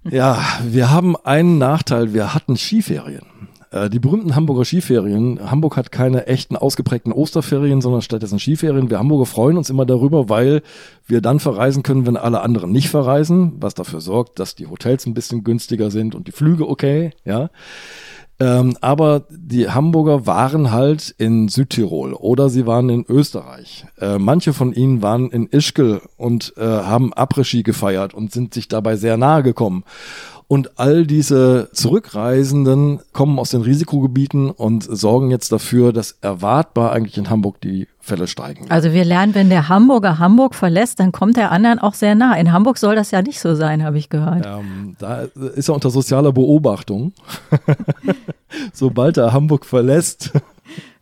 Ja, 0.05 0.43
wir 0.63 0.91
haben 0.91 1.17
einen 1.17 1.59
Nachteil. 1.59 2.15
Wir 2.15 2.35
hatten 2.35 2.57
Skiferien. 2.57 3.27
Äh, 3.71 3.91
die 3.91 3.99
berühmten 3.99 4.35
Hamburger 4.35 4.65
Skiferien. 4.65 5.51
Hamburg 5.51 5.77
hat 5.77 5.93
keine 5.93 6.27
echten 6.27 6.57
ausgeprägten 6.57 7.13
Osterferien, 7.13 7.81
sondern 7.81 8.03
stattdessen 8.03 8.39
Skiferien. 8.39 8.91
Wir 8.91 8.99
Hamburger 8.99 9.27
freuen 9.27 9.57
uns 9.57 9.71
immer 9.71 9.87
darüber, 9.87 10.29
weil 10.29 10.63
wir 11.07 11.21
dann 11.21 11.41
verreisen 11.41 11.83
können, 11.83 12.07
wenn 12.07 12.17
alle 12.17 12.41
anderen 12.41 12.73
nicht 12.73 12.89
verreisen, 12.89 13.53
was 13.61 13.75
dafür 13.75 14.01
sorgt, 14.01 14.39
dass 14.39 14.55
die 14.55 14.67
Hotels 14.67 15.07
ein 15.07 15.15
bisschen 15.15 15.45
günstiger 15.45 15.91
sind 15.91 16.15
und 16.15 16.27
die 16.29 16.33
Flüge 16.33 16.69
okay, 16.69 17.13
ja. 17.25 17.51
Ähm, 18.41 18.77
aber 18.81 19.25
die 19.31 19.69
Hamburger 19.69 20.27
waren 20.27 20.71
halt 20.71 21.13
in 21.19 21.49
Südtirol 21.49 22.13
oder 22.13 22.49
sie 22.49 22.67
waren 22.67 22.89
in 22.89 23.05
Österreich. 23.09 23.85
Äh, 24.01 24.19
manche 24.19 24.53
von 24.53 24.73
ihnen 24.73 25.03
waren 25.03 25.31
in 25.31 25.49
Ischgl 25.49 26.01
und 26.17 26.55
äh, 26.57 26.63
haben 26.63 27.13
Après-Ski 27.13 27.65
gefeiert 27.65 28.15
und 28.15 28.31
sind 28.31 28.55
sich 28.55 28.69
dabei 28.69 28.95
sehr 28.95 29.17
nahe 29.17 29.43
gekommen. 29.43 29.83
Und 30.49 30.79
all 30.79 31.07
diese 31.07 31.69
Zurückreisenden 31.75 33.01
kommen 33.13 33.39
aus 33.39 33.51
den 33.51 33.61
Risikogebieten 33.61 34.51
und 34.51 34.83
sorgen 34.83 35.31
jetzt 35.31 35.53
dafür, 35.53 35.93
dass 35.93 36.17
erwartbar 36.23 36.93
eigentlich 36.93 37.19
in 37.19 37.29
Hamburg 37.29 37.61
die 37.61 37.87
Fälle 38.01 38.27
steigen. 38.27 38.65
Also 38.71 38.95
wir 38.95 39.05
lernen, 39.05 39.35
wenn 39.35 39.51
der 39.51 39.69
Hamburger 39.69 40.19
Hamburg 40.19 40.55
verlässt, 40.55 41.01
dann 41.01 41.13
kommt 41.13 41.37
der 41.37 41.53
anderen 41.53 41.79
auch 41.79 41.93
sehr 41.93 42.15
nah. 42.15 42.35
In 42.35 42.51
Hamburg 42.51 42.79
soll 42.79 42.97
das 42.97 43.11
ja 43.11 43.21
nicht 43.21 43.39
so 43.39 43.55
sein, 43.55 43.85
habe 43.85 43.99
ich 43.99 44.09
gehört. 44.09 44.47
Ähm, 44.47 44.97
da 44.99 45.27
ist 45.55 45.69
er 45.69 45.75
unter 45.75 45.91
sozialer 45.91 46.33
Beobachtung. 46.33 47.13
Sobald 48.73 49.19
er 49.19 49.35
Hamburg 49.35 49.67
verlässt, 49.67 50.33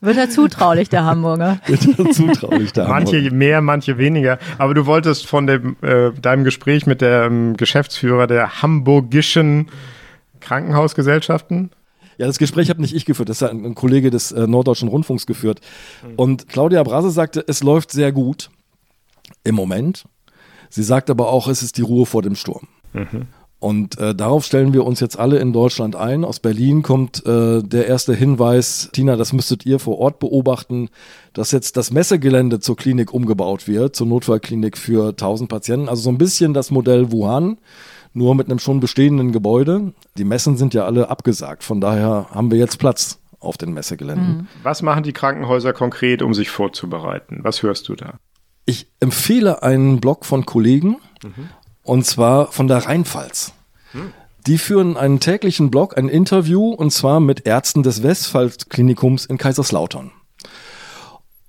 wird 0.01 0.17
er 0.17 0.31
zutraulich, 0.31 0.89
der 0.89 1.05
Hamburger. 1.05 1.59
Wird 1.67 1.99
er 1.99 2.11
zutraulich, 2.11 2.73
der 2.73 2.89
Hamburger. 2.89 3.13
Manche 3.13 3.31
mehr, 3.31 3.61
manche 3.61 3.99
weniger. 3.99 4.39
Aber 4.59 4.75
du 4.75 4.87
wolltest 4.87 5.27
von 5.27 5.47
dem, 5.47 5.77
äh, 5.83 6.13
deinem 6.13 6.45
Gespräch 6.45 6.87
mit 6.87 7.01
dem 7.01 7.57
Geschäftsführer 7.57 8.27
der 8.27 8.63
hamburgischen 8.63 9.71
Krankenhausgesellschaften 10.41 11.71
ja, 12.19 12.27
das 12.27 12.39
Gespräch 12.39 12.71
habe 12.71 12.81
nicht 12.81 12.95
ich 12.95 13.05
geführt, 13.05 13.29
das 13.29 13.43
hat 13.43 13.51
ein 13.51 13.75
Kollege 13.75 14.11
des 14.11 14.33
äh, 14.33 14.47
Norddeutschen 14.47 14.89
Rundfunks 14.89 15.27
geführt. 15.27 15.61
Mhm. 16.03 16.15
Und 16.17 16.49
Claudia 16.49 16.83
Brase 16.83 17.11
sagte, 17.11 17.45
es 17.47 17.63
läuft 17.63 17.91
sehr 17.91 18.13
gut 18.13 18.51
im 19.45 19.55
Moment. 19.55 20.05
Sie 20.71 20.83
sagt 20.83 21.11
aber 21.11 21.29
auch, 21.29 21.49
es 21.49 21.63
ist 21.63 21.77
die 21.77 21.83
Ruhe 21.83 22.07
vor 22.07 22.23
dem 22.23 22.35
Sturm. 22.35 22.69
Mhm. 22.93 23.27
Und 23.59 23.99
äh, 23.99 24.15
darauf 24.15 24.45
stellen 24.45 24.75
wir 24.75 24.85
uns 24.85 25.01
jetzt 25.01 25.19
alle 25.19 25.39
in 25.39 25.53
Deutschland 25.53 25.97
ein. 25.97 26.25
Aus 26.25 26.41
Berlin 26.41 26.83
kommt 26.83 27.25
äh, 27.25 27.63
der 27.63 27.87
erste 27.87 28.15
Hinweis, 28.15 28.91
Tina, 28.93 29.17
das 29.17 29.33
müsstet 29.33 29.65
ihr 29.65 29.79
vor 29.79 29.99
Ort 29.99 30.19
beobachten, 30.19 30.91
dass 31.33 31.53
jetzt 31.53 31.77
das 31.79 31.91
Messegelände 31.91 32.61
zur 32.61 32.77
Klinik 32.77 33.15
umgebaut 33.15 33.67
wird, 33.67 33.97
zur 33.97 34.07
Notfallklinik 34.09 34.77
für 34.77 35.09
1000 35.09 35.49
Patienten. 35.49 35.89
Also 35.89 36.03
so 36.03 36.11
ein 36.11 36.19
bisschen 36.19 36.53
das 36.53 36.71
Modell 36.71 37.11
Wuhan, 37.13 37.57
nur 38.13 38.35
mit 38.35 38.51
einem 38.51 38.59
schon 38.59 38.81
bestehenden 38.81 39.33
Gebäude. 39.33 39.95
Die 40.19 40.25
Messen 40.25 40.59
sind 40.59 40.75
ja 40.75 40.85
alle 40.85 41.09
abgesagt, 41.09 41.65
von 41.65 41.81
daher 41.81 42.27
haben 42.31 42.51
wir 42.51 42.59
jetzt 42.59 42.79
Platz 42.79 43.21
auf 43.41 43.57
den 43.57 43.73
Messegeländen. 43.73 44.37
Mhm. 44.37 44.47
Was 44.63 44.83
machen 44.83 45.03
die 45.03 45.13
Krankenhäuser 45.13 45.73
konkret, 45.73 46.21
um 46.21 46.35
sich 46.35 46.51
vorzubereiten? 46.51 47.41
Was 47.43 47.63
hörst 47.63 47.89
du 47.89 47.95
da? 47.95 48.19
Ich 48.65 48.89
empfehle 49.01 49.63
einen 49.63 50.01
Blog 50.01 50.27
von 50.27 50.45
Kollegen, 50.45 50.97
mhm. 51.23 51.49
Und 51.87 52.05
zwar 52.05 52.51
von 52.51 52.67
der 52.67 52.79
Rheinpfalz. 52.79 53.53
Die 54.47 54.59
führen 54.59 54.97
einen 54.97 55.21
täglichen 55.21 55.71
Blog, 55.71 55.97
ein 55.97 56.09
Interview, 56.09 56.71
und 56.71 56.91
zwar 56.91 57.21
mit 57.21 57.47
Ärzten 57.47 57.83
des 57.85 58.03
Westphal-Klinikums 58.03 59.25
in 59.27 59.39
Kaiserslautern. 59.39 60.11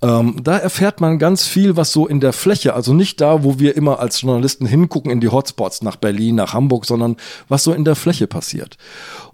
Ähm, 0.03 0.35
da 0.43 0.57
erfährt 0.57 1.01
man 1.01 1.17
ganz 1.17 1.45
viel, 1.45 1.75
was 1.75 1.91
so 1.91 2.05
in 2.05 2.19
der 2.19 2.33
Fläche, 2.33 2.75
also 2.75 2.93
nicht 2.93 3.19
da, 3.19 3.43
wo 3.43 3.57
wir 3.57 3.75
immer 3.75 3.99
als 3.99 4.21
Journalisten 4.21 4.67
hingucken 4.67 5.09
in 5.09 5.21
die 5.21 5.29
Hotspots 5.29 5.81
nach 5.81 5.95
Berlin, 5.95 6.35
nach 6.35 6.53
Hamburg, 6.53 6.85
sondern 6.85 7.17
was 7.47 7.63
so 7.63 7.73
in 7.73 7.83
der 7.83 7.95
Fläche 7.95 8.27
passiert. 8.27 8.77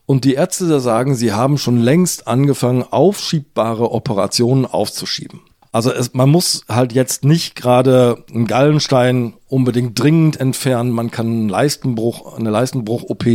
Und 0.05 0.23
die 0.23 0.35
Ärzte 0.35 0.69
da 0.69 0.79
sagen, 0.79 1.15
sie 1.15 1.33
haben 1.33 1.57
schon 1.57 1.77
längst 1.81 2.27
angefangen, 2.27 2.83
aufschiebbare 2.83 3.91
Operationen 3.91 4.65
aufzuschieben. 4.65 5.41
Also 5.73 5.91
es, 5.91 6.13
man 6.13 6.29
muss 6.29 6.65
halt 6.69 6.93
jetzt 6.93 7.25
nicht 7.25 7.55
gerade 7.55 8.23
einen 8.31 8.45
Gallenstein 8.45 9.33
unbedingt 9.47 9.99
dringend 9.99 10.39
entfernen. 10.39 10.91
Man 10.91 11.09
kann 11.09 11.25
einen 11.25 11.49
Leistenbruch, 11.49 12.37
eine 12.37 12.51
Leistenbruch-OP 12.51 13.25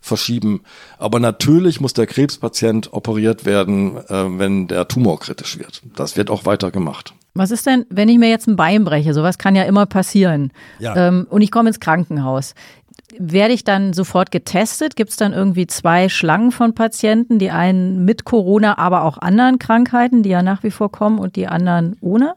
verschieben. 0.00 0.62
Aber 0.98 1.20
natürlich 1.20 1.82
muss 1.82 1.92
der 1.92 2.06
Krebspatient 2.06 2.94
operiert 2.94 3.44
werden, 3.44 3.98
äh, 3.98 4.38
wenn 4.38 4.66
der 4.66 4.88
Tumor 4.88 5.20
kritisch 5.20 5.58
wird. 5.58 5.82
Das 5.94 6.16
wird 6.16 6.30
auch 6.30 6.46
weiter 6.46 6.70
gemacht. 6.70 7.12
Was 7.34 7.50
ist 7.50 7.66
denn, 7.66 7.84
wenn 7.90 8.08
ich 8.08 8.18
mir 8.18 8.30
jetzt 8.30 8.46
ein 8.46 8.56
Bein 8.56 8.84
breche? 8.84 9.12
Sowas 9.12 9.36
kann 9.36 9.54
ja 9.54 9.64
immer 9.64 9.84
passieren. 9.84 10.52
Ja. 10.78 10.96
Ähm, 10.96 11.26
und 11.28 11.42
ich 11.42 11.50
komme 11.50 11.68
ins 11.68 11.80
Krankenhaus 11.80 12.54
werde 13.18 13.54
ich 13.54 13.64
dann 13.64 13.92
sofort 13.92 14.30
getestet? 14.30 14.96
Gibt 14.96 15.10
es 15.10 15.16
dann 15.16 15.32
irgendwie 15.32 15.66
zwei 15.66 16.08
Schlangen 16.08 16.52
von 16.52 16.74
Patienten, 16.74 17.38
die 17.38 17.50
einen 17.50 18.04
mit 18.04 18.24
Corona, 18.24 18.78
aber 18.78 19.02
auch 19.02 19.18
anderen 19.18 19.58
Krankheiten, 19.58 20.22
die 20.22 20.30
ja 20.30 20.42
nach 20.42 20.62
wie 20.62 20.70
vor 20.70 20.90
kommen 20.90 21.18
und 21.18 21.36
die 21.36 21.46
anderen 21.46 21.96
ohne? 22.00 22.34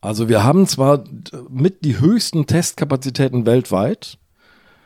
Also 0.00 0.28
wir 0.28 0.44
haben 0.44 0.66
zwar 0.66 1.04
mit 1.48 1.84
die 1.84 2.00
höchsten 2.00 2.46
Testkapazitäten 2.46 3.44
weltweit. 3.46 4.18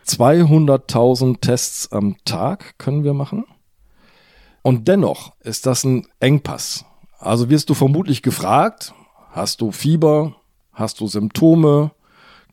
200.000 0.07 1.41
Tests 1.41 1.91
am 1.93 2.17
Tag 2.25 2.79
können 2.79 3.05
wir 3.05 3.15
machen. 3.15 3.45
Und 4.63 4.89
dennoch 4.89 5.35
ist 5.41 5.67
das 5.67 5.85
ein 5.85 6.07
Engpass. 6.21 6.85
Also 7.19 7.49
wirst 7.49 7.71
du 7.71 7.75
vermutlich 7.75 8.23
gefragt, 8.23 8.93
hast 9.31 9.61
du 9.61 9.73
Fieber, 9.73 10.37
hast 10.73 11.01
du 11.01 11.07
Symptome, 11.07 11.93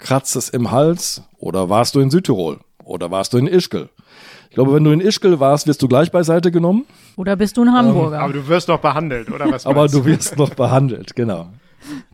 kratzt 0.02 0.36
es 0.36 0.49
im 0.49 0.72
Hals 0.72 1.24
oder 1.38 1.70
warst 1.70 1.95
du 1.95 2.02
in 2.02 2.10
Südtirol 2.12 2.60
oder 2.84 3.10
warst 3.12 3.34
du 3.34 3.38
in 3.38 3.47
Ischgl? 3.47 3.89
Ich 4.49 4.56
glaube, 4.56 4.74
wenn 4.74 4.84
du 4.84 4.91
in 4.91 4.99
Ischgl 4.99 5.39
warst, 5.39 5.66
wirst 5.68 5.82
du 5.82 5.88
gleich 5.88 6.12
beiseite 6.12 6.52
genommen. 6.52 6.86
Oder 7.16 7.38
bist 7.38 7.56
du 7.56 7.62
ein 7.62 7.72
Hamburger? 7.72 8.18
Ähm, 8.18 8.24
aber 8.24 8.34
du 8.34 8.47
wirst 8.49 8.68
noch 8.68 8.80
behandelt, 8.80 9.32
oder 9.32 9.49
was? 9.49 9.66
aber 9.66 9.88
du 9.88 10.04
wirst 10.04 10.38
noch 10.38 10.49
behandelt, 10.49 11.16
genau. 11.16 11.47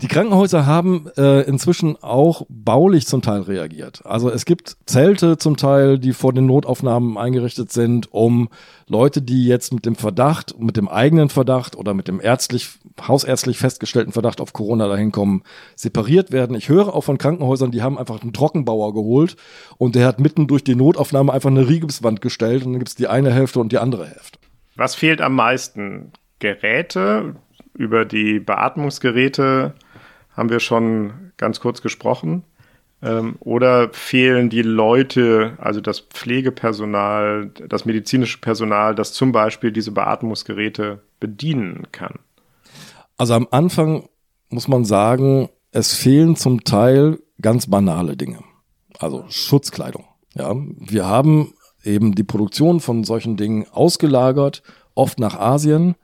Die 0.02 0.08
Krankenhäuser 0.08 0.66
haben 0.66 1.08
äh, 1.18 1.42
inzwischen 1.42 2.02
auch 2.02 2.44
baulich 2.48 3.08
zum 3.08 3.22
Teil 3.22 3.42
reagiert. 3.42 4.06
Also 4.06 4.30
es 4.30 4.46
gibt 4.46 4.78
Zelte 4.86 5.38
zum 5.38 5.58
Teil, 5.58 6.00
die 6.00 6.14
vor 6.14 6.32
den 6.32 6.46
Notaufnahmen 6.46 7.18
eingerichtet 7.18 7.72
sind, 7.72 8.14
um 8.14 8.50
Leute, 8.88 9.22
die 9.22 9.46
jetzt 9.46 9.74
mit 9.74 9.86
dem 9.86 9.96
Verdacht, 9.96 10.60
mit 10.60 10.78
dem 10.78 10.88
eigenen 10.88 11.30
Verdacht 11.30 11.76
oder 11.76 11.94
mit 11.94 12.08
dem 12.08 12.22
ärztlich, 12.22 12.70
hausärztlich 13.06 13.58
festgestellten 13.58 14.12
Verdacht 14.12 14.41
auf 14.41 14.54
Corona 14.54 14.88
dahin 14.88 15.12
kommen, 15.12 15.43
separiert 15.76 16.32
werden. 16.32 16.56
Ich 16.56 16.70
höre 16.70 16.93
auch 16.93 17.04
von 17.04 17.18
Krankenhäusern, 17.18 17.72
die 17.72 17.82
haben 17.82 17.98
einfach 17.98 18.22
einen 18.22 18.34
Trockenbauer 18.34 18.93
geholt 18.93 19.36
und 19.78 19.95
der 19.95 20.08
hat 20.08 20.20
mitten 20.20 20.48
durch 20.48 20.64
die 20.64 20.76
Notaufnahme 20.76 21.34
einfach 21.34 21.50
eine 21.50 21.68
Riegelswand 21.68 22.22
gestellt 22.22 22.66
und 22.66 22.74
dann 22.74 22.80
gibt's 22.80 22.95
die 22.95 23.08
eine 23.08 23.34
Hälfte 23.34 23.60
und 23.60 23.72
die 23.72 23.78
andere 23.78 24.08
Hälfte. 24.08 24.39
Was 24.76 24.95
fehlt 24.95 25.22
am 25.22 25.36
meisten? 25.36 26.12
Geräte, 26.39 27.36
über 27.74 28.06
die 28.06 28.39
Beatmungsgeräte 28.39 29.74
haben 30.36 30.50
wir 30.50 30.60
schon 30.60 31.32
ganz 31.38 31.60
kurz 31.60 31.82
gesprochen. 31.82 32.43
Ähm, 33.02 33.36
oder 33.39 33.89
fehlen 33.93 34.50
die 34.50 34.64
Leute, 34.64 35.54
also 35.60 35.82
das 35.82 36.00
Pflegepersonal, 36.00 37.52
das 37.68 37.86
medizinische 37.86 38.39
Personal, 38.39 38.95
das 38.95 39.14
zum 39.14 39.32
Beispiel 39.32 39.72
diese 39.72 39.91
Beatmungsgeräte 39.91 41.02
bedienen 41.20 41.88
kann? 41.91 42.16
Also 43.18 43.34
am 43.34 43.47
Anfang 43.51 44.07
muss 44.49 44.68
man 44.68 44.86
sagen, 44.86 45.49
es 45.72 45.93
fehlen 45.93 46.36
zum 46.36 46.63
Teil 46.63 47.20
ganz 47.41 47.68
banale 47.68 48.15
Dinge. 48.15 48.39
Also 48.99 49.26
Schutzkleidung. 49.30 50.05
Ja, 50.36 50.55
wir 50.55 51.05
haben 51.05 51.53
eben 51.84 52.15
die 52.15 52.24
Produktion 52.24 52.80
von 52.80 53.03
solchen 53.03 53.38
Dingen 53.38 53.65
ausgelagert, 53.72 54.61
oft 54.95 55.20
nach 55.20 55.39
Asien. 55.39 55.95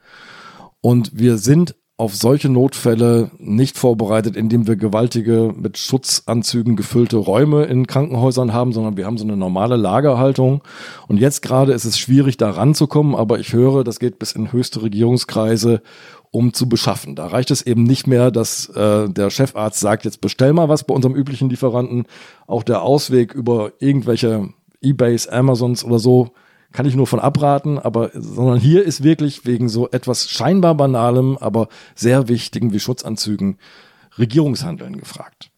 Und 0.82 1.12
wir 1.18 1.38
sind 1.38 1.76
auf 1.96 2.16
solche 2.16 2.50
Notfälle 2.50 3.30
nicht 3.38 3.78
vorbereitet, 3.78 4.36
indem 4.36 4.68
wir 4.68 4.76
gewaltige, 4.76 5.54
mit 5.56 5.78
Schutzanzügen 5.78 6.76
gefüllte 6.76 7.18
Räume 7.18 7.66
in 7.66 7.86
Krankenhäusern 7.86 8.52
haben, 8.52 8.74
sondern 8.74 8.98
wir 8.98 9.06
haben 9.06 9.20
so 9.20 9.24
eine 9.24 9.38
normale 9.38 9.76
Lagerhaltung. 9.76 10.64
Und 11.08 11.18
jetzt 11.18 11.42
gerade 11.44 11.72
ist 11.72 11.86
es 11.86 12.00
schwierig, 12.00 12.38
da 12.38 12.50
ranzukommen, 12.50 13.16
aber 13.16 13.40
ich 13.40 13.54
höre, 13.54 13.84
das 13.84 14.00
geht 14.00 14.18
bis 14.18 14.32
in 14.32 14.52
höchste 14.52 14.82
Regierungskreise, 14.82 15.82
um 16.34 16.52
zu 16.52 16.68
beschaffen. 16.68 17.16
Da 17.16 17.28
reicht 17.28 17.52
es 17.52 17.62
eben 17.62 17.84
nicht 17.84 18.08
mehr, 18.08 18.32
dass 18.32 18.68
äh, 18.70 19.08
der 19.08 19.30
Chefarzt 19.30 19.80
sagt, 19.80 20.04
jetzt 20.04 20.20
bestell 20.20 20.52
mal 20.52 20.68
was 20.68 20.84
bei 20.84 20.94
unserem 20.96 21.16
üblichen 21.16 21.48
Lieferanten. 21.48 22.06
Auch 22.48 22.64
der 22.64 22.82
Ausweg 22.82 23.36
über 23.36 23.74
irgendwelche 23.78 24.50
Ebays, 24.82 25.28
Amazons 25.28 25.84
oder 25.84 26.00
so 26.00 26.32
kann 26.72 26.88
ich 26.88 26.96
nur 26.96 27.06
von 27.06 27.20
abraten, 27.20 27.78
aber 27.78 28.10
sondern 28.16 28.58
hier 28.58 28.84
ist 28.84 29.04
wirklich 29.04 29.46
wegen 29.46 29.70
so 29.70 29.92
etwas 29.92 30.28
scheinbar 30.28 30.74
banalem, 30.74 31.38
aber 31.38 31.68
sehr 31.94 32.28
wichtigen 32.28 32.74
wie 32.74 32.80
Schutzanzügen 32.80 33.60
Regierungshandeln 34.18 34.98
gefragt. 34.98 35.52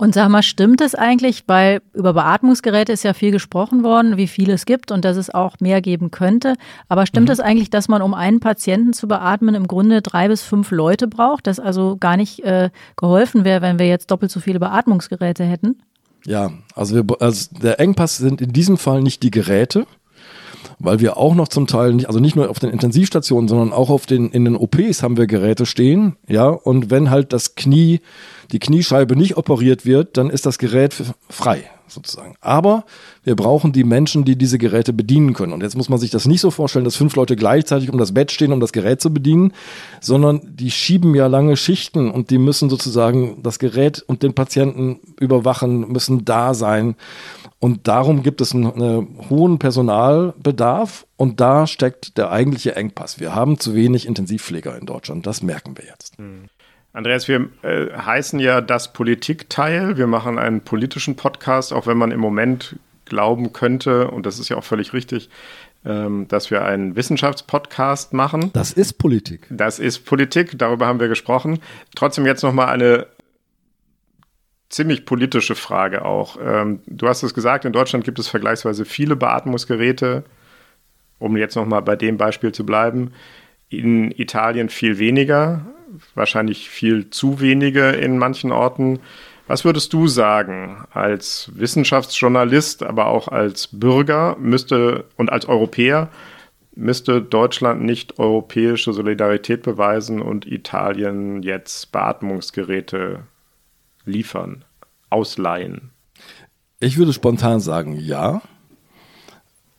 Und 0.00 0.14
sag 0.14 0.30
mal, 0.30 0.42
stimmt 0.42 0.80
es 0.80 0.94
eigentlich, 0.94 1.44
weil 1.46 1.82
über 1.92 2.14
Beatmungsgeräte 2.14 2.90
ist 2.90 3.02
ja 3.02 3.12
viel 3.12 3.32
gesprochen 3.32 3.84
worden, 3.84 4.16
wie 4.16 4.28
viele 4.28 4.54
es 4.54 4.64
gibt 4.64 4.92
und 4.92 5.04
dass 5.04 5.18
es 5.18 5.28
auch 5.28 5.60
mehr 5.60 5.82
geben 5.82 6.10
könnte. 6.10 6.54
Aber 6.88 7.04
stimmt 7.04 7.28
mhm. 7.28 7.32
es 7.32 7.40
eigentlich, 7.40 7.68
dass 7.68 7.86
man, 7.86 8.00
um 8.00 8.14
einen 8.14 8.40
Patienten 8.40 8.94
zu 8.94 9.08
beatmen, 9.08 9.54
im 9.54 9.68
Grunde 9.68 10.00
drei 10.00 10.28
bis 10.28 10.40
fünf 10.40 10.70
Leute 10.70 11.06
braucht, 11.06 11.46
dass 11.46 11.60
also 11.60 11.98
gar 12.00 12.16
nicht 12.16 12.40
äh, 12.44 12.70
geholfen 12.96 13.44
wäre, 13.44 13.60
wenn 13.60 13.78
wir 13.78 13.88
jetzt 13.88 14.10
doppelt 14.10 14.32
so 14.32 14.40
viele 14.40 14.58
Beatmungsgeräte 14.58 15.44
hätten? 15.44 15.82
Ja, 16.24 16.50
also, 16.74 16.94
wir, 16.94 17.04
also 17.20 17.54
der 17.60 17.78
Engpass 17.78 18.16
sind 18.16 18.40
in 18.40 18.54
diesem 18.54 18.78
Fall 18.78 19.02
nicht 19.02 19.22
die 19.22 19.30
Geräte, 19.30 19.86
weil 20.78 21.00
wir 21.00 21.16
auch 21.16 21.34
noch 21.34 21.48
zum 21.48 21.66
Teil 21.66 21.94
nicht, 21.94 22.06
also 22.06 22.20
nicht 22.20 22.36
nur 22.36 22.50
auf 22.50 22.58
den 22.58 22.70
Intensivstationen, 22.70 23.48
sondern 23.48 23.72
auch 23.72 23.90
auf 23.90 24.06
den, 24.06 24.30
in 24.30 24.44
den 24.44 24.56
OPs 24.56 25.02
haben 25.02 25.16
wir 25.16 25.26
Geräte 25.26 25.66
stehen, 25.66 26.16
ja, 26.28 26.48
und 26.48 26.90
wenn 26.90 27.10
halt 27.10 27.32
das 27.32 27.54
Knie, 27.54 28.00
die 28.52 28.58
Kniescheibe 28.58 29.16
nicht 29.16 29.36
operiert 29.36 29.86
wird, 29.86 30.16
dann 30.16 30.30
ist 30.30 30.46
das 30.46 30.58
Gerät 30.58 30.94
frei, 31.28 31.64
sozusagen. 31.90 32.34
Aber 32.40 32.84
wir 33.24 33.36
brauchen 33.36 33.72
die 33.72 33.84
Menschen, 33.84 34.24
die 34.24 34.36
diese 34.36 34.58
Geräte 34.58 34.92
bedienen 34.92 35.32
können. 35.34 35.52
Und 35.52 35.62
jetzt 35.62 35.76
muss 35.76 35.88
man 35.88 35.98
sich 35.98 36.10
das 36.10 36.26
nicht 36.26 36.40
so 36.40 36.50
vorstellen, 36.50 36.84
dass 36.84 36.96
fünf 36.96 37.16
Leute 37.16 37.36
gleichzeitig 37.36 37.90
um 37.90 37.98
das 37.98 38.14
Bett 38.14 38.30
stehen, 38.30 38.52
um 38.52 38.60
das 38.60 38.72
Gerät 38.72 39.00
zu 39.00 39.12
bedienen, 39.12 39.52
sondern 40.00 40.40
die 40.44 40.70
schieben 40.70 41.14
ja 41.14 41.26
lange 41.26 41.56
Schichten 41.56 42.10
und 42.10 42.30
die 42.30 42.38
müssen 42.38 42.70
sozusagen 42.70 43.42
das 43.42 43.58
Gerät 43.58 44.02
und 44.06 44.22
den 44.22 44.34
Patienten 44.34 45.00
überwachen, 45.18 45.90
müssen 45.92 46.24
da 46.24 46.54
sein. 46.54 46.96
Und 47.58 47.88
darum 47.88 48.22
gibt 48.22 48.40
es 48.40 48.54
einen, 48.54 48.72
einen, 48.72 49.18
hohen 49.28 49.58
Personalbedarf 49.58 51.06
und 51.16 51.40
da 51.40 51.66
steckt 51.66 52.16
der 52.16 52.30
eigentliche 52.30 52.74
Engpass. 52.74 53.20
Wir 53.20 53.34
haben 53.34 53.58
zu 53.58 53.74
wenig 53.74 54.06
Intensivpfleger 54.06 54.78
in 54.78 54.86
Deutschland, 54.86 55.26
das 55.26 55.42
merken 55.42 55.76
wir 55.76 55.84
jetzt. 55.84 56.16
Hm. 56.16 56.48
Andreas, 56.92 57.28
wir 57.28 57.48
äh, 57.62 57.92
heißen 57.92 58.40
ja 58.40 58.60
das 58.60 58.92
Politikteil. 58.92 59.96
Wir 59.96 60.06
machen 60.06 60.38
einen 60.38 60.62
politischen 60.62 61.16
Podcast, 61.16 61.72
auch 61.72 61.86
wenn 61.86 61.96
man 61.96 62.10
im 62.10 62.20
Moment 62.20 62.76
glauben 63.04 63.52
könnte, 63.52 64.10
und 64.10 64.26
das 64.26 64.38
ist 64.38 64.48
ja 64.48 64.56
auch 64.56 64.64
völlig 64.64 64.92
richtig, 64.92 65.30
ähm, 65.84 66.26
dass 66.28 66.50
wir 66.50 66.64
einen 66.64 66.96
Wissenschaftspodcast 66.96 68.12
machen. 68.12 68.50
Das 68.52 68.72
ist 68.72 68.94
Politik. 68.94 69.46
Das 69.50 69.78
ist 69.78 70.00
Politik, 70.00 70.58
darüber 70.58 70.86
haben 70.86 71.00
wir 71.00 71.08
gesprochen. 71.08 71.60
Trotzdem 71.94 72.26
jetzt 72.26 72.42
nochmal 72.42 72.68
eine 72.68 73.06
ziemlich 74.68 75.04
politische 75.04 75.54
Frage 75.54 76.04
auch. 76.04 76.38
Ähm, 76.42 76.80
du 76.86 77.08
hast 77.08 77.22
es 77.22 77.34
gesagt, 77.34 77.64
in 77.64 77.72
Deutschland 77.72 78.04
gibt 78.04 78.18
es 78.18 78.28
vergleichsweise 78.28 78.84
viele 78.84 79.16
Beatmungsgeräte, 79.16 80.24
um 81.18 81.36
jetzt 81.36 81.56
nochmal 81.56 81.82
bei 81.82 81.96
dem 81.96 82.16
Beispiel 82.16 82.52
zu 82.52 82.66
bleiben. 82.66 83.12
In 83.68 84.10
Italien 84.10 84.68
viel 84.68 84.98
weniger, 84.98 85.66
wahrscheinlich 86.14 86.70
viel 86.70 87.10
zu 87.10 87.40
wenige 87.40 87.90
in 87.90 88.18
manchen 88.18 88.52
Orten. 88.52 89.00
Was 89.46 89.64
würdest 89.64 89.92
du 89.92 90.06
sagen 90.06 90.84
als 90.92 91.50
Wissenschaftsjournalist, 91.54 92.82
aber 92.82 93.06
auch 93.06 93.28
als 93.28 93.68
Bürger 93.72 94.36
müsste 94.38 95.06
und 95.16 95.32
als 95.32 95.46
Europäer 95.46 96.08
müsste 96.76 97.20
Deutschland 97.20 97.82
nicht 97.82 98.18
europäische 98.18 98.92
Solidarität 98.92 99.62
beweisen 99.62 100.22
und 100.22 100.46
Italien 100.46 101.42
jetzt 101.42 101.92
Beatmungsgeräte 101.92 103.24
liefern, 104.04 104.64
ausleihen? 105.10 105.90
Ich 106.78 106.96
würde 106.96 107.12
spontan 107.12 107.60
sagen, 107.60 107.98
ja. 107.98 108.42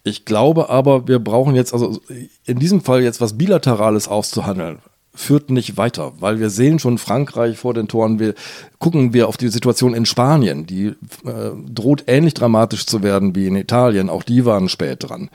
Ich 0.04 0.26
glaube 0.26 0.70
aber, 0.70 1.08
wir 1.08 1.20
brauchen 1.20 1.56
jetzt, 1.56 1.74
also 1.74 2.02
in 2.46 2.60
diesem 2.60 2.82
Fall 2.82 3.02
jetzt 3.04 3.22
was 3.22 3.38
Bilaterales 3.38 4.08
auszuhandeln. 4.08 4.80
Führt 5.22 5.50
nicht 5.50 5.78
weiter, 5.78 6.14
weil 6.20 6.40
wir 6.40 6.50
sehen 6.50 6.80
schon 6.80 6.98
Frankreich 6.98 7.58
vor 7.58 7.74
den 7.74 7.88
Toren. 7.88 8.20
Wir 8.20 8.34
gucken 8.80 9.14
wir 9.14 9.28
auf 9.28 9.38
die 9.38 9.50
Situation 9.50 9.94
in 9.94 10.06
Spanien, 10.06 10.66
die 10.66 10.88
äh, 10.88 11.52
droht 11.70 12.06
ähnlich 12.08 12.34
dramatisch 12.34 12.86
zu 12.86 13.04
werden 13.04 13.36
wie 13.36 13.48
in 13.48 13.56
Italien. 13.56 14.10
Auch 14.10 14.24
die 14.24 14.46
waren 14.46 14.68
spät 14.68 15.08
dran. 15.08 15.30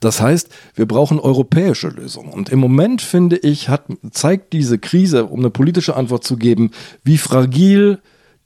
Das 0.00 0.20
heißt, 0.20 0.48
wir 0.74 0.86
brauchen 0.86 1.20
europäische 1.20 1.88
Lösungen. 1.88 2.32
Und 2.32 2.50
im 2.50 2.58
Moment 2.58 3.00
finde 3.00 3.36
ich, 3.36 3.68
hat, 3.68 3.84
zeigt 4.10 4.52
diese 4.52 4.78
Krise, 4.78 5.26
um 5.26 5.40
eine 5.40 5.50
politische 5.50 5.96
Antwort 5.96 6.24
zu 6.24 6.36
geben, 6.36 6.72
wie 7.04 7.18
fragil 7.18 7.98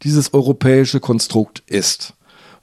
dieses 0.03 0.35
europäische 0.35 1.01
Konstrukt 1.01 1.63
ist, 1.67 2.15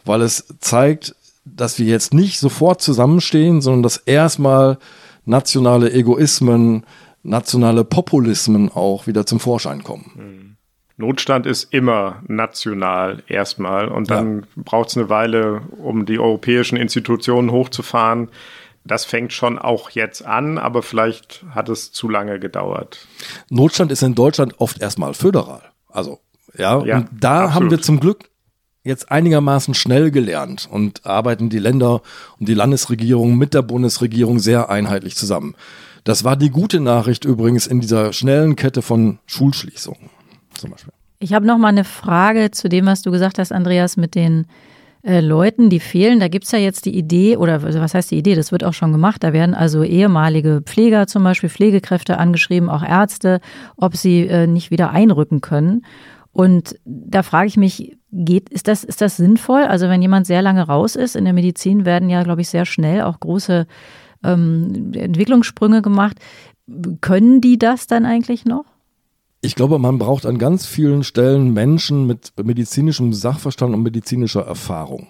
weil 0.06 0.22
es 0.22 0.46
zeigt, 0.60 1.16
dass 1.46 1.80
wir 1.80 1.86
jetzt 1.86 2.14
nicht 2.14 2.40
sofort 2.40 2.82
zusammenstehen, 2.82 3.62
sondern 3.62 3.84
dass 3.84 3.98
erstmal 3.98 4.78
nationale 5.26 5.92
Egoismen 5.92 6.84
nationale 7.24 7.84
Populismen 7.84 8.72
auch 8.72 9.08
wieder 9.08 9.26
zum 9.26 9.40
Vorschein 9.40 9.84
kommen. 9.84 10.12
Hm. 10.16 10.56
Notstand 10.98 11.46
ist 11.46 11.74
immer 11.74 12.22
national 12.28 13.24
erstmal 13.28 13.88
und 13.88 14.12
dann 14.12 14.42
ja. 14.42 14.64
braucht 14.66 14.90
es 14.90 14.98
eine 14.98 15.08
Weile, 15.10 15.62
um 15.78 16.06
die 16.06 16.20
europäischen 16.20 16.76
Institutionen 16.76 17.52
hochzufahren. 17.52 18.30
Das 18.84 19.06
fängt 19.06 19.32
schon 19.32 19.58
auch 19.58 19.92
jetzt 19.92 20.26
an, 20.26 20.58
aber 20.58 20.82
vielleicht 20.84 21.46
hat 21.52 21.70
es 21.70 21.94
zu 21.94 22.10
lange 22.10 22.40
gedauert. 22.40 23.08
Notstand 23.50 23.94
ist 23.94 24.04
in 24.04 24.14
Deutschland 24.14 24.60
oft 24.60 24.82
erstmal 24.82 25.14
föderal. 25.14 25.62
Also, 25.88 26.20
ja, 26.58 26.84
ja 26.84 26.98
und 26.98 27.08
da 27.18 27.46
absolut. 27.46 27.56
haben 27.56 27.72
wir 27.72 27.82
zum 27.82 28.00
Glück 28.02 28.30
jetzt 28.84 29.10
einigermaßen 29.10 29.76
schnell 29.76 30.12
gelernt 30.12 30.68
und 30.70 31.06
arbeiten 31.06 31.50
die 31.50 31.60
Länder 31.60 32.02
und 32.40 32.50
die 32.50 32.54
Landesregierung 32.54 33.38
mit 33.38 33.54
der 33.54 33.62
Bundesregierung 33.62 34.40
sehr 34.40 34.70
einheitlich 34.70 35.16
zusammen. 35.16 35.56
Das 36.04 36.24
war 36.24 36.36
die 36.36 36.50
gute 36.50 36.80
Nachricht 36.80 37.26
übrigens 37.26 37.68
in 37.68 37.80
dieser 37.80 38.14
schnellen 38.14 38.56
Kette 38.56 38.82
von 38.82 39.20
Schulschließungen 39.26 40.10
zum 40.54 40.72
Beispiel. 40.72 40.94
Ich 41.20 41.34
habe 41.34 41.46
noch 41.46 41.58
mal 41.58 41.68
eine 41.68 41.84
Frage 41.84 42.52
zu 42.52 42.70
dem, 42.70 42.86
was 42.86 43.02
du 43.02 43.12
gesagt 43.12 43.40
hast, 43.40 43.52
Andreas, 43.52 43.98
mit 43.98 44.16
den 44.16 44.48
äh, 45.02 45.20
Leuten, 45.20 45.70
die 45.70 45.80
fehlen. 45.80 46.20
Da 46.20 46.28
gibt 46.28 46.46
es 46.46 46.52
ja 46.52 46.60
jetzt 46.60 46.86
die 46.86 46.98
Idee, 46.98 47.38
oder 47.38 47.64
was 47.64 47.94
heißt 47.94 48.12
die 48.12 48.18
Idee? 48.18 48.36
Das 48.36 48.52
wird 48.52 48.64
auch 48.64 48.74
schon 48.74 48.92
gemacht. 48.92 49.24
Da 49.24 49.34
werden 49.34 49.54
also 49.54 49.84
ehemalige 49.84 50.62
Pfleger 50.66 51.08
zum 51.08 51.24
Beispiel, 51.24 51.50
Pflegekräfte 51.50 52.18
angeschrieben, 52.18 52.70
auch 52.70 52.84
Ärzte, 52.84 53.42
ob 53.76 53.96
sie 53.96 54.28
äh, 54.28 54.48
nicht 54.48 54.72
wieder 54.72 54.92
einrücken 54.92 55.42
können. 55.42 55.86
Und 56.32 56.76
da 56.86 57.24
frage 57.24 57.48
ich 57.48 57.58
mich, 57.58 57.98
geht, 58.12 58.50
ist 58.50 58.68
das, 58.68 58.84
ist 58.84 59.02
das 59.02 59.18
sinnvoll? 59.18 59.64
Also 59.64 59.90
wenn 59.90 60.02
jemand 60.02 60.28
sehr 60.28 60.42
lange 60.42 60.64
raus 60.64 60.96
ist, 60.96 61.16
in 61.16 61.26
der 61.26 61.34
Medizin 61.34 61.86
werden 61.86 62.10
ja, 62.10 62.24
glaube 62.24 62.42
ich, 62.42 62.50
sehr 62.50 62.66
schnell 62.66 63.02
auch 63.02 63.20
große 63.20 63.68
ähm, 64.24 64.92
Entwicklungssprünge 64.94 65.82
gemacht. 65.82 66.18
Können 67.02 67.42
die 67.42 67.58
das 67.58 67.88
dann 67.88 68.06
eigentlich 68.06 68.46
noch? 68.46 68.66
Ich 69.42 69.56
glaube, 69.56 69.80
man 69.80 69.98
braucht 69.98 70.26
an 70.26 70.38
ganz 70.38 70.66
vielen 70.66 71.04
Stellen 71.04 71.54
Menschen 71.54 72.06
mit 72.06 72.34
medizinischem 72.44 73.14
Sachverstand 73.14 73.74
und 73.74 73.84
medizinischer 73.84 74.42
Erfahrung. 74.42 75.08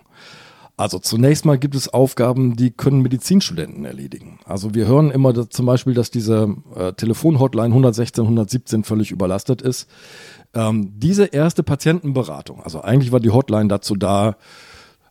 Also 0.80 0.98
zunächst 0.98 1.44
mal 1.44 1.58
gibt 1.58 1.76
es 1.76 1.90
Aufgaben, 1.90 2.56
die 2.56 2.72
können 2.72 3.02
Medizinstudenten 3.02 3.84
erledigen. 3.84 4.40
Also 4.46 4.76
wir 4.76 4.88
hören 4.88 5.12
immer 5.12 5.34
dass 5.34 5.50
zum 5.50 5.66
Beispiel, 5.66 5.94
dass 5.94 6.10
diese 6.10 6.56
äh, 6.74 6.94
Telefonhotline 6.94 7.68
116, 7.68 8.24
117 8.24 8.84
völlig 8.86 9.12
überlastet 9.12 9.62
ist. 9.62 9.90
Ähm, 10.54 10.94
diese 10.96 11.26
erste 11.26 11.64
Patientenberatung, 11.64 12.64
also 12.64 12.82
eigentlich 12.82 13.12
war 13.12 13.20
die 13.20 13.32
Hotline 13.32 13.68
dazu 13.68 13.96
da, 13.96 14.38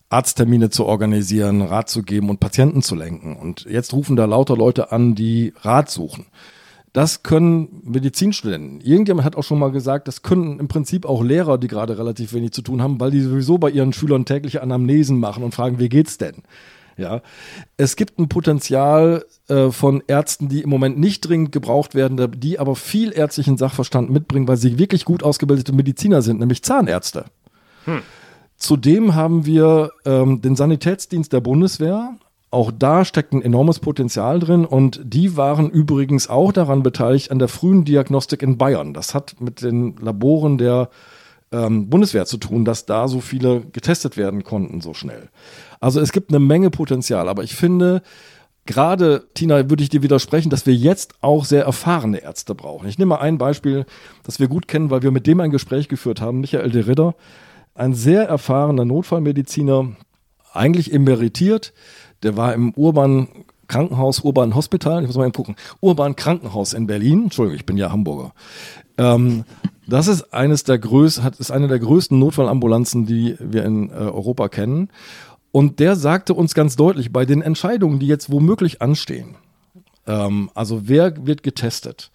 Arzttermine 0.09 0.69
zu 0.69 0.85
organisieren, 0.85 1.61
Rat 1.61 1.89
zu 1.89 2.03
geben 2.03 2.29
und 2.29 2.39
Patienten 2.39 2.81
zu 2.81 2.95
lenken. 2.95 3.35
Und 3.35 3.65
jetzt 3.69 3.93
rufen 3.93 4.15
da 4.15 4.25
lauter 4.25 4.57
Leute 4.57 4.91
an, 4.91 5.15
die 5.15 5.53
Rat 5.61 5.89
suchen. 5.89 6.25
Das 6.93 7.21
können 7.21 7.81
Medizinstudenten. 7.83 8.81
Irgendjemand 8.81 9.23
hat 9.23 9.35
auch 9.35 9.43
schon 9.43 9.59
mal 9.59 9.71
gesagt, 9.71 10.07
das 10.07 10.23
können 10.23 10.59
im 10.59 10.67
Prinzip 10.67 11.05
auch 11.05 11.23
Lehrer, 11.23 11.59
die 11.59 11.67
gerade 11.67 11.99
relativ 11.99 12.33
wenig 12.33 12.51
zu 12.51 12.63
tun 12.63 12.81
haben, 12.81 12.99
weil 12.99 13.11
die 13.11 13.21
sowieso 13.21 13.59
bei 13.59 13.69
ihren 13.69 13.93
Schülern 13.93 14.25
tägliche 14.25 14.63
Anamnesen 14.63 15.19
machen 15.19 15.43
und 15.43 15.53
fragen, 15.53 15.77
wie 15.77 15.89
geht's 15.89 16.17
denn? 16.17 16.43
Ja, 16.97 17.21
es 17.77 17.95
gibt 17.95 18.19
ein 18.19 18.27
Potenzial 18.27 19.23
äh, 19.47 19.69
von 19.69 20.03
Ärzten, 20.07 20.49
die 20.49 20.61
im 20.61 20.69
Moment 20.69 20.99
nicht 20.99 21.21
dringend 21.21 21.53
gebraucht 21.53 21.95
werden, 21.95 22.31
die 22.37 22.59
aber 22.59 22.75
viel 22.75 23.13
ärztlichen 23.13 23.57
Sachverstand 23.57 24.09
mitbringen, 24.09 24.49
weil 24.49 24.57
sie 24.57 24.77
wirklich 24.77 25.05
gut 25.05 25.23
ausgebildete 25.23 25.71
Mediziner 25.71 26.21
sind, 26.21 26.39
nämlich 26.39 26.61
Zahnärzte. 26.61 27.25
Hm. 27.85 28.01
Zudem 28.59 29.15
haben 29.15 29.45
wir 29.45 29.91
ähm, 30.05 30.41
den 30.41 30.57
Sanitätsdienst 30.57 31.31
der 31.31 31.39
Bundeswehr. 31.39 32.15
Auch 32.51 32.71
da 32.77 33.05
steckt 33.05 33.31
ein 33.31 33.41
enormes 33.41 33.79
Potenzial 33.79 34.39
drin 34.39 34.65
und 34.65 34.99
die 35.03 35.37
waren 35.37 35.69
übrigens 35.69 36.29
auch 36.29 36.51
daran 36.51 36.83
beteiligt 36.83 37.31
an 37.31 37.39
der 37.39 37.47
frühen 37.47 37.85
Diagnostik 37.85 38.41
in 38.41 38.57
Bayern. 38.57 38.93
Das 38.93 39.13
hat 39.13 39.39
mit 39.39 39.61
den 39.61 39.95
Laboren 39.97 40.57
der 40.57 40.89
ähm, 41.51 41.89
Bundeswehr 41.89 42.25
zu 42.25 42.37
tun, 42.37 42.65
dass 42.65 42.85
da 42.85 43.07
so 43.07 43.21
viele 43.21 43.61
getestet 43.61 44.17
werden 44.17 44.43
konnten 44.43 44.81
so 44.81 44.93
schnell. 44.93 45.29
Also 45.79 46.01
es 46.01 46.11
gibt 46.11 46.31
eine 46.31 46.39
Menge 46.39 46.69
Potenzial, 46.69 47.29
aber 47.29 47.43
ich 47.43 47.55
finde, 47.55 48.01
gerade, 48.65 49.27
Tina, 49.35 49.69
würde 49.69 49.83
ich 49.83 49.89
dir 49.89 50.03
widersprechen, 50.03 50.49
dass 50.49 50.65
wir 50.65 50.75
jetzt 50.75 51.13
auch 51.21 51.45
sehr 51.45 51.63
erfahrene 51.63 52.21
Ärzte 52.21 52.55
brauchen. 52.55 52.89
Ich 52.89 52.97
nehme 52.97 53.09
mal 53.09 53.21
ein 53.21 53.37
Beispiel, 53.37 53.85
das 54.23 54.39
wir 54.39 54.47
gut 54.47 54.67
kennen, 54.67 54.89
weil 54.89 55.01
wir 55.01 55.11
mit 55.11 55.27
dem 55.27 55.39
ein 55.39 55.51
Gespräch 55.51 55.87
geführt 55.87 56.19
haben, 56.19 56.41
Michael 56.41 56.71
de 56.71 56.81
Ritter 56.81 57.15
ein 57.79 57.93
sehr 57.93 58.27
erfahrener 58.27 58.85
Notfallmediziner, 58.85 59.95
eigentlich 60.53 60.93
emeritiert. 60.93 61.73
Der 62.23 62.35
war 62.35 62.53
im 62.53 62.73
Urban 62.73 63.27
Krankenhaus, 63.67 64.21
Urban 64.21 64.55
Hospital, 64.55 65.01
ich 65.01 65.07
muss 65.07 65.15
mal 65.15 65.25
eben 65.25 65.33
gucken, 65.33 65.55
Urban 65.79 66.15
Krankenhaus 66.15 66.73
in 66.73 66.87
Berlin. 66.87 67.23
Entschuldigung, 67.25 67.57
ich 67.57 67.65
bin 67.65 67.77
ja 67.77 67.91
Hamburger. 67.91 68.33
Ähm, 68.97 69.45
das 69.87 70.07
ist 70.07 70.33
eines 70.33 70.63
der 70.63 70.77
größten, 70.77 71.23
hat, 71.23 71.39
ist 71.39 71.51
eine 71.51 71.67
der 71.67 71.79
größten 71.79 72.19
Notfallambulanzen, 72.19 73.05
die 73.05 73.35
wir 73.39 73.63
in 73.63 73.89
äh, 73.89 73.93
Europa 73.93 74.49
kennen. 74.49 74.89
Und 75.51 75.79
der 75.79 75.95
sagte 75.95 76.33
uns 76.33 76.53
ganz 76.53 76.75
deutlich, 76.75 77.13
bei 77.13 77.25
den 77.25 77.41
Entscheidungen, 77.41 77.99
die 77.99 78.07
jetzt 78.07 78.31
womöglich 78.31 78.81
anstehen, 78.81 79.35
ähm, 80.05 80.49
also 80.53 80.87
wer 80.87 81.25
wird 81.25 81.43
getestet, 81.43 82.11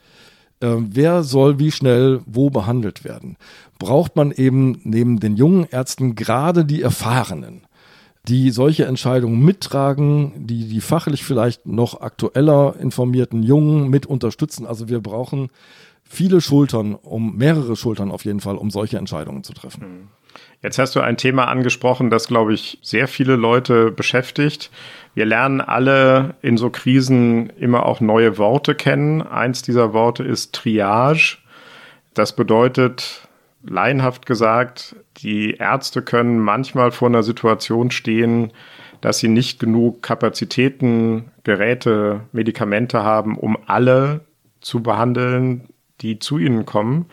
äh, 0.65 0.77
wer 0.79 1.23
soll 1.23 1.59
wie 1.59 1.71
schnell 1.71 2.21
wo 2.27 2.49
behandelt 2.49 3.05
werden, 3.05 3.37
braucht 3.79 4.17
man 4.17 4.33
eben 4.33 4.81
neben 4.85 5.21
den 5.21 5.37
jungen 5.37 5.67
Ärzten 5.71 6.15
gerade 6.15 6.65
die 6.65 6.81
Erfahrenen, 6.81 7.67
die 8.27 8.51
solche 8.51 8.87
Entscheidungen 8.87 9.45
mittragen, 9.45 10.47
die 10.47 10.67
die 10.67 10.81
fachlich 10.81 11.23
vielleicht 11.23 11.67
noch 11.67 12.01
aktueller 12.01 12.77
informierten 12.81 13.43
Jungen 13.43 13.91
mit 13.91 14.07
unterstützen. 14.07 14.67
Also 14.67 14.89
wir 14.89 15.01
brauchen 15.01 15.51
viele 16.03 16.41
Schultern, 16.41 16.95
um 16.95 17.37
mehrere 17.37 17.77
Schultern 17.77 18.11
auf 18.11 18.25
jeden 18.25 18.41
Fall, 18.41 18.57
um 18.57 18.71
solche 18.71 18.97
Entscheidungen 18.97 19.45
zu 19.45 19.53
treffen. 19.53 19.83
Hm. 19.83 20.09
Jetzt 20.62 20.79
hast 20.79 20.97
du 20.97 21.01
ein 21.01 21.17
Thema 21.17 21.47
angesprochen, 21.49 22.11
das, 22.11 22.27
glaube 22.27 22.55
ich, 22.55 22.79
sehr 22.83 23.07
viele 23.07 23.37
Leute 23.37 23.91
beschäftigt. 23.91 24.71
Wir 25.15 25.27
lernen 25.27 25.61
alle 25.61 26.35
in 26.43 26.57
so 26.57 26.71
Krisen 26.71 27.51
immer 27.51 27.87
auch 27.87 28.01
neue 28.01 28.37
Worte 28.37 28.75
kennen. 28.75 29.23
Eins 29.23 29.62
dieser 29.62 29.93
Worte 29.93 30.25
ist 30.25 30.55
Triage. 30.55 31.39
Das 32.15 32.35
bedeutet, 32.35 33.29
laienhaft 33.62 34.27
gesagt, 34.27 34.97
die 35.19 35.55
Ärzte 35.55 36.03
können 36.03 36.39
manchmal 36.39 36.91
vor 36.91 37.09
einer 37.09 37.23
Situation 37.23 37.91
stehen, 37.91 38.53
dass 39.01 39.19
sie 39.19 39.29
nicht 39.29 39.61
genug 39.61 40.03
Kapazitäten, 40.03 41.31
Geräte, 41.45 42.21
Medikamente 42.33 43.03
haben, 43.03 43.37
um 43.37 43.57
alle 43.67 44.21
zu 44.61 44.83
behandeln, 44.83 45.69
die 46.01 46.19
zu 46.19 46.39
ihnen 46.39 46.67
kommen. 46.67 47.07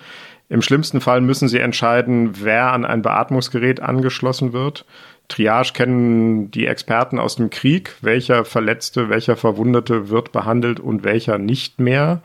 Im 0.50 0.62
schlimmsten 0.62 1.02
Fall 1.02 1.22
müssen 1.22 1.48
sie 1.48 1.60
entscheiden, 1.60 2.44
wer 2.44 2.74
an 2.74 2.86
ein 2.86 3.02
Beatmungsgerät 3.02 3.80
angeschlossen 3.80 4.54
wird. 4.54 4.86
Triage 5.28 5.74
kennen 5.74 6.52
die 6.52 6.66
Experten 6.66 7.20
aus 7.20 7.38
dem 7.38 7.50
Krieg, 7.50 7.96
welcher 8.02 8.44
Verletzte, 8.46 9.10
welcher 9.10 9.38
Verwundete 9.38 10.10
wird 10.10 10.32
behandelt 10.32 10.80
und 10.80 11.04
welcher 11.04 11.38
nicht 11.38 11.80
mehr. 11.80 12.22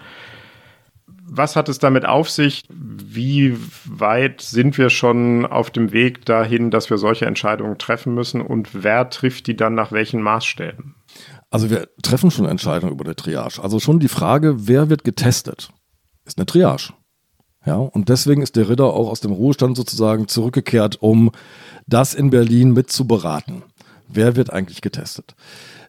Was 1.28 1.56
hat 1.56 1.68
es 1.68 1.78
damit 1.78 2.06
auf 2.06 2.30
sich? 2.30 2.64
Wie 2.68 3.56
weit 3.84 4.40
sind 4.40 4.78
wir 4.78 4.90
schon 4.90 5.44
auf 5.44 5.70
dem 5.70 5.92
Weg 5.92 6.24
dahin, 6.24 6.70
dass 6.70 6.88
wir 6.88 6.98
solche 6.98 7.26
Entscheidungen 7.26 7.78
treffen 7.78 8.14
müssen 8.14 8.40
und 8.40 8.84
wer 8.84 9.10
trifft 9.10 9.48
die 9.48 9.56
dann 9.56 9.74
nach 9.74 9.90
welchen 9.90 10.22
Maßstäben? 10.22 10.94
Also 11.50 11.70
wir 11.70 11.88
treffen 12.02 12.30
schon 12.30 12.46
Entscheidungen 12.46 12.92
über 12.92 13.04
die 13.04 13.14
Triage. 13.14 13.62
Also 13.62 13.80
schon 13.80 13.98
die 13.98 14.08
Frage, 14.08 14.68
wer 14.68 14.88
wird 14.88 15.04
getestet, 15.04 15.70
ist 16.24 16.38
eine 16.38 16.46
Triage. 16.46 16.92
Ja, 17.66 17.76
und 17.76 18.08
deswegen 18.08 18.42
ist 18.42 18.54
der 18.54 18.68
Ritter 18.68 18.84
auch 18.84 19.10
aus 19.10 19.20
dem 19.20 19.32
Ruhestand 19.32 19.76
sozusagen 19.76 20.28
zurückgekehrt, 20.28 21.02
um 21.02 21.32
das 21.88 22.14
in 22.14 22.30
Berlin 22.30 22.72
mit 22.72 22.90
zu 22.90 23.06
beraten. 23.06 23.64
Wer 24.08 24.36
wird 24.36 24.52
eigentlich 24.52 24.82
getestet? 24.82 25.34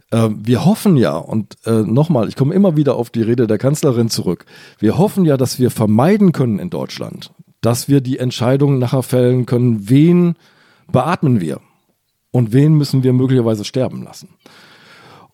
Äh, 0.10 0.30
wir 0.32 0.66
hoffen 0.66 0.98
ja, 0.98 1.16
und 1.16 1.56
äh, 1.66 1.84
nochmal, 1.84 2.30
ich 2.30 2.36
komme 2.36 2.56
immer 2.56 2.76
wieder 2.76 2.96
auf 2.96 3.12
die 3.12 3.22
Rede 3.22 3.46
der 3.46 3.60
Kanzlerin 3.60 4.10
zurück, 4.10 4.46
wir 4.80 4.98
hoffen 4.98 5.24
ja, 5.24 5.38
dass 5.38 5.60
wir 5.60 5.70
vermeiden 5.70 6.32
können 6.32 6.58
in 6.58 6.72
Deutschland, 6.72 7.32
dass 7.62 7.88
wir 7.88 8.02
die 8.02 8.18
Entscheidungen 8.18 8.80
nachher 8.80 9.04
fällen 9.04 9.46
können, 9.46 9.88
wen 9.88 10.36
beatmen 10.92 11.42
wir 11.42 11.62
und 12.32 12.54
wen 12.54 12.74
müssen 12.74 13.04
wir 13.04 13.14
möglicherweise 13.14 13.66
sterben 13.66 14.04
lassen. 14.04 14.30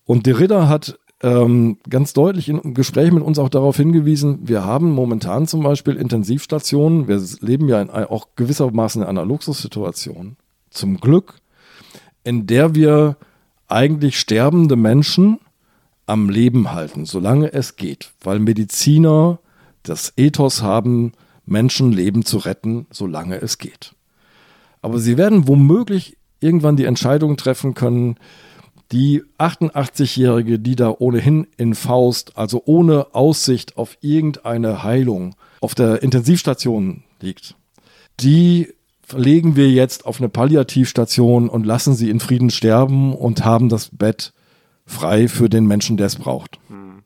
Und 0.03 0.25
der 0.25 0.39
Ritter 0.39 0.67
hat 0.67 0.99
ähm, 1.23 1.77
ganz 1.89 2.11
deutlich 2.11 2.49
im 2.49 2.73
Gespräch 2.73 3.11
mit 3.11 3.23
uns 3.23 3.39
auch 3.39 3.49
darauf 3.49 3.77
hingewiesen, 3.77 4.39
wir 4.43 4.65
haben 4.65 4.91
momentan 4.91 5.47
zum 5.47 5.63
Beispiel 5.63 5.95
Intensivstationen, 5.95 7.07
wir 7.07 7.21
leben 7.39 7.69
ja 7.69 7.81
in, 7.81 7.89
auch 7.89 8.27
gewissermaßen 8.35 9.01
in 9.01 9.07
einer 9.07 9.25
Luxussituation, 9.25 10.35
zum 10.69 10.99
Glück, 10.99 11.35
in 12.25 12.45
der 12.45 12.75
wir 12.75 13.15
eigentlich 13.69 14.19
sterbende 14.19 14.75
Menschen 14.75 15.39
am 16.05 16.29
Leben 16.29 16.73
halten, 16.73 17.05
solange 17.05 17.53
es 17.53 17.77
geht, 17.77 18.11
weil 18.21 18.39
Mediziner 18.39 19.39
das 19.83 20.13
Ethos 20.17 20.61
haben, 20.61 21.13
Menschenleben 21.45 22.25
zu 22.25 22.37
retten, 22.37 22.85
solange 22.91 23.41
es 23.41 23.57
geht. 23.57 23.93
Aber 24.81 24.99
sie 24.99 25.17
werden 25.17 25.47
womöglich 25.47 26.17
irgendwann 26.41 26.75
die 26.75 26.85
Entscheidung 26.85 27.37
treffen 27.37 27.73
können, 27.73 28.17
die 28.93 29.23
88-Jährige, 29.39 30.59
die 30.59 30.75
da 30.75 30.93
ohnehin 30.97 31.47
in 31.57 31.73
Faust, 31.73 32.37
also 32.37 32.61
ohne 32.65 33.07
Aussicht 33.13 33.75
auf 33.75 33.97
irgendeine 34.01 34.83
Heilung, 34.83 35.35
auf 35.61 35.73
der 35.73 36.03
Intensivstation 36.03 37.03
liegt, 37.19 37.55
die 38.19 38.71
verlegen 39.01 39.55
wir 39.55 39.69
jetzt 39.69 40.05
auf 40.05 40.19
eine 40.19 40.29
Palliativstation 40.29 41.49
und 41.49 41.65
lassen 41.65 41.95
sie 41.95 42.09
in 42.09 42.19
Frieden 42.19 42.51
sterben 42.51 43.15
und 43.15 43.43
haben 43.43 43.67
das 43.67 43.89
Bett 43.91 44.31
frei 44.85 45.27
für 45.27 45.49
den 45.49 45.65
Menschen, 45.65 45.97
der 45.97 46.07
es 46.07 46.15
braucht. 46.15 46.59
Hm. 46.67 47.03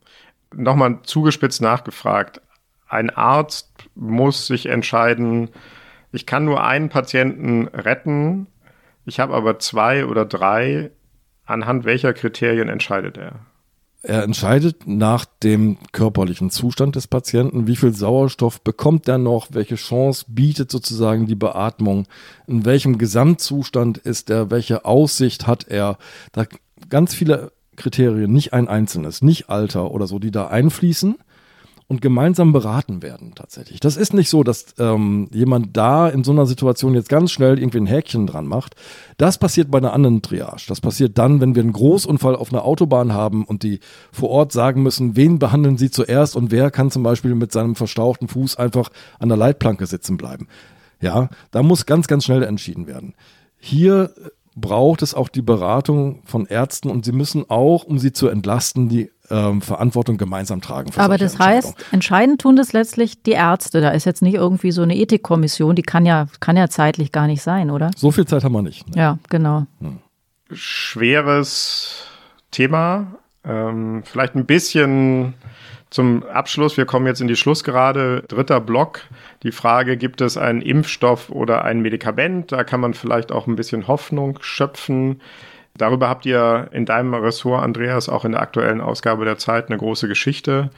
Nochmal 0.54 1.00
zugespitzt 1.04 1.62
nachgefragt. 1.62 2.42
Ein 2.86 3.10
Arzt 3.10 3.70
muss 3.94 4.46
sich 4.46 4.66
entscheiden, 4.66 5.50
ich 6.12 6.26
kann 6.26 6.44
nur 6.44 6.64
einen 6.64 6.88
Patienten 6.88 7.68
retten, 7.68 8.46
ich 9.04 9.20
habe 9.20 9.34
aber 9.34 9.58
zwei 9.58 10.04
oder 10.04 10.26
drei. 10.26 10.90
Anhand 11.48 11.86
welcher 11.86 12.12
Kriterien 12.12 12.68
entscheidet 12.68 13.16
er? 13.16 13.40
Er 14.02 14.22
entscheidet 14.22 14.86
nach 14.86 15.24
dem 15.24 15.78
körperlichen 15.92 16.50
Zustand 16.50 16.94
des 16.94 17.08
Patienten, 17.08 17.66
wie 17.66 17.74
viel 17.74 17.94
Sauerstoff 17.94 18.60
bekommt 18.60 19.08
er 19.08 19.16
noch, 19.16 19.48
welche 19.50 19.74
Chance 19.74 20.26
bietet 20.28 20.70
sozusagen 20.70 21.26
die 21.26 21.34
Beatmung, 21.34 22.06
in 22.46 22.66
welchem 22.66 22.98
Gesamtzustand 22.98 23.96
ist 23.96 24.28
er, 24.28 24.50
welche 24.50 24.84
Aussicht 24.84 25.46
hat 25.46 25.66
er. 25.66 25.96
Da 26.32 26.44
ganz 26.90 27.14
viele 27.14 27.50
Kriterien, 27.76 28.30
nicht 28.30 28.52
ein 28.52 28.68
einzelnes, 28.68 29.22
nicht 29.22 29.48
Alter 29.48 29.90
oder 29.90 30.06
so, 30.06 30.18
die 30.18 30.30
da 30.30 30.48
einfließen 30.48 31.16
und 31.88 32.02
gemeinsam 32.02 32.52
beraten 32.52 33.02
werden 33.02 33.32
tatsächlich. 33.34 33.80
Das 33.80 33.96
ist 33.96 34.12
nicht 34.12 34.28
so, 34.28 34.42
dass 34.42 34.66
ähm, 34.78 35.28
jemand 35.32 35.74
da 35.74 36.06
in 36.06 36.22
so 36.22 36.32
einer 36.32 36.44
Situation 36.44 36.94
jetzt 36.94 37.08
ganz 37.08 37.32
schnell 37.32 37.58
irgendwie 37.58 37.78
ein 37.78 37.86
Häkchen 37.86 38.26
dran 38.26 38.46
macht. 38.46 38.76
Das 39.16 39.38
passiert 39.38 39.70
bei 39.70 39.78
einer 39.78 39.94
anderen 39.94 40.20
Triage. 40.20 40.64
Das 40.68 40.82
passiert 40.82 41.16
dann, 41.16 41.40
wenn 41.40 41.54
wir 41.54 41.62
einen 41.62 41.72
Großunfall 41.72 42.36
auf 42.36 42.52
einer 42.52 42.66
Autobahn 42.66 43.14
haben 43.14 43.44
und 43.44 43.62
die 43.62 43.80
vor 44.12 44.28
Ort 44.28 44.52
sagen 44.52 44.82
müssen, 44.82 45.16
wen 45.16 45.38
behandeln 45.38 45.78
sie 45.78 45.90
zuerst 45.90 46.36
und 46.36 46.50
wer 46.50 46.70
kann 46.70 46.90
zum 46.90 47.02
Beispiel 47.02 47.34
mit 47.34 47.52
seinem 47.52 47.74
verstauchten 47.74 48.28
Fuß 48.28 48.56
einfach 48.56 48.90
an 49.18 49.30
der 49.30 49.38
Leitplanke 49.38 49.86
sitzen 49.86 50.18
bleiben. 50.18 50.46
Ja, 51.00 51.30
da 51.52 51.62
muss 51.62 51.86
ganz, 51.86 52.06
ganz 52.06 52.24
schnell 52.24 52.42
entschieden 52.42 52.86
werden. 52.86 53.14
Hier 53.58 54.12
braucht 54.60 55.02
es 55.02 55.14
auch 55.14 55.28
die 55.28 55.42
Beratung 55.42 56.20
von 56.24 56.44
Ärzten 56.44 56.90
und 56.90 57.04
sie 57.04 57.12
müssen 57.12 57.48
auch, 57.48 57.84
um 57.84 57.98
sie 57.98 58.12
zu 58.12 58.28
entlasten, 58.28 58.88
die 58.88 59.10
ähm, 59.30 59.60
Verantwortung 59.60 60.16
gemeinsam 60.16 60.60
tragen. 60.60 60.90
Aber 60.96 61.18
das 61.18 61.38
heißt, 61.38 61.74
entscheidend 61.92 62.40
tun 62.40 62.56
das 62.56 62.72
letztlich 62.72 63.22
die 63.22 63.32
Ärzte. 63.32 63.80
Da 63.80 63.90
ist 63.90 64.04
jetzt 64.04 64.22
nicht 64.22 64.34
irgendwie 64.34 64.72
so 64.72 64.82
eine 64.82 64.96
Ethikkommission, 64.96 65.76
die 65.76 65.82
kann 65.82 66.06
ja, 66.06 66.26
kann 66.40 66.56
ja 66.56 66.68
zeitlich 66.68 67.12
gar 67.12 67.26
nicht 67.26 67.42
sein, 67.42 67.70
oder? 67.70 67.90
So 67.96 68.10
viel 68.10 68.26
Zeit 68.26 68.44
haben 68.44 68.52
wir 68.52 68.62
nicht. 68.62 68.88
Ne? 68.94 69.00
Ja, 69.00 69.18
genau. 69.28 69.66
Hm. 69.80 69.98
Schweres 70.52 72.04
Thema. 72.50 73.06
Ähm, 73.44 74.02
vielleicht 74.04 74.34
ein 74.34 74.46
bisschen 74.46 75.34
zum 75.90 76.22
Abschluss, 76.24 76.76
wir 76.76 76.84
kommen 76.84 77.06
jetzt 77.06 77.20
in 77.20 77.28
die 77.28 77.36
Schlussgerade, 77.36 78.24
dritter 78.28 78.60
Block. 78.60 79.00
Die 79.42 79.52
Frage, 79.52 79.96
gibt 79.96 80.20
es 80.20 80.36
einen 80.36 80.60
Impfstoff 80.60 81.30
oder 81.30 81.64
ein 81.64 81.80
Medikament? 81.80 82.52
Da 82.52 82.64
kann 82.64 82.80
man 82.80 82.92
vielleicht 82.92 83.32
auch 83.32 83.46
ein 83.46 83.56
bisschen 83.56 83.88
Hoffnung 83.88 84.38
schöpfen. 84.42 85.22
Darüber 85.78 86.08
habt 86.08 86.26
ihr 86.26 86.68
in 86.72 86.84
deinem 86.84 87.14
Ressort, 87.14 87.62
Andreas, 87.62 88.08
auch 88.08 88.24
in 88.24 88.32
der 88.32 88.42
aktuellen 88.42 88.80
Ausgabe 88.80 89.24
der 89.24 89.38
Zeit 89.38 89.68
eine 89.68 89.78
große 89.78 90.08
Geschichte 90.08 90.70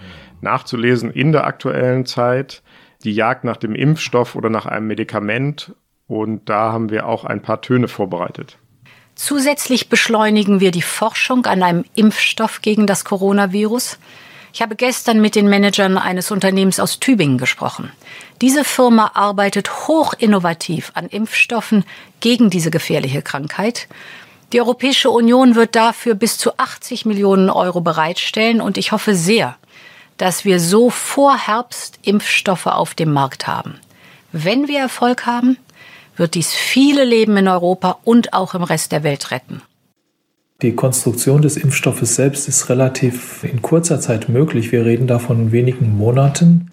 nachzulesen 0.43 1.11
in 1.11 1.33
der 1.33 1.47
aktuellen 1.47 2.05
Zeit. 2.05 2.63
Die 3.03 3.15
Jagd 3.15 3.45
nach 3.45 3.57
dem 3.57 3.75
Impfstoff 3.75 4.37
oder 4.37 4.51
nach 4.51 4.67
einem 4.67 4.87
Medikament. 4.87 5.75
Und 6.07 6.49
da 6.51 6.73
haben 6.73 6.91
wir 6.91 7.07
auch 7.07 7.25
ein 7.25 7.41
paar 7.41 7.63
Töne 7.63 7.89
vorbereitet. 7.89 8.59
Zusätzlich 9.15 9.89
beschleunigen 9.89 10.61
wir 10.61 10.71
die 10.71 10.83
Forschung 10.83 11.47
an 11.47 11.63
einem 11.63 11.85
Impfstoff 11.95 12.61
gegen 12.61 12.87
das 12.87 13.05
Coronavirus. 13.05 13.99
Ich 14.53 14.61
habe 14.63 14.77
gestern 14.77 15.21
mit 15.21 15.35
den 15.35 15.49
Managern 15.49 15.97
eines 15.97 16.31
Unternehmens 16.31 16.81
aus 16.81 16.99
Tübingen 16.99 17.39
gesprochen. 17.39 17.91
Diese 18.41 18.65
Firma 18.65 19.13
arbeitet 19.15 19.87
hoch 19.87 20.13
innovativ 20.19 20.91
an 20.95 21.07
Impfstoffen 21.07 21.85
gegen 22.21 22.51
diese 22.51 22.71
gefährliche 22.71 23.23
Krankheit. 23.23 23.89
Die 24.53 24.61
Europäische 24.61 25.11
Union 25.11 25.55
wird 25.55 25.77
dafür 25.77 26.15
bis 26.15 26.37
zu 26.37 26.59
80 26.59 27.07
Millionen 27.07 27.51
Euro 27.51 27.81
bereitstellen 27.81 28.61
und 28.61 28.79
ich 28.79 28.91
hoffe 28.91 29.15
sehr, 29.15 29.57
dass 30.17 30.45
wir 30.45 30.59
so 30.59 30.91
vor 30.91 31.37
Herbst 31.37 31.99
Impfstoffe 32.03 32.67
auf 32.67 32.95
dem 32.95 33.13
Markt 33.13 33.47
haben. 33.47 33.79
Wenn 34.33 34.69
wir 34.69 34.81
Erfolg 34.81 35.25
haben, 35.25 35.57
wird 36.17 36.35
dies 36.35 36.53
viele 36.53 37.05
Leben 37.05 37.37
in 37.37 37.49
Europa 37.49 37.99
und 38.05 38.33
auch 38.33 38.55
im 38.55 38.63
Rest 38.63 38.93
der 38.93 39.05
Welt 39.05 39.31
retten. 39.31 39.63
Die 40.63 40.75
Konstruktion 40.75 41.41
des 41.41 41.57
Impfstoffes 41.57 42.17
selbst 42.17 42.47
ist 42.49 42.69
relativ 42.69 43.45
in 43.45 43.63
kurzer 43.63 44.01
Zeit 44.01 44.29
möglich. 44.29 44.73
Wir 44.73 44.85
reden 44.85 45.07
da 45.07 45.19
von 45.19 45.53
wenigen 45.53 45.97
Monaten. 45.97 46.71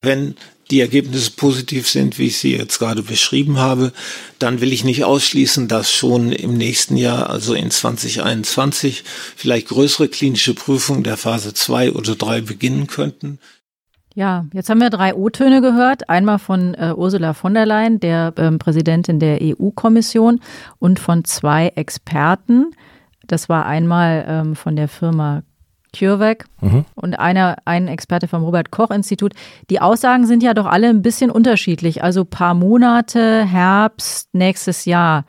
Wenn 0.00 0.34
die 0.72 0.80
Ergebnisse 0.80 1.30
positiv 1.32 1.88
sind, 1.88 2.18
wie 2.18 2.28
ich 2.28 2.38
sie 2.38 2.56
jetzt 2.56 2.78
gerade 2.78 3.02
beschrieben 3.02 3.58
habe, 3.58 3.92
dann 4.38 4.62
will 4.62 4.72
ich 4.72 4.84
nicht 4.84 5.04
ausschließen, 5.04 5.68
dass 5.68 5.92
schon 5.92 6.32
im 6.32 6.56
nächsten 6.56 6.96
Jahr, 6.96 7.28
also 7.28 7.52
in 7.52 7.70
2021, 7.70 9.04
vielleicht 9.36 9.68
größere 9.68 10.08
klinische 10.08 10.54
Prüfungen 10.54 11.04
der 11.04 11.18
Phase 11.18 11.52
2 11.52 11.92
oder 11.92 12.16
3 12.16 12.40
beginnen 12.40 12.86
könnten. 12.86 13.38
Ja, 14.14 14.46
jetzt 14.52 14.68
haben 14.68 14.80
wir 14.80 14.90
drei 14.90 15.14
O-Töne 15.14 15.60
gehört. 15.60 16.08
Einmal 16.08 16.38
von 16.38 16.74
äh, 16.74 16.92
Ursula 16.94 17.34
von 17.34 17.54
der 17.54 17.66
Leyen, 17.66 18.00
der 18.00 18.34
ähm, 18.36 18.58
Präsidentin 18.58 19.20
der 19.20 19.38
EU-Kommission, 19.40 20.40
und 20.78 20.98
von 21.00 21.24
zwei 21.24 21.68
Experten. 21.68 22.72
Das 23.26 23.48
war 23.48 23.66
einmal 23.66 24.24
ähm, 24.26 24.56
von 24.56 24.76
der 24.76 24.88
Firma 24.88 25.42
CureVac 25.96 26.46
mhm. 26.60 26.84
und 26.94 27.14
einer, 27.14 27.56
ein 27.64 27.88
Experte 27.88 28.28
vom 28.28 28.42
Robert-Koch-Institut. 28.42 29.32
Die 29.70 29.80
Aussagen 29.80 30.26
sind 30.26 30.42
ja 30.42 30.54
doch 30.54 30.66
alle 30.66 30.88
ein 30.88 31.02
bisschen 31.02 31.30
unterschiedlich. 31.30 32.02
Also 32.02 32.24
paar 32.24 32.54
Monate, 32.54 33.44
Herbst, 33.44 34.34
nächstes 34.34 34.84
Jahr. 34.84 35.24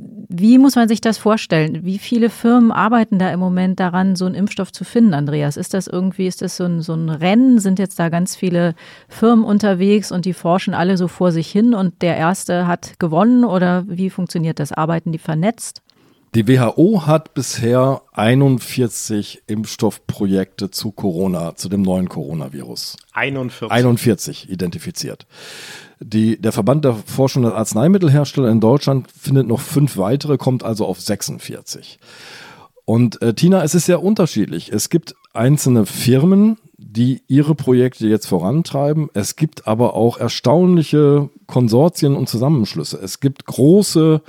Wie 0.00 0.58
muss 0.58 0.76
man 0.76 0.86
sich 0.86 1.00
das 1.00 1.18
vorstellen? 1.18 1.84
Wie 1.84 1.98
viele 1.98 2.30
Firmen 2.30 2.70
arbeiten 2.70 3.18
da 3.18 3.30
im 3.30 3.40
Moment 3.40 3.80
daran, 3.80 4.14
so 4.14 4.26
einen 4.26 4.36
Impfstoff 4.36 4.70
zu 4.70 4.84
finden, 4.84 5.12
Andreas? 5.12 5.56
Ist 5.56 5.74
das 5.74 5.88
irgendwie, 5.88 6.28
ist 6.28 6.40
das 6.40 6.56
so 6.56 6.64
ein, 6.64 6.82
so 6.82 6.94
ein 6.94 7.08
Rennen? 7.08 7.58
Sind 7.58 7.80
jetzt 7.80 7.98
da 7.98 8.08
ganz 8.08 8.36
viele 8.36 8.74
Firmen 9.08 9.44
unterwegs 9.44 10.12
und 10.12 10.24
die 10.24 10.34
forschen 10.34 10.72
alle 10.72 10.96
so 10.96 11.08
vor 11.08 11.32
sich 11.32 11.50
hin 11.50 11.74
und 11.74 12.00
der 12.00 12.16
erste 12.16 12.68
hat 12.68 13.00
gewonnen? 13.00 13.44
Oder 13.44 13.84
wie 13.88 14.10
funktioniert 14.10 14.60
das? 14.60 14.70
Arbeiten 14.70 15.10
die 15.10 15.18
vernetzt? 15.18 15.82
Die 16.34 16.46
WHO 16.46 17.06
hat 17.06 17.32
bisher 17.32 18.02
41 18.12 19.42
Impfstoffprojekte 19.46 20.70
zu 20.70 20.90
Corona, 20.90 21.56
zu 21.56 21.70
dem 21.70 21.80
neuen 21.80 22.08
Coronavirus. 22.08 22.98
41. 23.12 23.70
41 23.70 24.50
identifiziert. 24.50 25.26
Die, 26.00 26.40
der 26.40 26.52
Verband 26.52 26.84
der 26.84 26.94
forschenden 26.94 27.52
Arzneimittelhersteller 27.52 28.50
in 28.50 28.60
Deutschland 28.60 29.10
findet 29.10 29.48
noch 29.48 29.60
fünf 29.60 29.96
weitere, 29.96 30.36
kommt 30.36 30.62
also 30.62 30.86
auf 30.86 31.00
46. 31.00 31.98
Und 32.84 33.20
äh, 33.22 33.34
Tina, 33.34 33.62
es 33.64 33.74
ist 33.74 33.86
sehr 33.86 34.02
unterschiedlich. 34.02 34.70
Es 34.70 34.90
gibt 34.90 35.14
einzelne 35.32 35.86
Firmen, 35.86 36.58
die 36.76 37.22
ihre 37.26 37.54
Projekte 37.54 38.06
jetzt 38.06 38.26
vorantreiben. 38.26 39.08
Es 39.14 39.36
gibt 39.36 39.66
aber 39.66 39.94
auch 39.94 40.18
erstaunliche 40.18 41.30
Konsortien 41.46 42.14
und 42.14 42.28
Zusammenschlüsse. 42.28 42.98
Es 43.02 43.20
gibt 43.20 43.46
große 43.46 44.22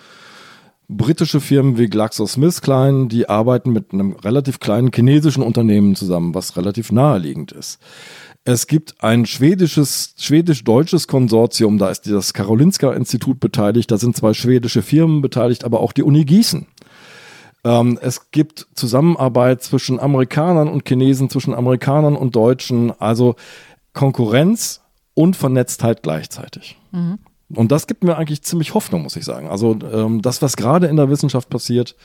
britische 0.89 1.39
Firmen 1.39 1.77
wie 1.77 1.87
GlaxoSmithKline, 1.87 3.07
die 3.07 3.29
arbeiten 3.29 3.71
mit 3.71 3.93
einem 3.93 4.13
relativ 4.13 4.59
kleinen 4.59 4.91
chinesischen 4.93 5.43
Unternehmen 5.43 5.95
zusammen, 5.95 6.33
was 6.33 6.57
relativ 6.57 6.91
naheliegend 6.91 7.51
ist. 7.51 7.79
Es 8.43 8.65
gibt 8.65 8.95
ein 9.03 9.27
schwedisches, 9.27 10.15
schwedisch-deutsches 10.17 11.07
Konsortium, 11.07 11.77
da 11.77 11.89
ist 11.89 12.09
das 12.09 12.33
Karolinska-Institut 12.33 13.39
beteiligt, 13.39 13.91
da 13.91 13.97
sind 13.97 14.17
zwei 14.17 14.33
schwedische 14.33 14.81
Firmen 14.81 15.21
beteiligt, 15.21 15.63
aber 15.63 15.81
auch 15.81 15.93
die 15.93 16.03
Uni 16.03 16.25
Gießen. 16.25 16.65
Ähm, 17.63 17.99
es 18.01 18.31
gibt 18.31 18.67
Zusammenarbeit 18.73 19.61
zwischen 19.61 19.99
Amerikanern 19.99 20.67
und 20.67 20.87
Chinesen, 20.87 21.29
zwischen 21.29 21.53
Amerikanern 21.53 22.15
und 22.15 22.35
Deutschen, 22.35 22.91
also 22.99 23.35
Konkurrenz 23.93 24.81
und 25.13 25.35
Vernetztheit 25.35 26.01
gleichzeitig. 26.01 26.77
Mhm. 26.91 27.19
Und 27.55 27.71
das 27.71 27.87
gibt 27.87 28.03
mir 28.03 28.17
eigentlich 28.17 28.43
ziemlich 28.43 28.73
Hoffnung, 28.73 29.03
muss 29.03 29.15
ich 29.15 29.25
sagen. 29.25 29.47
Also 29.47 29.77
ähm, 29.91 30.21
das, 30.21 30.41
was 30.41 30.55
gerade 30.55 30.87
in 30.87 30.97
der 30.97 31.09
Wissenschaft 31.09 31.49
passiert, 31.49 31.95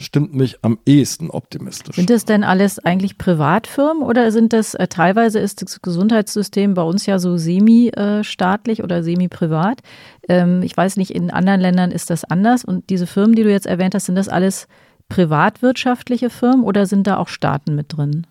stimmt 0.00 0.34
mich 0.34 0.56
am 0.62 0.78
ehesten 0.86 1.30
optimistisch. 1.30 1.96
Sind 1.96 2.10
das 2.10 2.24
denn 2.24 2.42
alles 2.42 2.78
eigentlich 2.78 3.18
Privatfirmen 3.18 4.02
oder 4.02 4.32
sind 4.32 4.52
das 4.52 4.74
äh, 4.74 4.88
teilweise 4.88 5.38
ist 5.38 5.62
das 5.62 5.82
Gesundheitssystem 5.82 6.74
bei 6.74 6.82
uns 6.82 7.06
ja 7.06 7.18
so 7.18 7.36
semi-staatlich 7.36 8.82
oder 8.82 9.02
semi-privat? 9.02 9.80
Ähm, 10.28 10.62
ich 10.62 10.76
weiß 10.76 10.96
nicht, 10.96 11.10
in 11.10 11.30
anderen 11.30 11.60
Ländern 11.60 11.92
ist 11.92 12.10
das 12.10 12.24
anders. 12.24 12.64
Und 12.64 12.90
diese 12.90 13.06
Firmen, 13.06 13.36
die 13.36 13.44
du 13.44 13.50
jetzt 13.50 13.66
erwähnt 13.66 13.94
hast, 13.94 14.06
sind 14.06 14.16
das 14.16 14.28
alles 14.28 14.66
privatwirtschaftliche 15.08 16.30
Firmen 16.30 16.64
oder 16.64 16.86
sind 16.86 17.06
da 17.06 17.18
auch 17.18 17.28
Staaten 17.28 17.74
mit 17.74 17.96
drin? 17.96 18.26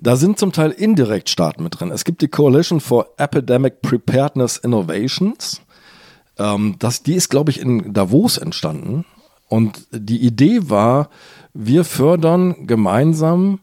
Da 0.00 0.16
sind 0.16 0.38
zum 0.38 0.52
Teil 0.52 0.70
indirekt 0.70 1.28
Staaten 1.28 1.62
mit 1.62 1.78
drin. 1.78 1.90
Es 1.90 2.04
gibt 2.04 2.20
die 2.20 2.28
Coalition 2.28 2.80
for 2.80 3.06
Epidemic 3.16 3.80
Preparedness 3.80 4.56
Innovations. 4.56 5.60
Ähm, 6.38 6.76
das, 6.78 7.02
die 7.02 7.14
ist, 7.14 7.28
glaube 7.28 7.50
ich, 7.50 7.60
in 7.60 7.92
Davos 7.92 8.38
entstanden. 8.38 9.04
Und 9.48 9.86
die 9.92 10.22
Idee 10.22 10.68
war, 10.68 11.10
wir 11.52 11.84
fördern 11.84 12.66
gemeinsam 12.66 13.60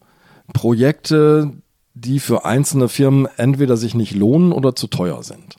Projekte, 0.54 1.52
die 1.94 2.20
für 2.20 2.46
einzelne 2.46 2.88
Firmen 2.88 3.28
entweder 3.38 3.78
sich 3.78 3.96
nicht 3.96 4.16
lohnen 4.16 4.52
oder 4.52 4.76
zu 4.76 4.88
teuer 4.88 5.24
sind. 5.24 5.58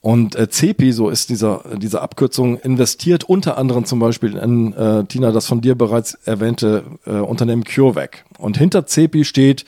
Und 0.00 0.34
äh, 0.34 0.48
CEPI, 0.48 0.92
so 0.92 1.10
ist 1.10 1.30
dieser, 1.30 1.62
diese 1.76 2.02
Abkürzung, 2.02 2.58
investiert 2.58 3.22
unter 3.22 3.56
anderem 3.56 3.84
zum 3.84 4.00
Beispiel 4.00 4.36
in, 4.36 4.72
äh, 4.72 5.04
Tina, 5.04 5.30
das 5.30 5.46
von 5.46 5.60
dir 5.60 5.76
bereits 5.76 6.14
erwähnte 6.24 6.82
äh, 7.06 7.12
Unternehmen 7.12 7.62
CureVac. 7.62 8.24
Und 8.38 8.58
hinter 8.58 8.84
CEPI 8.84 9.24
steht 9.24 9.64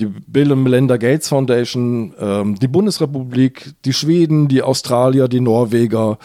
die 0.00 0.06
Bill 0.06 0.52
und 0.52 0.62
Melinda 0.62 0.96
Gates 0.96 1.28
Foundation, 1.28 2.14
ähm, 2.18 2.58
die 2.58 2.68
Bundesrepublik, 2.68 3.74
die 3.84 3.92
Schweden, 3.92 4.48
die 4.48 4.62
Australier, 4.62 5.28
die 5.28 5.40
Norweger. 5.40 6.18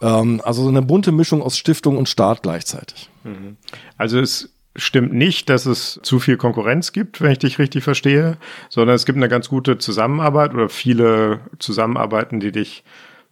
Ähm, 0.00 0.40
also 0.44 0.68
eine 0.68 0.82
bunte 0.82 1.12
Mischung 1.12 1.42
aus 1.42 1.58
Stiftung 1.58 1.96
und 1.96 2.08
Staat 2.08 2.42
gleichzeitig. 2.42 3.10
Mhm. 3.24 3.56
Also 3.96 4.20
es 4.20 4.50
stimmt 4.76 5.12
nicht, 5.12 5.48
dass 5.50 5.66
es 5.66 6.00
zu 6.02 6.18
viel 6.18 6.36
Konkurrenz 6.36 6.92
gibt, 6.92 7.20
wenn 7.20 7.32
ich 7.32 7.38
dich 7.38 7.58
richtig 7.58 7.84
verstehe, 7.84 8.36
sondern 8.68 8.96
es 8.96 9.06
gibt 9.06 9.16
eine 9.16 9.28
ganz 9.28 9.48
gute 9.48 9.78
Zusammenarbeit 9.78 10.52
oder 10.52 10.68
viele 10.68 11.40
Zusammenarbeiten, 11.58 12.40
die 12.40 12.52
dich 12.52 12.84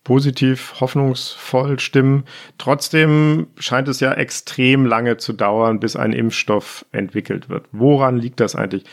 positiv, 0.04 0.80
hoffnungsvoll 0.80 1.78
stimmen. 1.78 2.24
Trotzdem 2.58 3.48
scheint 3.58 3.88
es 3.88 4.00
ja 4.00 4.12
extrem 4.12 4.84
lange 4.86 5.16
zu 5.16 5.32
dauern, 5.32 5.80
bis 5.80 5.96
ein 5.96 6.12
Impfstoff 6.12 6.84
entwickelt 6.92 7.48
wird. 7.48 7.66
Woran 7.72 8.18
liegt 8.18 8.40
das 8.40 8.56
eigentlich? 8.56 8.84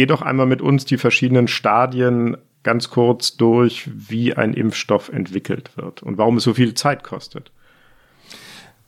Geh 0.00 0.06
doch 0.06 0.22
einmal 0.22 0.46
mit 0.46 0.62
uns 0.62 0.86
die 0.86 0.96
verschiedenen 0.96 1.46
Stadien 1.46 2.38
ganz 2.62 2.88
kurz 2.88 3.36
durch, 3.36 3.90
wie 3.94 4.32
ein 4.32 4.54
Impfstoff 4.54 5.10
entwickelt 5.10 5.76
wird 5.76 6.02
und 6.02 6.16
warum 6.16 6.38
es 6.38 6.44
so 6.44 6.54
viel 6.54 6.72
Zeit 6.72 7.04
kostet. 7.04 7.52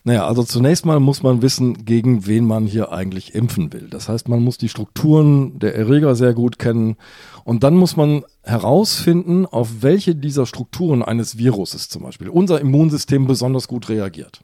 Naja, 0.05 0.27
also 0.27 0.43
zunächst 0.43 0.87
mal 0.87 1.01
muss 1.01 1.23
man 1.23 1.43
wissen, 1.43 1.85
gegen 1.85 2.27
wen 2.27 2.47
man 2.47 2.65
hier 2.65 2.93
eigentlich 2.93 3.35
impfen 3.35 3.75
will. 3.75 3.89
Das 3.91 4.09
heißt, 4.09 4.27
man 4.31 4.43
muss 4.43 4.57
die 4.57 4.71
Strukturen 4.71 5.59
der 5.59 5.75
Erreger 5.75 6.15
sehr 6.15 6.33
gut 6.33 6.59
kennen 6.59 6.97
und 7.45 7.63
dann 7.63 7.75
muss 7.75 7.95
man 7.95 8.25
herausfinden, 8.43 9.45
auf 9.45 9.83
welche 9.83 10.15
dieser 10.15 10.47
Strukturen 10.47 11.03
eines 11.03 11.37
Viruses 11.37 11.91
zum 11.91 12.05
Beispiel 12.05 12.31
unser 12.31 12.59
Immunsystem 12.59 13.27
besonders 13.27 13.69
gut 13.69 13.91
reagiert. 13.91 14.41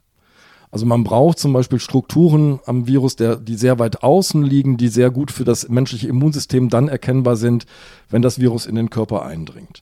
Also 0.71 0.85
man 0.85 1.03
braucht 1.03 1.39
zum 1.39 1.51
Beispiel 1.51 1.79
Strukturen 1.79 2.59
am 2.65 2.85
Virus, 2.85 3.15
der, 3.15 3.37
die 3.37 3.55
sehr 3.55 3.79
weit 3.79 4.03
außen 4.03 4.43
liegen, 4.43 4.77
die 4.77 4.87
sehr 4.87 5.09
gut 5.09 5.31
für 5.31 5.43
das 5.43 5.67
menschliche 5.67 6.07
Immunsystem 6.07 6.69
dann 6.69 6.87
erkennbar 6.87 7.37
sind, 7.37 7.65
wenn 8.09 8.21
das 8.21 8.39
Virus 8.39 8.67
in 8.67 8.75
den 8.75 8.89
Körper 8.89 9.25
eindringt. 9.25 9.81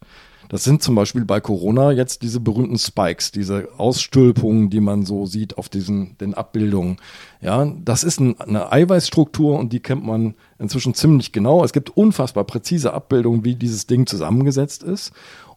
Das 0.49 0.63
sind 0.63 0.81
zum 0.81 0.95
Beispiel 0.95 1.25
bei 1.25 1.41
Corona 1.41 1.91
jetzt 1.91 2.21
diese 2.21 2.39
berühmten 2.39 2.77
Spikes, 2.77 3.31
diese 3.31 3.67
Ausstülpungen, 3.77 4.69
die 4.69 4.79
man 4.79 5.05
so 5.05 5.25
sieht 5.25 5.57
auf 5.57 5.67
diesen 5.67 6.17
den 6.19 6.33
Abbildungen. 6.33 6.97
Ja, 7.41 7.65
das 7.83 8.05
ist 8.05 8.21
ein, 8.21 8.39
eine 8.39 8.71
Eiweißstruktur 8.71 9.59
und 9.59 9.73
die 9.73 9.81
kennt 9.81 10.05
man 10.05 10.35
inzwischen 10.57 10.93
ziemlich 10.93 11.33
genau. 11.33 11.65
Es 11.65 11.73
gibt 11.73 11.97
unfassbar 11.97 12.45
präzise 12.45 12.93
Abbildungen, 12.93 13.43
wie 13.43 13.55
dieses 13.55 13.87
Ding 13.87 14.07
zusammengesetzt 14.07 14.83
ist. 14.83 15.11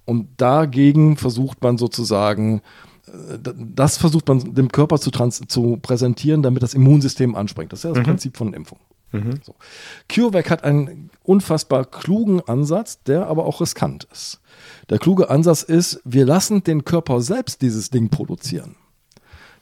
Und 0.07 0.29
dagegen 0.39 1.17
versucht 1.17 1.63
man 1.63 1.79
sozusagen 1.79 2.63
das 3.39 3.97
versucht 3.97 4.29
man 4.29 4.55
dem 4.55 4.71
Körper 4.71 4.99
zu, 4.99 5.11
zu 5.11 5.79
präsentieren, 5.81 6.43
damit 6.43 6.63
das 6.63 6.75
Immunsystem 6.75 7.35
anspringt. 7.35 7.73
Das 7.73 7.81
ist 7.81 7.85
ja 7.85 7.91
das 7.91 7.99
mhm. 7.99 8.05
Prinzip 8.05 8.37
von 8.37 8.55
Impfung. 8.55 8.79
Mhm. 9.13 9.41
So. 9.43 9.55
CureVac 10.09 10.51
hat 10.51 10.65
einen 10.65 11.11
unfassbar 11.25 11.85
klugen 11.85 12.41
Ansatz, 12.41 13.03
der 13.03 13.27
aber 13.27 13.47
auch 13.47 13.61
riskant 13.61 14.07
ist. 14.13 14.41
Der 14.89 14.99
kluge 14.99 15.31
Ansatz 15.31 15.63
ist, 15.63 16.01
wir 16.05 16.25
lassen 16.25 16.63
den 16.63 16.85
Körper 16.85 17.21
selbst 17.21 17.63
dieses 17.63 17.91
Ding 17.91 18.09
produzieren. 18.09 18.77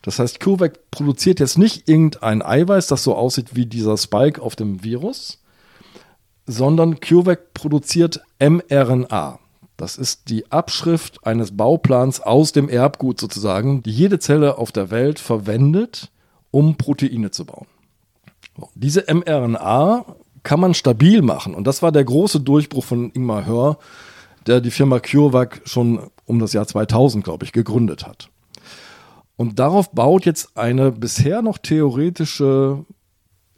Das 0.03 0.19
heißt, 0.19 0.41
CureVac 0.41 0.91
produziert 0.91 1.41
jetzt 1.41 1.59
nicht 1.59 1.89
irgendein 1.89 2.43
Eiweiß, 2.43 2.87
das 2.87 3.03
so 3.03 3.15
aussieht 3.15 3.57
wie 3.57 3.67
dieser 3.67 3.97
Spike 3.97 4.41
auf 4.41 4.55
dem 4.55 4.85
Virus, 4.85 5.43
sondern 6.47 7.01
CureVac 7.01 7.55
produziert 7.55 8.21
mRNA. 8.39 9.41
Das 9.79 9.97
ist 9.97 10.29
die 10.29 10.51
Abschrift 10.51 11.25
eines 11.25 11.57
Bauplans 11.57 12.21
aus 12.21 12.51
dem 12.51 12.69
Erbgut 12.69 13.21
sozusagen, 13.21 13.81
die 13.85 13.93
jede 13.93 14.19
Zelle 14.19 14.59
auf 14.59 14.73
der 14.73 14.91
Welt 14.91 15.21
verwendet, 15.21 16.11
um 16.51 16.77
Proteine 16.77 17.31
zu 17.31 17.47
bauen. 17.47 17.69
Diese 18.75 19.05
mRNA 19.09 20.17
kann 20.43 20.59
man 20.59 20.75
stabil 20.75 21.23
machen 21.23 21.55
und 21.55 21.65
das 21.69 21.81
war 21.81 21.93
der 21.93 22.03
große 22.03 22.41
Durchbruch 22.41 22.85
von 22.85 23.13
Ingmar 23.13 23.47
Hör, 23.47 23.79
der 24.49 24.61
die 24.61 24.73
Firma 24.73 24.99
CureVac 24.99 25.63
schon 25.65 26.11
um 26.25 26.41
das 26.41 26.55
Jahr 26.55 26.67
2000, 26.67 27.23
glaube 27.23 27.45
ich, 27.45 27.53
gegründet 27.53 28.05
hat. 28.05 28.31
Und 29.37 29.61
darauf 29.61 29.93
baut 29.93 30.27
jetzt 30.27 30.57
eine 30.57 30.91
bisher 30.91 31.41
noch 31.41 31.59
theoretische 31.59 32.85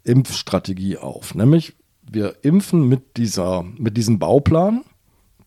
Impfstrategie 0.03 0.97
auf, 0.97 1.33
nämlich 1.33 1.73
wir 2.03 2.35
impfen 2.43 2.87
mit, 2.87 3.17
dieser, 3.17 3.63
mit 3.63 3.97
diesem 3.97 4.19
Bauplan 4.19 4.83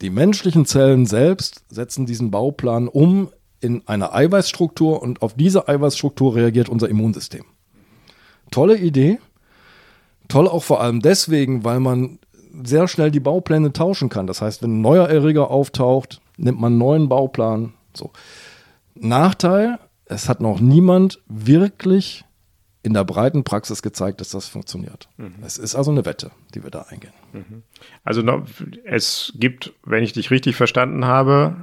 die 0.00 0.10
menschlichen 0.10 0.66
Zellen 0.66 1.06
selbst 1.06 1.64
setzen 1.68 2.06
diesen 2.06 2.30
Bauplan 2.30 2.88
um 2.88 3.30
in 3.60 3.82
eine 3.86 4.12
Eiweißstruktur 4.12 5.02
und 5.02 5.22
auf 5.22 5.34
diese 5.34 5.68
Eiweißstruktur 5.68 6.34
reagiert 6.34 6.68
unser 6.68 6.88
Immunsystem. 6.88 7.44
Tolle 8.50 8.76
Idee. 8.76 9.18
Toll 10.28 10.48
auch 10.48 10.62
vor 10.62 10.80
allem 10.80 11.00
deswegen, 11.00 11.64
weil 11.64 11.80
man 11.80 12.18
sehr 12.62 12.88
schnell 12.88 13.10
die 13.10 13.20
Baupläne 13.20 13.72
tauschen 13.72 14.08
kann. 14.08 14.26
Das 14.26 14.42
heißt, 14.42 14.62
wenn 14.62 14.78
ein 14.78 14.80
neuer 14.80 15.08
Erreger 15.08 15.50
auftaucht, 15.50 16.20
nimmt 16.36 16.60
man 16.60 16.72
einen 16.72 16.78
neuen 16.78 17.08
Bauplan. 17.08 17.74
So. 17.94 18.10
Nachteil, 18.94 19.78
es 20.04 20.28
hat 20.28 20.40
noch 20.40 20.60
niemand 20.60 21.20
wirklich 21.26 22.24
in 22.84 22.92
der 22.92 23.04
breiten 23.04 23.44
Praxis 23.44 23.80
gezeigt, 23.80 24.20
dass 24.20 24.30
das 24.30 24.46
funktioniert. 24.46 25.08
Mhm. 25.16 25.36
Es 25.44 25.56
ist 25.56 25.74
also 25.74 25.90
eine 25.90 26.04
Wette, 26.04 26.30
die 26.54 26.62
wir 26.62 26.70
da 26.70 26.82
eingehen. 26.82 27.14
Mhm. 27.32 27.62
Also 28.04 28.22
es 28.84 29.32
gibt, 29.36 29.72
wenn 29.84 30.04
ich 30.04 30.12
dich 30.12 30.30
richtig 30.30 30.54
verstanden 30.54 31.06
habe, 31.06 31.56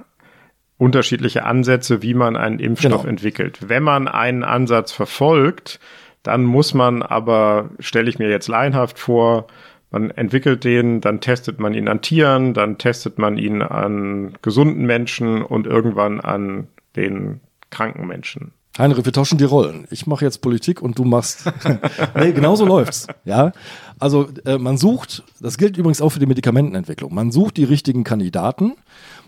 unterschiedliche 0.77 1.45
Ansätze, 1.45 2.01
wie 2.01 2.15
man 2.15 2.35
einen 2.35 2.59
Impfstoff 2.59 3.01
genau. 3.01 3.09
entwickelt. 3.09 3.59
Wenn 3.69 3.83
man 3.83 4.07
einen 4.07 4.43
Ansatz 4.43 4.91
verfolgt, 4.91 5.79
dann 6.23 6.43
muss 6.43 6.73
man 6.73 7.03
aber, 7.03 7.69
stelle 7.79 8.09
ich 8.09 8.17
mir 8.17 8.29
jetzt 8.29 8.47
laienhaft 8.47 8.97
vor, 8.97 9.45
man 9.91 10.09
entwickelt 10.09 10.63
den, 10.63 11.01
dann 11.01 11.21
testet 11.21 11.59
man 11.59 11.75
ihn 11.75 11.87
an 11.87 12.01
Tieren, 12.01 12.55
dann 12.55 12.79
testet 12.79 13.19
man 13.19 13.37
ihn 13.37 13.61
an 13.61 14.33
gesunden 14.41 14.87
Menschen 14.87 15.43
und 15.43 15.67
irgendwann 15.67 16.19
an 16.19 16.67
den 16.95 17.41
kranken 17.69 18.07
Menschen. 18.07 18.53
Heinrich, 18.77 19.03
wir 19.03 19.11
tauschen 19.11 19.37
die 19.37 19.43
Rollen. 19.43 19.85
Ich 19.91 20.07
mache 20.07 20.23
jetzt 20.23 20.41
Politik 20.41 20.81
und 20.81 20.97
du 20.97 21.03
machst. 21.03 21.43
nee, 22.15 22.31
genau 22.31 22.55
so 22.55 22.65
läuft's. 22.65 23.05
Ja. 23.25 23.51
Also 23.99 24.29
äh, 24.45 24.57
man 24.57 24.77
sucht, 24.77 25.23
das 25.41 25.57
gilt 25.57 25.77
übrigens 25.77 26.01
auch 26.01 26.09
für 26.09 26.19
die 26.19 26.25
Medikamentenentwicklung. 26.25 27.13
Man 27.13 27.31
sucht 27.31 27.57
die 27.57 27.65
richtigen 27.65 28.03
Kandidaten. 28.05 28.73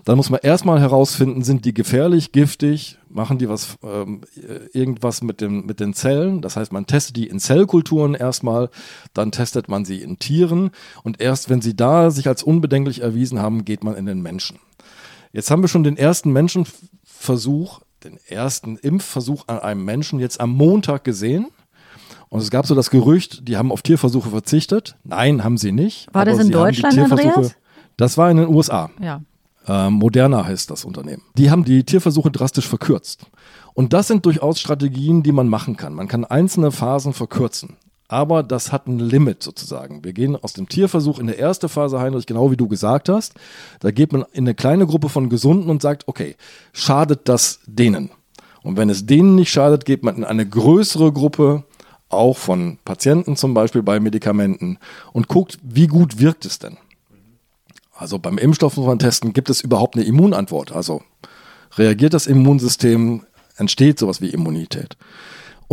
Dann 0.06 0.18
muss 0.18 0.30
man 0.30 0.39
erstmal 0.41 0.80
herausfinden, 0.80 1.44
sind 1.44 1.66
die 1.66 1.74
gefährlich, 1.74 2.32
giftig, 2.32 2.98
machen 3.10 3.38
die 3.38 3.48
was 3.48 3.78
ähm, 3.84 4.22
irgendwas 4.74 5.22
mit 5.22 5.39
dem 5.41 5.66
mit 5.66 5.80
den 5.80 5.94
Zellen. 5.94 6.41
Das 6.41 6.56
heißt, 6.56 6.74
man 6.74 6.88
testet 6.88 7.16
die 7.16 7.28
in 7.28 7.39
Zellkulturen 7.39 8.14
erstmal, 8.14 8.70
dann 9.14 9.32
testet 9.32 9.70
man 9.70 9.86
sie 9.86 10.02
in 10.02 10.20
Tieren 10.20 10.72
und 11.04 11.22
erst 11.22 11.50
wenn 11.50 11.62
sie 11.62 11.76
da 11.76 12.12
sich 12.12 12.28
als 12.28 12.44
unbedenklich 12.44 13.02
erwiesen 13.02 13.39
haben, 13.39 13.64
geht 13.64 13.84
man 13.84 13.96
in 13.96 14.06
den 14.06 14.22
Menschen. 14.22 14.60
Jetzt 15.32 15.52
haben 15.52 15.62
wir 15.62 15.70
schon 15.70 15.84
den 15.84 15.98
ersten 15.98 16.32
Menschenversuch 16.32 17.82
den 18.04 18.20
ersten 18.28 18.78
Impfversuch 18.78 19.47
an 19.47 19.60
einem 19.60 19.84
Menschen 19.86 20.20
jetzt 20.20 20.39
am 20.39 20.51
Montag 20.51 21.04
gesehen. 21.04 21.47
Und 22.30 22.41
es 22.41 22.49
gab 22.49 22.66
so 22.66 22.76
das 22.76 22.89
Gerücht, 22.89 23.47
die 23.47 23.58
haben 23.58 23.72
auf 23.72 23.82
Tierversuche 23.82 24.30
verzichtet. 24.30 24.95
Nein, 25.04 25.43
haben 25.43 25.58
sie 25.58 25.72
nicht. 25.72 26.08
War 26.14 26.26
das 26.26 26.39
in 26.39 26.51
Deutschland, 26.51 26.97
Andreas? 26.97 27.56
Das 27.97 28.18
war 28.18 28.32
in 28.32 28.38
den 28.38 28.47
USA. 28.47 28.89
Ja. 28.99 29.22
Äh, 29.68 29.89
Moderna 29.89 30.45
heißt 30.45 30.70
das 30.72 30.84
Unternehmen. 30.84 31.22
Die 31.38 31.51
haben 31.51 31.64
die 31.64 31.84
Tierversuche 31.84 32.32
drastisch 32.32 32.68
verkürzt. 32.68 33.28
Und 33.74 33.93
das 33.93 34.08
sind 34.08 34.26
durchaus 34.26 34.60
Strategien, 34.60 35.24
die 35.24 35.32
man 35.32 35.47
machen 35.47 35.78
kann. 35.78 35.93
Man 35.93 36.08
kann 36.08 36.26
einzelne 36.26 36.72
Phasen 36.72 37.14
verkürzen 37.14 37.78
aber 38.08 38.43
das 38.43 38.72
hat 38.72 38.88
ein 38.88 38.99
Limit 38.99 39.41
sozusagen. 39.41 40.04
Wir 40.04 40.14
gehen 40.14 40.36
aus 40.36 40.54
dem 40.54 40.68
Tierversuch 40.68 41.20
in 41.20 41.28
der 41.28 41.39
erste 41.39 41.70
Phase, 41.70 41.99
Heinrich, 41.99 42.26
genau 42.26 42.51
wie 42.51 42.58
du 42.58 42.68
gesagt 42.68 43.10
hast. 43.10 43.34
Da 43.80 43.91
geht 43.91 44.12
man 44.12 44.26
in 44.34 44.43
eine 44.43 44.56
kleine 44.56 44.86
Gruppe 44.86 45.10
von 45.10 45.30
Gesunden 45.30 45.70
und 45.70 45.82
sagt, 45.82 46.08
okay, 46.08 46.36
schadet 46.74 47.22
das 47.30 47.60
denen? 47.66 48.12
Und 48.62 48.78
wenn 48.78 48.89
es 48.89 49.06
denen 49.06 49.36
nicht 49.36 49.51
schadet, 49.51 49.86
geht 49.86 50.04
man 50.04 50.18
in 50.18 50.24
eine 50.24 50.47
größere 50.47 51.12
Gruppe 51.12 51.64
auch 52.10 52.38
von 52.38 52.78
Patienten 52.86 53.36
zum 53.36 53.54
Beispiel 53.54 53.82
bei 53.82 53.99
Medikamenten 53.99 54.78
und 55.12 55.28
guckt, 55.28 55.58
wie 55.64 55.88
gut 55.88 56.20
wirkt 56.20 56.45
es 56.45 56.60
denn. 56.60 56.78
Also 57.95 58.20
beim 58.20 58.38
Impfstoff 58.38 58.78
muss 58.78 58.86
man 58.86 58.99
testen, 58.99 59.34
gibt 59.34 59.49
es 59.49 59.62
überhaupt 59.62 59.95
eine 59.95 60.06
Immunantwort? 60.06 60.72
Also 60.72 61.01
reagiert 61.78 62.14
das 62.14 62.28
Immunsystem, 62.28 63.24
entsteht 63.58 63.99
sowas 63.99 64.22
wie 64.22 64.30
Immunität. 64.30 64.97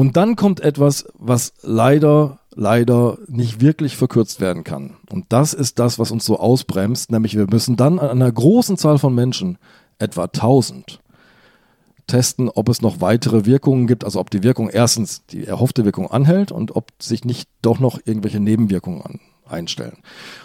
Und 0.01 0.17
dann 0.17 0.35
kommt 0.35 0.61
etwas, 0.61 1.05
was 1.19 1.53
leider, 1.61 2.39
leider 2.55 3.19
nicht 3.29 3.61
wirklich 3.61 3.99
verkürzt 3.99 4.41
werden 4.41 4.65
kann. 4.65 4.97
Und 5.11 5.27
das 5.29 5.53
ist 5.53 5.79
das, 5.79 5.99
was 5.99 6.11
uns 6.11 6.25
so 6.25 6.39
ausbremst, 6.39 7.13
nämlich 7.13 7.37
wir 7.37 7.47
müssen 7.51 7.77
dann 7.77 7.99
an 7.99 8.09
einer 8.09 8.33
großen 8.33 8.79
Zahl 8.79 8.97
von 8.97 9.15
Menschen, 9.15 9.59
etwa 9.99 10.25
1000, 10.25 11.01
testen, 12.07 12.49
ob 12.49 12.71
es 12.71 12.81
noch 12.81 13.03
weitere 13.03 13.45
Wirkungen 13.45 13.87
gibt, 13.87 14.07
also 14.07 14.21
ob 14.21 14.31
die 14.31 14.43
Wirkung 14.43 14.71
erstens 14.71 15.27
die 15.27 15.45
erhoffte 15.45 15.85
Wirkung 15.85 16.11
anhält 16.11 16.51
und 16.51 16.75
ob 16.77 16.93
sich 16.99 17.27
nicht 17.27 17.51
doch 17.61 17.79
noch 17.79 18.01
irgendwelche 18.03 18.41
Nebenwirkungen 18.41 19.03
an, 19.03 19.21
einstellen. 19.47 19.99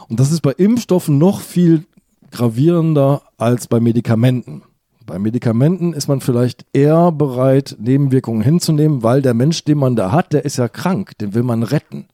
Und 0.09 0.19
das 0.19 0.33
ist 0.33 0.41
bei 0.41 0.51
Impfstoffen 0.51 1.17
noch 1.17 1.39
viel 1.39 1.85
gravierender 2.29 3.21
als 3.37 3.67
bei 3.67 3.79
Medikamenten. 3.79 4.63
Bei 5.05 5.19
Medikamenten 5.19 5.93
ist 5.93 6.07
man 6.07 6.19
vielleicht 6.19 6.65
eher 6.73 7.11
bereit, 7.11 7.75
Nebenwirkungen 7.79 8.41
hinzunehmen, 8.41 9.03
weil 9.03 9.21
der 9.21 9.35
Mensch, 9.35 9.63
den 9.63 9.77
man 9.77 9.95
da 9.95 10.11
hat, 10.11 10.33
der 10.33 10.45
ist 10.45 10.57
ja 10.57 10.67
krank, 10.67 11.17
den 11.19 11.35
will 11.35 11.43
man 11.43 11.61
retten. 11.61 12.07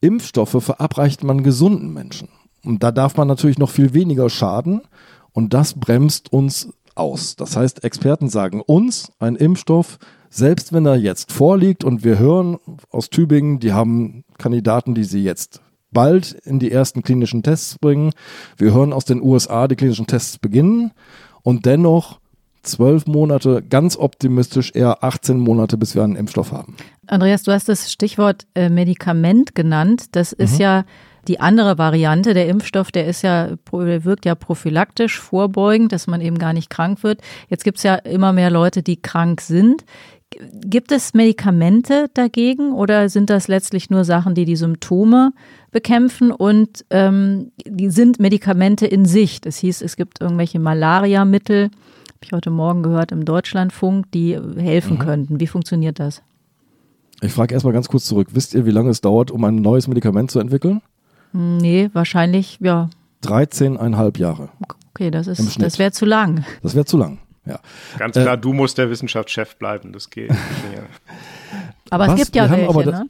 Impfstoffe 0.00 0.56
verabreicht 0.58 1.22
man 1.22 1.44
gesunden 1.44 1.92
Menschen. 1.92 2.28
Und 2.64 2.82
da 2.82 2.90
darf 2.90 3.16
man 3.16 3.28
natürlich 3.28 3.58
noch 3.58 3.70
viel 3.70 3.94
weniger 3.94 4.28
schaden. 4.28 4.82
Und 5.32 5.54
das 5.54 5.74
bremst 5.74 6.32
uns 6.32 6.70
aus. 6.96 7.36
Das 7.36 7.56
heißt, 7.56 7.84
Experten 7.84 8.28
sagen 8.28 8.60
uns, 8.60 9.12
ein 9.20 9.36
Impfstoff, 9.36 9.98
selbst 10.30 10.72
wenn 10.72 10.86
er 10.86 10.96
jetzt 10.96 11.30
vorliegt 11.30 11.84
und 11.84 12.02
wir 12.02 12.18
hören 12.18 12.58
aus 12.90 13.08
Tübingen, 13.08 13.60
die 13.60 13.72
haben 13.72 14.24
Kandidaten, 14.38 14.94
die 14.94 15.04
sie 15.04 15.22
jetzt 15.22 15.60
bald 15.92 16.32
in 16.32 16.58
die 16.58 16.72
ersten 16.72 17.02
klinischen 17.02 17.42
Tests 17.42 17.78
bringen. 17.78 18.12
Wir 18.56 18.74
hören 18.74 18.92
aus 18.92 19.04
den 19.04 19.22
USA, 19.22 19.68
die 19.68 19.76
klinischen 19.76 20.06
Tests 20.06 20.38
beginnen 20.38 20.92
und 21.42 21.66
dennoch 21.66 22.20
zwölf 22.62 23.06
Monate, 23.06 23.62
ganz 23.62 23.96
optimistisch 23.96 24.70
eher 24.74 25.02
18 25.02 25.38
Monate, 25.38 25.76
bis 25.76 25.94
wir 25.94 26.04
einen 26.04 26.16
Impfstoff 26.16 26.52
haben. 26.52 26.76
Andreas, 27.06 27.42
du 27.42 27.52
hast 27.52 27.68
das 27.68 27.92
Stichwort 27.92 28.46
äh, 28.54 28.68
Medikament 28.68 29.54
genannt. 29.54 30.06
Das 30.12 30.32
ist 30.32 30.54
mhm. 30.54 30.60
ja 30.60 30.84
die 31.28 31.40
andere 31.40 31.78
Variante. 31.78 32.34
Der 32.34 32.48
Impfstoff, 32.48 32.90
der 32.90 33.06
ist 33.06 33.22
ja, 33.22 33.50
wirkt 33.70 34.24
ja 34.24 34.34
prophylaktisch, 34.34 35.20
vorbeugend, 35.20 35.92
dass 35.92 36.06
man 36.06 36.20
eben 36.20 36.38
gar 36.38 36.52
nicht 36.52 36.70
krank 36.70 37.02
wird. 37.02 37.20
Jetzt 37.48 37.64
gibt 37.64 37.78
es 37.78 37.84
ja 37.84 37.96
immer 37.96 38.32
mehr 38.32 38.50
Leute, 38.50 38.82
die 38.82 39.00
krank 39.00 39.40
sind. 39.40 39.84
Gibt 40.64 40.92
es 40.92 41.14
Medikamente 41.14 42.10
dagegen 42.14 42.72
oder 42.72 43.08
sind 43.08 43.30
das 43.30 43.48
letztlich 43.48 43.90
nur 43.90 44.04
Sachen, 44.04 44.34
die 44.34 44.44
die 44.44 44.56
Symptome 44.56 45.32
bekämpfen 45.70 46.30
und 46.30 46.84
ähm, 46.90 47.52
die 47.66 47.90
sind 47.90 48.20
Medikamente 48.20 48.86
in 48.86 49.04
sich? 49.04 49.40
Das 49.40 49.58
hieß, 49.58 49.82
es 49.82 49.96
gibt 49.96 50.20
irgendwelche 50.20 50.58
Malariamittel, 50.58 51.64
habe 51.64 52.24
ich 52.24 52.32
heute 52.32 52.50
Morgen 52.50 52.82
gehört 52.82 53.12
im 53.12 53.24
Deutschlandfunk, 53.24 54.10
die 54.12 54.38
helfen 54.56 54.94
mhm. 54.94 55.00
könnten. 55.00 55.40
Wie 55.40 55.46
funktioniert 55.46 55.98
das? 55.98 56.22
Ich 57.20 57.32
frage 57.32 57.54
erstmal 57.54 57.72
ganz 57.72 57.88
kurz 57.88 58.04
zurück. 58.04 58.28
Wisst 58.32 58.54
ihr, 58.54 58.66
wie 58.66 58.70
lange 58.70 58.90
es 58.90 59.00
dauert, 59.00 59.30
um 59.30 59.44
ein 59.44 59.56
neues 59.56 59.86
Medikament 59.88 60.30
zu 60.30 60.40
entwickeln? 60.40 60.82
Hm, 61.32 61.58
nee, 61.58 61.90
wahrscheinlich, 61.92 62.58
ja. 62.60 62.90
13,5 63.24 64.18
Jahre. 64.18 64.48
Okay, 64.90 65.10
das 65.10 65.26
ist, 65.26 65.62
das 65.62 65.78
wäre 65.78 65.92
zu 65.92 66.04
lang. 66.04 66.44
Das 66.62 66.74
wäre 66.74 66.84
zu 66.84 66.98
lang. 66.98 67.18
Ja. 67.44 67.58
Ganz 67.98 68.14
klar, 68.14 68.34
äh, 68.34 68.38
du 68.38 68.52
musst 68.52 68.78
der 68.78 68.90
Wissenschaftschef 68.90 69.56
bleiben, 69.56 69.92
das 69.92 70.10
geht. 70.10 70.30
aber 71.90 72.06
was? 72.06 72.14
es 72.14 72.26
gibt 72.26 72.36
ja 72.36 72.50
wir 72.50 72.68
welche, 72.68 72.90
das, 72.90 73.00
ne? 73.00 73.08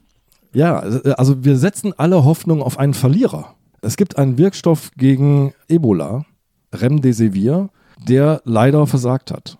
Ja, 0.53 0.79
also 0.79 1.43
wir 1.43 1.57
setzen 1.57 1.93
alle 1.97 2.23
Hoffnung 2.25 2.61
auf 2.61 2.79
einen 2.79 2.93
Verlierer. 2.93 3.55
Es 3.81 3.97
gibt 3.97 4.17
einen 4.17 4.37
Wirkstoff 4.37 4.91
gegen 4.97 5.53
Ebola, 5.67 6.25
Remdesivir, 6.73 7.69
der 8.07 8.41
leider 8.45 8.87
versagt 8.87 9.31
hat. 9.31 9.57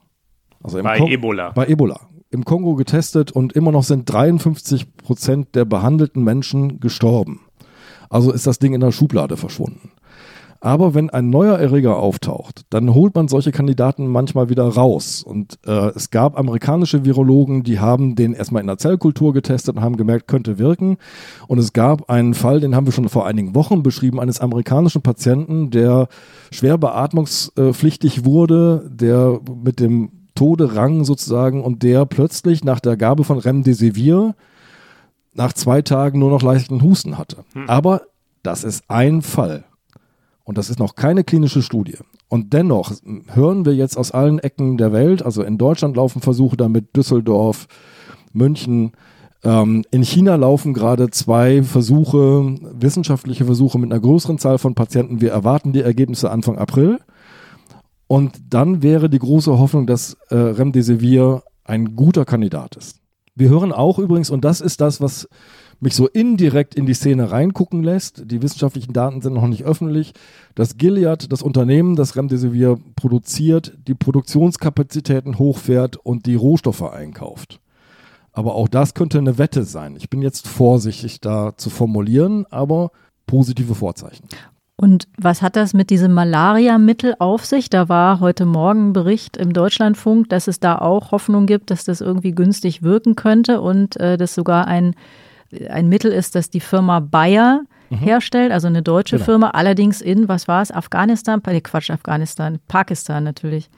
Also 0.63 0.81
bei 0.81 0.97
Kon 0.97 1.09
Ebola. 1.09 1.51
Bei 1.51 1.67
Ebola. 1.67 1.99
Im 2.29 2.45
Kongo 2.45 2.75
getestet 2.75 3.31
und 3.31 3.53
immer 3.53 3.71
noch 3.71 3.83
sind 3.83 4.11
53 4.11 4.97
Prozent 4.97 5.55
der 5.55 5.65
behandelten 5.65 6.23
Menschen 6.23 6.79
gestorben. 6.79 7.41
Also 8.09 8.31
ist 8.31 8.47
das 8.47 8.59
Ding 8.59 8.73
in 8.73 8.81
der 8.81 8.91
Schublade 8.91 9.37
verschwunden. 9.37 9.91
Aber 10.63 10.93
wenn 10.93 11.09
ein 11.09 11.29
neuer 11.29 11.59
Erreger 11.59 11.97
auftaucht, 11.97 12.61
dann 12.69 12.93
holt 12.93 13.13
man 13.15 13.27
solche 13.27 13.51
Kandidaten 13.51 14.07
manchmal 14.07 14.47
wieder 14.47 14.63
raus. 14.63 15.21
Und 15.21 15.59
äh, 15.65 15.89
es 15.89 16.09
gab 16.09 16.39
amerikanische 16.39 17.03
Virologen, 17.03 17.63
die 17.63 17.81
haben 17.81 18.15
den 18.15 18.31
erstmal 18.31 18.61
in 18.61 18.67
der 18.67 18.77
Zellkultur 18.77 19.33
getestet 19.33 19.75
und 19.75 19.81
haben 19.81 19.97
gemerkt, 19.97 20.29
könnte 20.29 20.59
wirken. 20.59 20.95
Und 21.49 21.57
es 21.57 21.73
gab 21.73 22.09
einen 22.09 22.33
Fall, 22.33 22.61
den 22.61 22.77
haben 22.77 22.87
wir 22.87 22.93
schon 22.93 23.09
vor 23.09 23.25
einigen 23.25 23.55
Wochen 23.55 23.83
beschrieben, 23.83 24.21
eines 24.21 24.39
amerikanischen 24.39 25.01
Patienten, 25.01 25.69
der 25.69 26.07
schwer 26.49 26.77
beatmungspflichtig 26.77 28.23
wurde, 28.23 28.89
der 28.89 29.41
mit 29.65 29.81
dem 29.81 30.11
Tode 30.33 30.77
rang 30.77 31.03
sozusagen 31.03 31.61
und 31.61 31.83
der 31.83 32.05
plötzlich 32.05 32.63
nach 32.63 32.79
der 32.79 32.95
Gabe 32.95 33.25
von 33.25 33.37
Remdesivir 33.37 34.33
nach 35.33 35.51
zwei 35.51 35.81
Tagen 35.81 36.19
nur 36.19 36.29
noch 36.29 36.41
leichten 36.41 36.81
Husten 36.81 37.17
hatte. 37.17 37.43
Hm. 37.51 37.69
Aber 37.69 38.03
das 38.43 38.63
ist 38.63 38.85
ein 38.87 39.21
Fall. 39.21 39.65
Und 40.43 40.57
das 40.57 40.69
ist 40.69 40.79
noch 40.79 40.95
keine 40.95 41.23
klinische 41.23 41.61
Studie. 41.61 41.97
Und 42.27 42.53
dennoch 42.53 42.91
hören 43.33 43.65
wir 43.65 43.73
jetzt 43.73 43.97
aus 43.97 44.11
allen 44.11 44.39
Ecken 44.39 44.77
der 44.77 44.91
Welt, 44.91 45.23
also 45.23 45.43
in 45.43 45.57
Deutschland 45.57 45.95
laufen 45.95 46.21
Versuche 46.21 46.57
damit, 46.57 46.95
Düsseldorf, 46.95 47.67
München, 48.33 48.91
ähm, 49.43 49.83
in 49.91 50.03
China 50.03 50.35
laufen 50.35 50.73
gerade 50.73 51.09
zwei 51.09 51.63
Versuche, 51.63 52.55
wissenschaftliche 52.73 53.45
Versuche 53.45 53.77
mit 53.77 53.91
einer 53.91 54.01
größeren 54.01 54.37
Zahl 54.37 54.57
von 54.57 54.73
Patienten. 54.73 55.21
Wir 55.21 55.31
erwarten 55.31 55.73
die 55.73 55.81
Ergebnisse 55.81 56.31
Anfang 56.31 56.57
April. 56.57 56.99
Und 58.07 58.35
dann 58.49 58.83
wäre 58.83 59.09
die 59.09 59.19
große 59.19 59.57
Hoffnung, 59.57 59.87
dass 59.87 60.17
äh, 60.29 60.35
Remdesivir 60.35 61.43
ein 61.63 61.95
guter 61.95 62.25
Kandidat 62.25 62.75
ist. 62.75 62.99
Wir 63.35 63.49
hören 63.49 63.71
auch 63.71 63.97
übrigens, 63.97 64.29
und 64.29 64.45
das 64.45 64.61
ist 64.61 64.81
das, 64.81 65.01
was 65.01 65.27
mich 65.83 65.95
so 65.95 66.07
indirekt 66.07 66.75
in 66.75 66.85
die 66.85 66.93
Szene 66.93 67.31
reingucken 67.31 67.83
lässt, 67.83 68.23
die 68.31 68.41
wissenschaftlichen 68.41 68.93
Daten 68.93 69.21
sind 69.21 69.33
noch 69.33 69.47
nicht 69.47 69.63
öffentlich, 69.63 70.13
dass 70.55 70.77
Gilead, 70.77 71.31
das 71.31 71.41
Unternehmen, 71.41 71.95
das 71.95 72.15
Remdesivir 72.15 72.79
produziert, 72.95 73.77
die 73.87 73.93
Produktionskapazitäten 73.93 75.37
hochfährt 75.37 75.97
und 75.97 76.25
die 76.25 76.35
Rohstoffe 76.35 76.81
einkauft. 76.81 77.59
Aber 78.31 78.55
auch 78.55 78.67
das 78.67 78.95
könnte 78.95 79.19
eine 79.19 79.37
Wette 79.37 79.63
sein. 79.63 79.95
Ich 79.95 80.09
bin 80.09 80.21
jetzt 80.21 80.47
vorsichtig 80.47 81.21
da 81.21 81.55
zu 81.55 81.69
formulieren, 81.69 82.45
aber 82.49 82.91
positive 83.27 83.75
Vorzeichen. 83.75 84.27
Und 84.75 85.07
was 85.17 85.43
hat 85.43 85.55
das 85.55 85.73
mit 85.73 85.91
diesem 85.91 86.13
Malariamittel 86.13 87.15
auf 87.19 87.45
sich? 87.45 87.69
Da 87.69 87.89
war 87.89 88.19
heute 88.19 88.45
Morgen 88.45 88.89
ein 88.89 88.93
Bericht 88.93 89.37
im 89.37 89.53
Deutschlandfunk, 89.53 90.29
dass 90.29 90.47
es 90.47 90.59
da 90.59 90.77
auch 90.79 91.11
Hoffnung 91.11 91.45
gibt, 91.45 91.69
dass 91.69 91.83
das 91.83 92.01
irgendwie 92.01 92.31
günstig 92.31 92.81
wirken 92.81 93.15
könnte 93.15 93.61
und 93.61 93.97
äh, 93.97 94.17
dass 94.17 94.33
sogar 94.33 94.67
ein 94.67 94.95
ein 95.69 95.87
Mittel 95.89 96.11
ist, 96.11 96.35
das 96.35 96.49
die 96.49 96.59
Firma 96.59 96.99
Bayer 96.99 97.61
mhm. 97.89 97.97
herstellt, 97.97 98.51
also 98.51 98.67
eine 98.67 98.81
deutsche 98.81 99.17
genau. 99.17 99.25
Firma, 99.25 99.49
allerdings 99.51 100.01
in, 100.01 100.27
was 100.27 100.47
war 100.47 100.61
es, 100.61 100.71
Afghanistan? 100.71 101.41
Quatsch, 101.41 101.89
Afghanistan, 101.89 102.59
Pakistan 102.67 103.23
natürlich. 103.23 103.69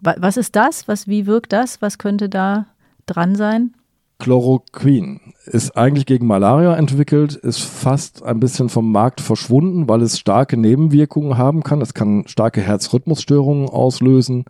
Was 0.00 0.36
ist 0.36 0.56
das? 0.56 0.88
Was, 0.88 1.06
wie 1.06 1.26
wirkt 1.26 1.52
das? 1.52 1.80
Was 1.80 1.96
könnte 1.96 2.28
da 2.28 2.66
dran 3.06 3.36
sein? 3.36 3.74
Chloroquin 4.18 5.20
ist 5.46 5.76
eigentlich 5.76 6.06
gegen 6.06 6.26
Malaria 6.26 6.76
entwickelt, 6.76 7.34
ist 7.34 7.60
fast 7.60 8.22
ein 8.22 8.38
bisschen 8.38 8.68
vom 8.68 8.92
Markt 8.92 9.20
verschwunden, 9.20 9.88
weil 9.88 10.00
es 10.02 10.18
starke 10.18 10.56
Nebenwirkungen 10.56 11.38
haben 11.38 11.64
kann. 11.64 11.80
Es 11.80 11.92
kann 11.92 12.24
starke 12.26 12.60
Herzrhythmusstörungen 12.60 13.68
auslösen 13.68 14.44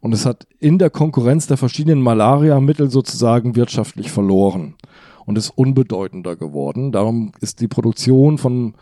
und 0.00 0.12
es 0.12 0.26
hat 0.26 0.48
in 0.58 0.78
der 0.78 0.90
Konkurrenz 0.90 1.46
der 1.46 1.56
verschiedenen 1.56 2.02
Malaria-Mittel 2.02 2.90
sozusagen 2.90 3.54
wirtschaftlich 3.54 4.10
verloren 4.10 4.74
und 5.26 5.38
ist 5.38 5.50
unbedeutender 5.50 6.36
geworden. 6.36 6.92
Darum 6.92 7.32
ist 7.40 7.60
die 7.60 7.68
Produktion 7.68 8.38
von 8.38 8.74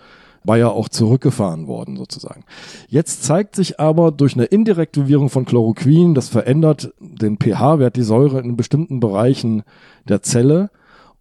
Bayer 0.45 0.73
auch 0.73 0.89
zurückgefahren 0.89 1.67
worden 1.67 1.97
sozusagen. 1.97 2.45
Jetzt 2.89 3.25
zeigt 3.25 3.57
sich 3.57 3.79
aber 3.79 4.11
durch 4.11 4.35
eine 4.35 4.47
indirekte 4.47 5.07
Wirkung 5.07 5.29
von 5.29 5.45
Chloroquin, 5.45 6.15
das 6.15 6.29
verändert 6.29 6.95
den 6.99 7.37
pH-Wert, 7.37 7.97
die 7.97 8.03
Säure 8.03 8.41
in 8.41 8.57
bestimmten 8.57 9.01
Bereichen 9.01 9.63
der 10.09 10.23
Zelle 10.23 10.71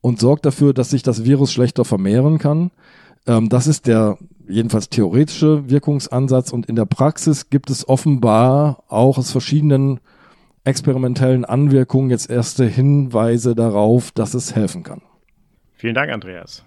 und 0.01 0.19
sorgt 0.19 0.45
dafür, 0.45 0.73
dass 0.73 0.91
sich 0.91 1.03
das 1.03 1.25
Virus 1.25 1.51
schlechter 1.51 1.83
vermehren 1.83 2.37
kann. 2.37 2.71
Ähm, 3.27 3.49
das 3.49 3.67
ist 3.67 3.87
der 3.87 4.17
jedenfalls 4.47 4.89
theoretische 4.89 5.69
Wirkungsansatz 5.69 6.51
und 6.51 6.65
in 6.67 6.75
der 6.75 6.85
Praxis 6.85 7.49
gibt 7.49 7.69
es 7.69 7.87
offenbar 7.87 8.83
auch 8.87 9.17
aus 9.17 9.31
verschiedenen 9.31 9.99
experimentellen 10.63 11.45
Anwirkungen 11.45 12.09
jetzt 12.09 12.29
erste 12.29 12.65
Hinweise 12.65 13.53
darauf, 13.53 14.11
dass 14.11 14.33
es 14.33 14.55
helfen 14.55 14.83
kann. 14.83 15.01
Vielen 15.79 15.95
Dank, 15.95 16.11
Andreas. 16.11 16.65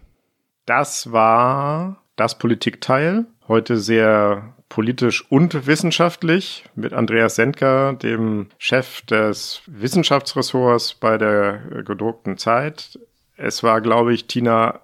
Das 0.64 1.12
war 1.12 2.02
das 2.16 2.38
Politikteil. 2.38 3.26
Heute 3.46 3.76
sehr 3.76 4.54
politisch 4.70 5.30
und 5.30 5.66
wissenschaftlich 5.66 6.64
mit 6.76 6.94
Andreas 6.94 7.34
Sendker, 7.34 7.92
dem 7.92 8.46
Chef 8.56 9.02
des 9.02 9.60
Wissenschaftsressorts 9.66 10.94
bei 10.94 11.18
der 11.18 11.58
gedruckten 11.84 12.38
Zeit. 12.38 12.98
Es 13.36 13.62
war, 13.62 13.82
glaube 13.82 14.14
ich, 14.14 14.28
Tina, 14.28 14.80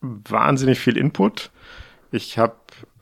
wahnsinnig 0.00 0.78
viel 0.78 0.96
Input. 0.96 1.50
Ich 2.12 2.38
habe 2.38 2.54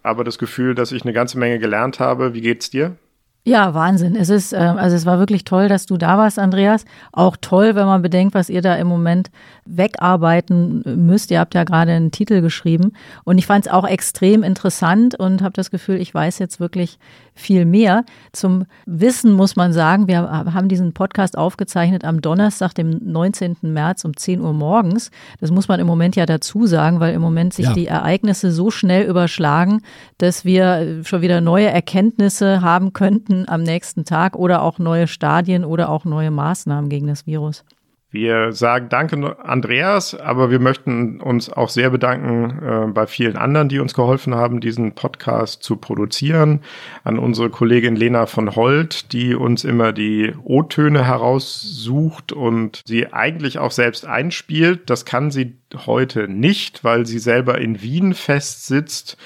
aber 0.03 0.25
das 0.25 0.39
Gefühl, 0.39 0.75
dass 0.75 0.93
ich 0.93 1.03
eine 1.03 1.13
ganze 1.13 1.39
Menge 1.39 1.59
gelernt 1.59 2.01
habe. 2.01 2.33
Wie 2.33 2.41
geht's 2.41 2.71
dir? 2.71 2.97
Ja, 3.43 3.73
Wahnsinn. 3.73 4.17
Es 4.17 4.29
ist, 4.29 4.53
äh, 4.53 4.57
also 4.57 4.95
es 4.95 5.07
war 5.07 5.19
wirklich 5.19 5.45
toll, 5.45 5.69
dass 5.69 5.87
du 5.87 5.97
da 5.97 6.19
warst, 6.19 6.39
Andreas. 6.39 6.85
Auch 7.11 7.39
toll, 7.41 7.75
wenn 7.75 7.87
man 7.87 8.03
bedenkt, 8.03 8.35
was 8.35 8.51
ihr 8.51 8.61
da 8.61 8.75
im 8.77 8.87
Moment 8.87 9.31
wegarbeiten 9.65 10.83
müsst. 11.07 11.31
Ihr 11.31 11.41
habt 11.41 11.55
ja 11.55 11.65
gerade 11.65 11.93
einen 11.93 12.11
Titel 12.11 12.43
geschrieben. 12.43 12.93
Und 13.25 13.39
ich 13.39 13.47
fand 13.47 13.67
es 13.67 13.73
auch 13.73 13.87
extrem 13.87 14.43
interessant 14.43 15.15
und 15.19 15.41
habe 15.41 15.55
das 15.55 15.71
Gefühl, 15.71 15.97
ich 15.97 16.13
weiß 16.13 16.39
jetzt 16.39 16.61
wirklich 16.61 16.99
viel 17.35 17.65
mehr. 17.65 18.05
Zum 18.33 18.67
Wissen 18.87 19.33
muss 19.33 19.57
man 19.57 19.73
sagen, 19.73 20.09
wir 20.09 20.23
haben 20.23 20.69
diesen 20.69 20.93
Podcast 20.93 21.37
aufgezeichnet 21.37 22.05
am 22.05 22.21
Donnerstag, 22.21 22.75
dem 22.75 23.01
19. 23.03 23.57
März 23.63 24.05
um 24.05 24.17
10 24.17 24.41
Uhr 24.41 24.53
morgens. 24.53 25.11
Das 25.41 25.51
muss 25.51 25.69
man 25.69 25.81
im 25.81 25.87
Moment 25.87 26.17
ja 26.17 26.27
dazu 26.27 26.67
sagen, 26.67 27.01
weil 27.01 27.15
im 27.15 27.23
Moment 27.23 27.55
sich 27.55 27.67
ja. 27.67 27.73
die 27.73 27.87
Ereignisse 27.87 28.53
so 28.53 28.71
schnell 28.71 29.09
überschlagen, 29.09 29.83
dass 30.19 30.45
wir 30.45 31.01
schon 31.05 31.23
wieder 31.23 31.41
neue 31.41 31.69
Erkenntnisse 31.69 32.61
haben 32.61 32.93
könnten 32.93 33.49
am 33.49 33.63
nächsten 33.63 34.05
Tag 34.05 34.37
oder 34.37 34.63
auch 34.63 34.79
neue 34.79 35.07
Stadien 35.07 35.65
oder 35.65 35.89
auch 35.89 36.05
neue 36.05 36.31
Maßnahmen 36.31 36.91
gegen 36.91 37.07
das 37.07 37.27
Virus. 37.27 37.65
Wir 38.13 38.53
sagen 38.53 38.89
Danke, 38.89 39.37
Andreas, 39.39 40.17
aber 40.17 40.51
wir 40.51 40.59
möchten 40.59 41.21
uns 41.21 41.49
auch 41.49 41.69
sehr 41.69 41.91
bedanken 41.91 42.59
äh, 42.61 42.93
bei 42.93 43.07
vielen 43.07 43.37
anderen, 43.37 43.69
die 43.69 43.79
uns 43.79 43.95
geholfen 43.95 44.35
haben, 44.35 44.59
diesen 44.59 44.97
Podcast 44.97 45.63
zu 45.63 45.77
produzieren. 45.77 46.61
An 47.05 47.21
unsere 47.21 47.51
Kollegin 47.51 47.95
Lena 47.95 48.27
von 48.27 48.57
Holt, 48.57 49.13
die 49.13 49.37
uns 49.37 49.63
immer 49.63 49.93
die 49.93 50.35
O-Töne 50.43 51.07
heraussucht 51.07 52.33
und 52.33 52.83
sie 52.85 53.13
eigentlich 53.13 53.61
auch 53.61 53.71
selbst 53.71 54.05
einspielt. 54.05 54.91
Das 54.91 55.05
kann 55.05 55.31
sie 55.31 55.55
heute 55.87 56.27
nicht, 56.27 56.83
weil 56.83 57.07
sie 57.07 57.21
selber 57.21 57.59
in 57.61 57.81
Wien 57.81 58.15
festsitzt 58.15 59.19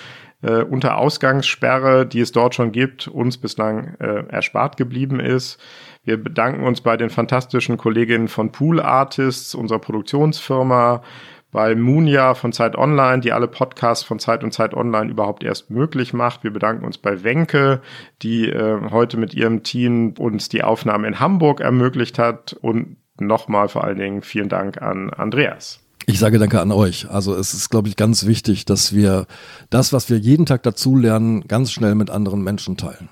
äh, 0.42 0.62
unter 0.62 0.98
Ausgangssperre, 0.98 2.04
die 2.04 2.20
es 2.20 2.32
dort 2.32 2.54
schon 2.54 2.70
gibt, 2.70 3.08
uns 3.08 3.38
bislang 3.38 3.94
äh, 3.98 4.26
erspart 4.28 4.76
geblieben 4.76 5.20
ist. 5.20 5.58
Wir 6.04 6.22
bedanken 6.22 6.64
uns 6.64 6.82
bei 6.82 6.96
den 6.96 7.10
fantastischen 7.10 7.76
Kolleginnen 7.78 8.28
von 8.28 8.52
Pool 8.52 8.80
Artists, 8.80 9.54
unserer 9.54 9.78
Produktionsfirma, 9.78 11.02
bei 11.50 11.76
Moonja 11.76 12.34
von 12.34 12.52
Zeit 12.52 12.76
Online, 12.76 13.20
die 13.20 13.32
alle 13.32 13.46
Podcasts 13.46 14.04
von 14.04 14.18
Zeit 14.18 14.42
und 14.42 14.52
Zeit 14.52 14.74
Online 14.74 15.08
überhaupt 15.10 15.44
erst 15.44 15.70
möglich 15.70 16.12
macht. 16.12 16.42
Wir 16.42 16.52
bedanken 16.52 16.84
uns 16.84 16.98
bei 16.98 17.22
Wenke, 17.22 17.80
die 18.22 18.48
äh, 18.48 18.90
heute 18.90 19.16
mit 19.16 19.34
ihrem 19.34 19.62
Team 19.62 20.14
uns 20.18 20.48
die 20.48 20.64
Aufnahmen 20.64 21.04
in 21.04 21.20
Hamburg 21.20 21.60
ermöglicht 21.60 22.18
hat. 22.18 22.54
Und 22.60 22.96
nochmal 23.20 23.68
vor 23.68 23.84
allen 23.84 23.98
Dingen 23.98 24.22
vielen 24.22 24.48
Dank 24.48 24.82
an 24.82 25.10
Andreas. 25.10 25.78
Ich 26.06 26.18
sage 26.18 26.40
danke 26.40 26.60
an 26.60 26.72
euch. 26.72 27.08
Also 27.08 27.36
es 27.36 27.54
ist, 27.54 27.70
glaube 27.70 27.88
ich, 27.88 27.94
ganz 27.94 28.26
wichtig, 28.26 28.64
dass 28.64 28.92
wir 28.92 29.26
das, 29.70 29.92
was 29.92 30.10
wir 30.10 30.18
jeden 30.18 30.46
Tag 30.46 30.64
dazulernen, 30.64 31.46
ganz 31.46 31.70
schnell 31.70 31.94
mit 31.94 32.10
anderen 32.10 32.42
Menschen 32.42 32.76
teilen. 32.76 33.08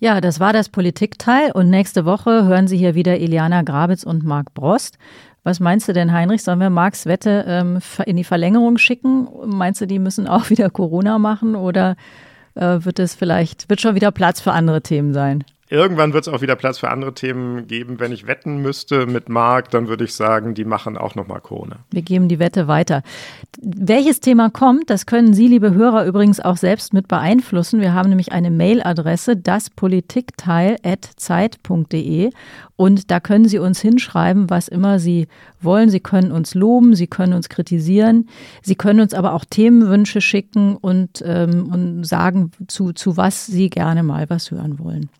Ja, 0.00 0.20
das 0.20 0.38
war 0.38 0.52
das 0.52 0.68
Politikteil 0.68 1.50
und 1.50 1.70
nächste 1.70 2.04
Woche 2.04 2.44
hören 2.44 2.68
Sie 2.68 2.78
hier 2.78 2.94
wieder 2.94 3.18
Iliana 3.18 3.62
Grabitz 3.62 4.04
und 4.04 4.24
Marc 4.24 4.54
Brost. 4.54 4.96
Was 5.42 5.58
meinst 5.58 5.88
du 5.88 5.92
denn, 5.92 6.12
Heinrich? 6.12 6.44
Sollen 6.44 6.60
wir 6.60 6.70
Marks 6.70 7.06
Wette 7.06 7.44
ähm, 7.48 7.80
in 8.06 8.16
die 8.16 8.22
Verlängerung 8.22 8.78
schicken? 8.78 9.28
Meinst 9.46 9.80
du, 9.80 9.86
die 9.86 9.98
müssen 9.98 10.28
auch 10.28 10.50
wieder 10.50 10.70
Corona 10.70 11.18
machen 11.18 11.56
oder 11.56 11.96
äh, 12.54 12.78
wird 12.84 13.00
es 13.00 13.16
vielleicht, 13.16 13.68
wird 13.68 13.80
schon 13.80 13.96
wieder 13.96 14.12
Platz 14.12 14.40
für 14.40 14.52
andere 14.52 14.82
Themen 14.82 15.12
sein? 15.12 15.42
Irgendwann 15.70 16.14
wird 16.14 16.26
es 16.26 16.32
auch 16.32 16.40
wieder 16.40 16.56
Platz 16.56 16.78
für 16.78 16.90
andere 16.90 17.12
Themen 17.12 17.66
geben. 17.66 18.00
Wenn 18.00 18.10
ich 18.10 18.26
wetten 18.26 18.62
müsste 18.62 19.04
mit 19.06 19.28
Marc, 19.28 19.70
dann 19.70 19.88
würde 19.88 20.04
ich 20.04 20.14
sagen, 20.14 20.54
die 20.54 20.64
machen 20.64 20.96
auch 20.96 21.14
nochmal 21.14 21.42
Corona. 21.42 21.80
Wir 21.90 22.00
geben 22.00 22.28
die 22.28 22.38
Wette 22.38 22.68
weiter. 22.68 23.02
Welches 23.60 24.20
Thema 24.20 24.48
kommt, 24.48 24.88
das 24.88 25.04
können 25.04 25.34
Sie, 25.34 25.46
liebe 25.46 25.74
Hörer, 25.74 26.06
übrigens 26.06 26.40
auch 26.40 26.56
selbst 26.56 26.94
mit 26.94 27.06
beeinflussen. 27.06 27.82
Wir 27.82 27.92
haben 27.92 28.08
nämlich 28.08 28.32
eine 28.32 28.50
Mailadresse, 28.50 29.36
daspolitikteil.zeit.de 29.36 32.30
und 32.76 33.10
da 33.10 33.20
können 33.20 33.46
Sie 33.46 33.58
uns 33.58 33.78
hinschreiben, 33.80 34.48
was 34.48 34.68
immer 34.68 34.98
Sie 34.98 35.28
wollen. 35.60 35.90
Sie 35.90 36.00
können 36.00 36.32
uns 36.32 36.54
loben, 36.54 36.94
Sie 36.94 37.08
können 37.08 37.34
uns 37.34 37.50
kritisieren, 37.50 38.30
Sie 38.62 38.76
können 38.76 39.00
uns 39.00 39.12
aber 39.12 39.34
auch 39.34 39.44
Themenwünsche 39.44 40.22
schicken 40.22 40.76
und, 40.76 41.22
ähm, 41.26 41.68
und 41.70 42.04
sagen, 42.04 42.52
zu, 42.68 42.92
zu 42.92 43.18
was 43.18 43.44
Sie 43.46 43.68
gerne 43.68 44.02
mal 44.02 44.30
was 44.30 44.50
hören 44.50 44.78
wollen. 44.78 45.10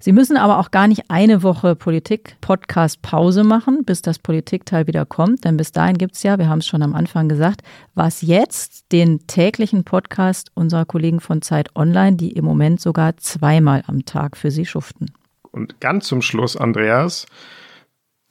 Sie 0.00 0.12
müssen 0.12 0.36
aber 0.36 0.58
auch 0.58 0.70
gar 0.70 0.88
nicht 0.88 1.10
eine 1.10 1.42
Woche 1.42 1.76
Politik-Podcast-Pause 1.76 3.44
machen, 3.44 3.84
bis 3.84 4.02
das 4.02 4.18
Politikteil 4.18 4.86
wieder 4.86 5.06
kommt. 5.06 5.44
Denn 5.44 5.56
bis 5.56 5.72
dahin 5.72 5.98
gibt 5.98 6.14
es 6.14 6.22
ja, 6.22 6.38
wir 6.38 6.48
haben 6.48 6.58
es 6.58 6.66
schon 6.66 6.82
am 6.82 6.94
Anfang 6.94 7.28
gesagt, 7.28 7.62
was 7.94 8.22
jetzt 8.22 8.90
den 8.92 9.26
täglichen 9.26 9.84
Podcast 9.84 10.50
unserer 10.54 10.84
Kollegen 10.84 11.20
von 11.20 11.42
Zeit 11.42 11.74
Online, 11.76 12.16
die 12.16 12.32
im 12.32 12.44
Moment 12.44 12.80
sogar 12.80 13.16
zweimal 13.16 13.84
am 13.86 14.04
Tag 14.04 14.36
für 14.36 14.50
Sie 14.50 14.66
schuften. 14.66 15.12
Und 15.50 15.80
ganz 15.80 16.06
zum 16.06 16.22
Schluss, 16.22 16.56
Andreas, 16.56 17.26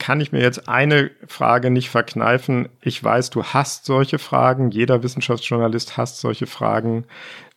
kann 0.02 0.20
ich 0.20 0.32
mir 0.32 0.42
jetzt 0.42 0.68
eine 0.68 1.12
Frage 1.28 1.70
nicht 1.70 1.92
verkneifen. 1.92 2.70
Ich 2.82 3.02
weiß, 3.04 3.30
du 3.30 3.44
hast 3.44 3.86
solche 3.86 4.18
Fragen. 4.18 4.72
Jeder 4.72 5.04
Wissenschaftsjournalist 5.04 5.96
hasst 5.96 6.20
solche 6.20 6.48
Fragen. 6.48 7.06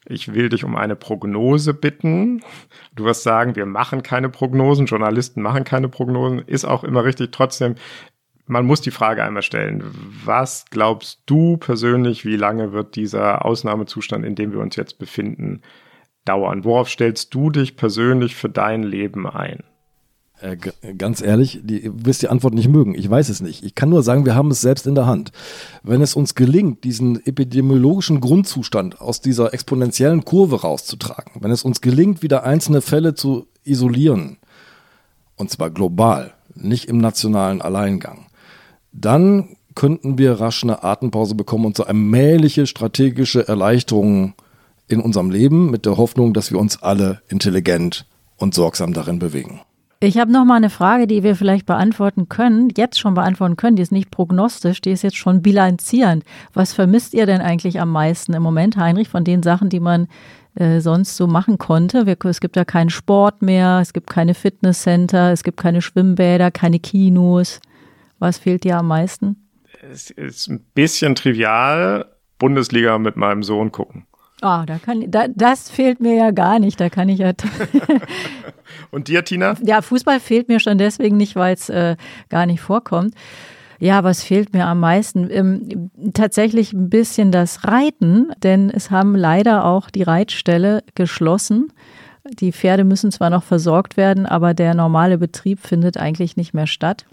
Ich 0.06 0.34
will 0.34 0.48
dich 0.50 0.64
um 0.64 0.76
eine 0.76 0.96
Prognose 0.96 1.72
bitten. 1.72 2.42
Du 2.94 3.04
wirst 3.04 3.22
sagen, 3.22 3.56
wir 3.56 3.66
machen 3.66 4.02
keine 4.02 4.28
Prognosen, 4.28 4.86
Journalisten 4.86 5.40
machen 5.40 5.64
keine 5.64 5.88
Prognosen, 5.88 6.40
ist 6.40 6.64
auch 6.64 6.84
immer 6.84 7.04
richtig. 7.04 7.32
Trotzdem, 7.32 7.76
man 8.46 8.66
muss 8.66 8.82
die 8.82 8.90
Frage 8.90 9.24
einmal 9.24 9.42
stellen. 9.42 9.82
Was 10.24 10.66
glaubst 10.70 11.22
du 11.26 11.56
persönlich, 11.56 12.26
wie 12.26 12.36
lange 12.36 12.72
wird 12.72 12.96
dieser 12.96 13.44
Ausnahmezustand, 13.44 14.24
in 14.24 14.34
dem 14.34 14.52
wir 14.52 14.60
uns 14.60 14.76
jetzt 14.76 14.98
befinden, 14.98 15.62
dauern? 16.26 16.64
Worauf 16.64 16.90
stellst 16.90 17.34
du 17.34 17.50
dich 17.50 17.76
persönlich 17.76 18.36
für 18.36 18.50
dein 18.50 18.82
Leben 18.82 19.26
ein? 19.26 19.62
Äh, 20.40 20.56
ganz 20.98 21.22
ehrlich, 21.22 21.60
die, 21.62 21.84
ihr 21.84 22.04
wirst 22.04 22.22
die 22.22 22.28
Antwort 22.28 22.54
nicht 22.54 22.68
mögen. 22.68 22.94
Ich 22.94 23.08
weiß 23.08 23.28
es 23.28 23.40
nicht. 23.40 23.64
Ich 23.64 23.74
kann 23.74 23.88
nur 23.88 24.02
sagen, 24.02 24.24
wir 24.26 24.34
haben 24.34 24.50
es 24.50 24.60
selbst 24.60 24.86
in 24.86 24.94
der 24.94 25.06
Hand. 25.06 25.30
Wenn 25.82 26.02
es 26.02 26.14
uns 26.14 26.34
gelingt, 26.34 26.84
diesen 26.84 27.24
epidemiologischen 27.24 28.20
Grundzustand 28.20 29.00
aus 29.00 29.20
dieser 29.20 29.54
exponentiellen 29.54 30.24
Kurve 30.24 30.62
rauszutragen, 30.62 31.32
wenn 31.40 31.50
es 31.50 31.62
uns 31.62 31.80
gelingt, 31.80 32.22
wieder 32.22 32.44
einzelne 32.44 32.80
Fälle 32.80 33.14
zu 33.14 33.46
isolieren, 33.64 34.38
und 35.36 35.50
zwar 35.50 35.70
global, 35.70 36.34
nicht 36.54 36.88
im 36.88 36.98
nationalen 36.98 37.62
Alleingang, 37.62 38.26
dann 38.92 39.56
könnten 39.74 40.18
wir 40.18 40.40
rasch 40.40 40.62
eine 40.62 40.84
Atempause 40.84 41.34
bekommen 41.34 41.66
und 41.66 41.76
so 41.76 41.84
allmähliche 41.84 42.66
strategische 42.66 43.46
Erleichterungen 43.46 44.34
in 44.86 45.00
unserem 45.00 45.30
Leben 45.30 45.70
mit 45.70 45.86
der 45.86 45.96
Hoffnung, 45.96 46.34
dass 46.34 46.50
wir 46.50 46.58
uns 46.58 46.82
alle 46.82 47.22
intelligent 47.28 48.06
und 48.36 48.54
sorgsam 48.54 48.92
darin 48.92 49.18
bewegen. 49.18 49.60
Ich 50.04 50.18
habe 50.18 50.30
noch 50.30 50.44
mal 50.44 50.56
eine 50.56 50.68
Frage, 50.68 51.06
die 51.06 51.22
wir 51.22 51.34
vielleicht 51.34 51.64
beantworten 51.64 52.28
können, 52.28 52.68
jetzt 52.76 53.00
schon 53.00 53.14
beantworten 53.14 53.56
können. 53.56 53.76
Die 53.76 53.82
ist 53.82 53.90
nicht 53.90 54.10
prognostisch, 54.10 54.82
die 54.82 54.90
ist 54.90 55.02
jetzt 55.02 55.16
schon 55.16 55.40
bilanzierend. 55.40 56.24
Was 56.52 56.74
vermisst 56.74 57.14
ihr 57.14 57.24
denn 57.24 57.40
eigentlich 57.40 57.80
am 57.80 57.90
meisten 57.90 58.34
im 58.34 58.42
Moment, 58.42 58.76
Heinrich, 58.76 59.08
von 59.08 59.24
den 59.24 59.42
Sachen, 59.42 59.70
die 59.70 59.80
man 59.80 60.08
äh, 60.56 60.80
sonst 60.80 61.16
so 61.16 61.26
machen 61.26 61.56
konnte? 61.56 62.04
Wir, 62.04 62.18
es 62.24 62.40
gibt 62.40 62.56
ja 62.56 62.66
keinen 62.66 62.90
Sport 62.90 63.40
mehr, 63.40 63.78
es 63.80 63.94
gibt 63.94 64.10
keine 64.10 64.34
Fitnesscenter, 64.34 65.32
es 65.32 65.42
gibt 65.42 65.56
keine 65.56 65.80
Schwimmbäder, 65.80 66.50
keine 66.50 66.80
Kinos. 66.80 67.60
Was 68.18 68.36
fehlt 68.36 68.64
dir 68.64 68.76
am 68.76 68.88
meisten? 68.88 69.36
Es 69.90 70.10
ist 70.10 70.48
ein 70.48 70.60
bisschen 70.74 71.14
trivial. 71.14 72.10
Bundesliga 72.38 72.98
mit 72.98 73.16
meinem 73.16 73.42
Sohn 73.42 73.72
gucken. 73.72 74.04
Ah, 74.44 74.66
da 74.66 74.76
kann 74.76 75.10
da, 75.10 75.26
das 75.28 75.70
fehlt 75.70 76.00
mir 76.00 76.14
ja 76.16 76.30
gar 76.30 76.58
nicht. 76.58 76.78
Da 76.78 76.90
kann 76.90 77.08
ich 77.08 77.20
ja. 77.20 77.32
Und 78.90 79.08
dir, 79.08 79.24
Tina? 79.24 79.54
Ja, 79.62 79.80
Fußball 79.80 80.20
fehlt 80.20 80.48
mir 80.48 80.60
schon 80.60 80.76
deswegen 80.76 81.16
nicht, 81.16 81.34
weil 81.34 81.54
es 81.54 81.70
äh, 81.70 81.96
gar 82.28 82.44
nicht 82.44 82.60
vorkommt. 82.60 83.14
Ja, 83.78 84.04
was 84.04 84.22
fehlt 84.22 84.52
mir 84.52 84.66
am 84.66 84.80
meisten? 84.80 85.30
Ähm, 85.30 85.90
tatsächlich 86.12 86.74
ein 86.74 86.90
bisschen 86.90 87.32
das 87.32 87.64
Reiten, 87.64 88.32
denn 88.42 88.68
es 88.68 88.90
haben 88.90 89.16
leider 89.16 89.64
auch 89.64 89.88
die 89.88 90.02
Reitställe 90.02 90.84
geschlossen. 90.94 91.72
Die 92.24 92.52
Pferde 92.52 92.84
müssen 92.84 93.10
zwar 93.12 93.30
noch 93.30 93.44
versorgt 93.44 93.96
werden, 93.96 94.26
aber 94.26 94.52
der 94.52 94.74
normale 94.74 95.16
Betrieb 95.16 95.60
findet 95.60 95.96
eigentlich 95.96 96.36
nicht 96.36 96.52
mehr 96.52 96.66
statt. 96.66 97.06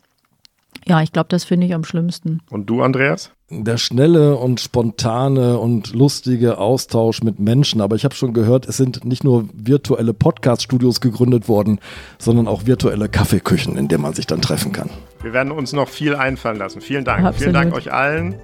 Ja, 0.85 1.01
ich 1.01 1.13
glaube, 1.13 1.29
das 1.29 1.45
finde 1.45 1.65
ich 1.65 1.73
am 1.73 1.85
schlimmsten. 1.85 2.41
Und 2.49 2.65
du, 2.65 2.81
Andreas? 2.81 3.31
Der 3.53 3.77
schnelle 3.77 4.37
und 4.37 4.61
spontane 4.61 5.59
und 5.59 5.93
lustige 5.93 6.57
Austausch 6.57 7.21
mit 7.21 7.39
Menschen. 7.39 7.81
Aber 7.81 7.97
ich 7.97 8.05
habe 8.05 8.15
schon 8.15 8.33
gehört, 8.33 8.65
es 8.65 8.77
sind 8.77 9.03
nicht 9.03 9.25
nur 9.25 9.49
virtuelle 9.53 10.13
Podcast-Studios 10.13 11.01
gegründet 11.01 11.49
worden, 11.49 11.79
sondern 12.17 12.47
auch 12.47 12.65
virtuelle 12.65 13.09
Kaffeeküchen, 13.09 13.77
in 13.77 13.89
denen 13.89 14.03
man 14.03 14.13
sich 14.13 14.25
dann 14.25 14.41
treffen 14.41 14.71
kann. 14.71 14.89
Wir 15.21 15.33
werden 15.33 15.51
uns 15.51 15.73
noch 15.73 15.89
viel 15.89 16.15
einfallen 16.15 16.57
lassen. 16.57 16.79
Vielen 16.79 17.03
Dank. 17.03 17.25
Absolut. 17.25 17.39
Vielen 17.41 17.53
Dank 17.53 17.75
euch 17.75 17.91
allen. 17.91 18.35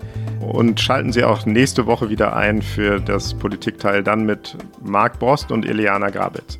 Und 0.41 0.81
schalten 0.81 1.13
Sie 1.13 1.23
auch 1.23 1.45
nächste 1.45 1.85
Woche 1.85 2.09
wieder 2.09 2.35
ein 2.35 2.61
für 2.61 2.99
das 2.99 3.33
Politikteil 3.33 4.03
dann 4.03 4.25
mit 4.25 4.57
Marc 4.83 5.19
Brost 5.19 5.51
und 5.53 5.65
Eliana 5.65 6.09
Grabitz. 6.09 6.59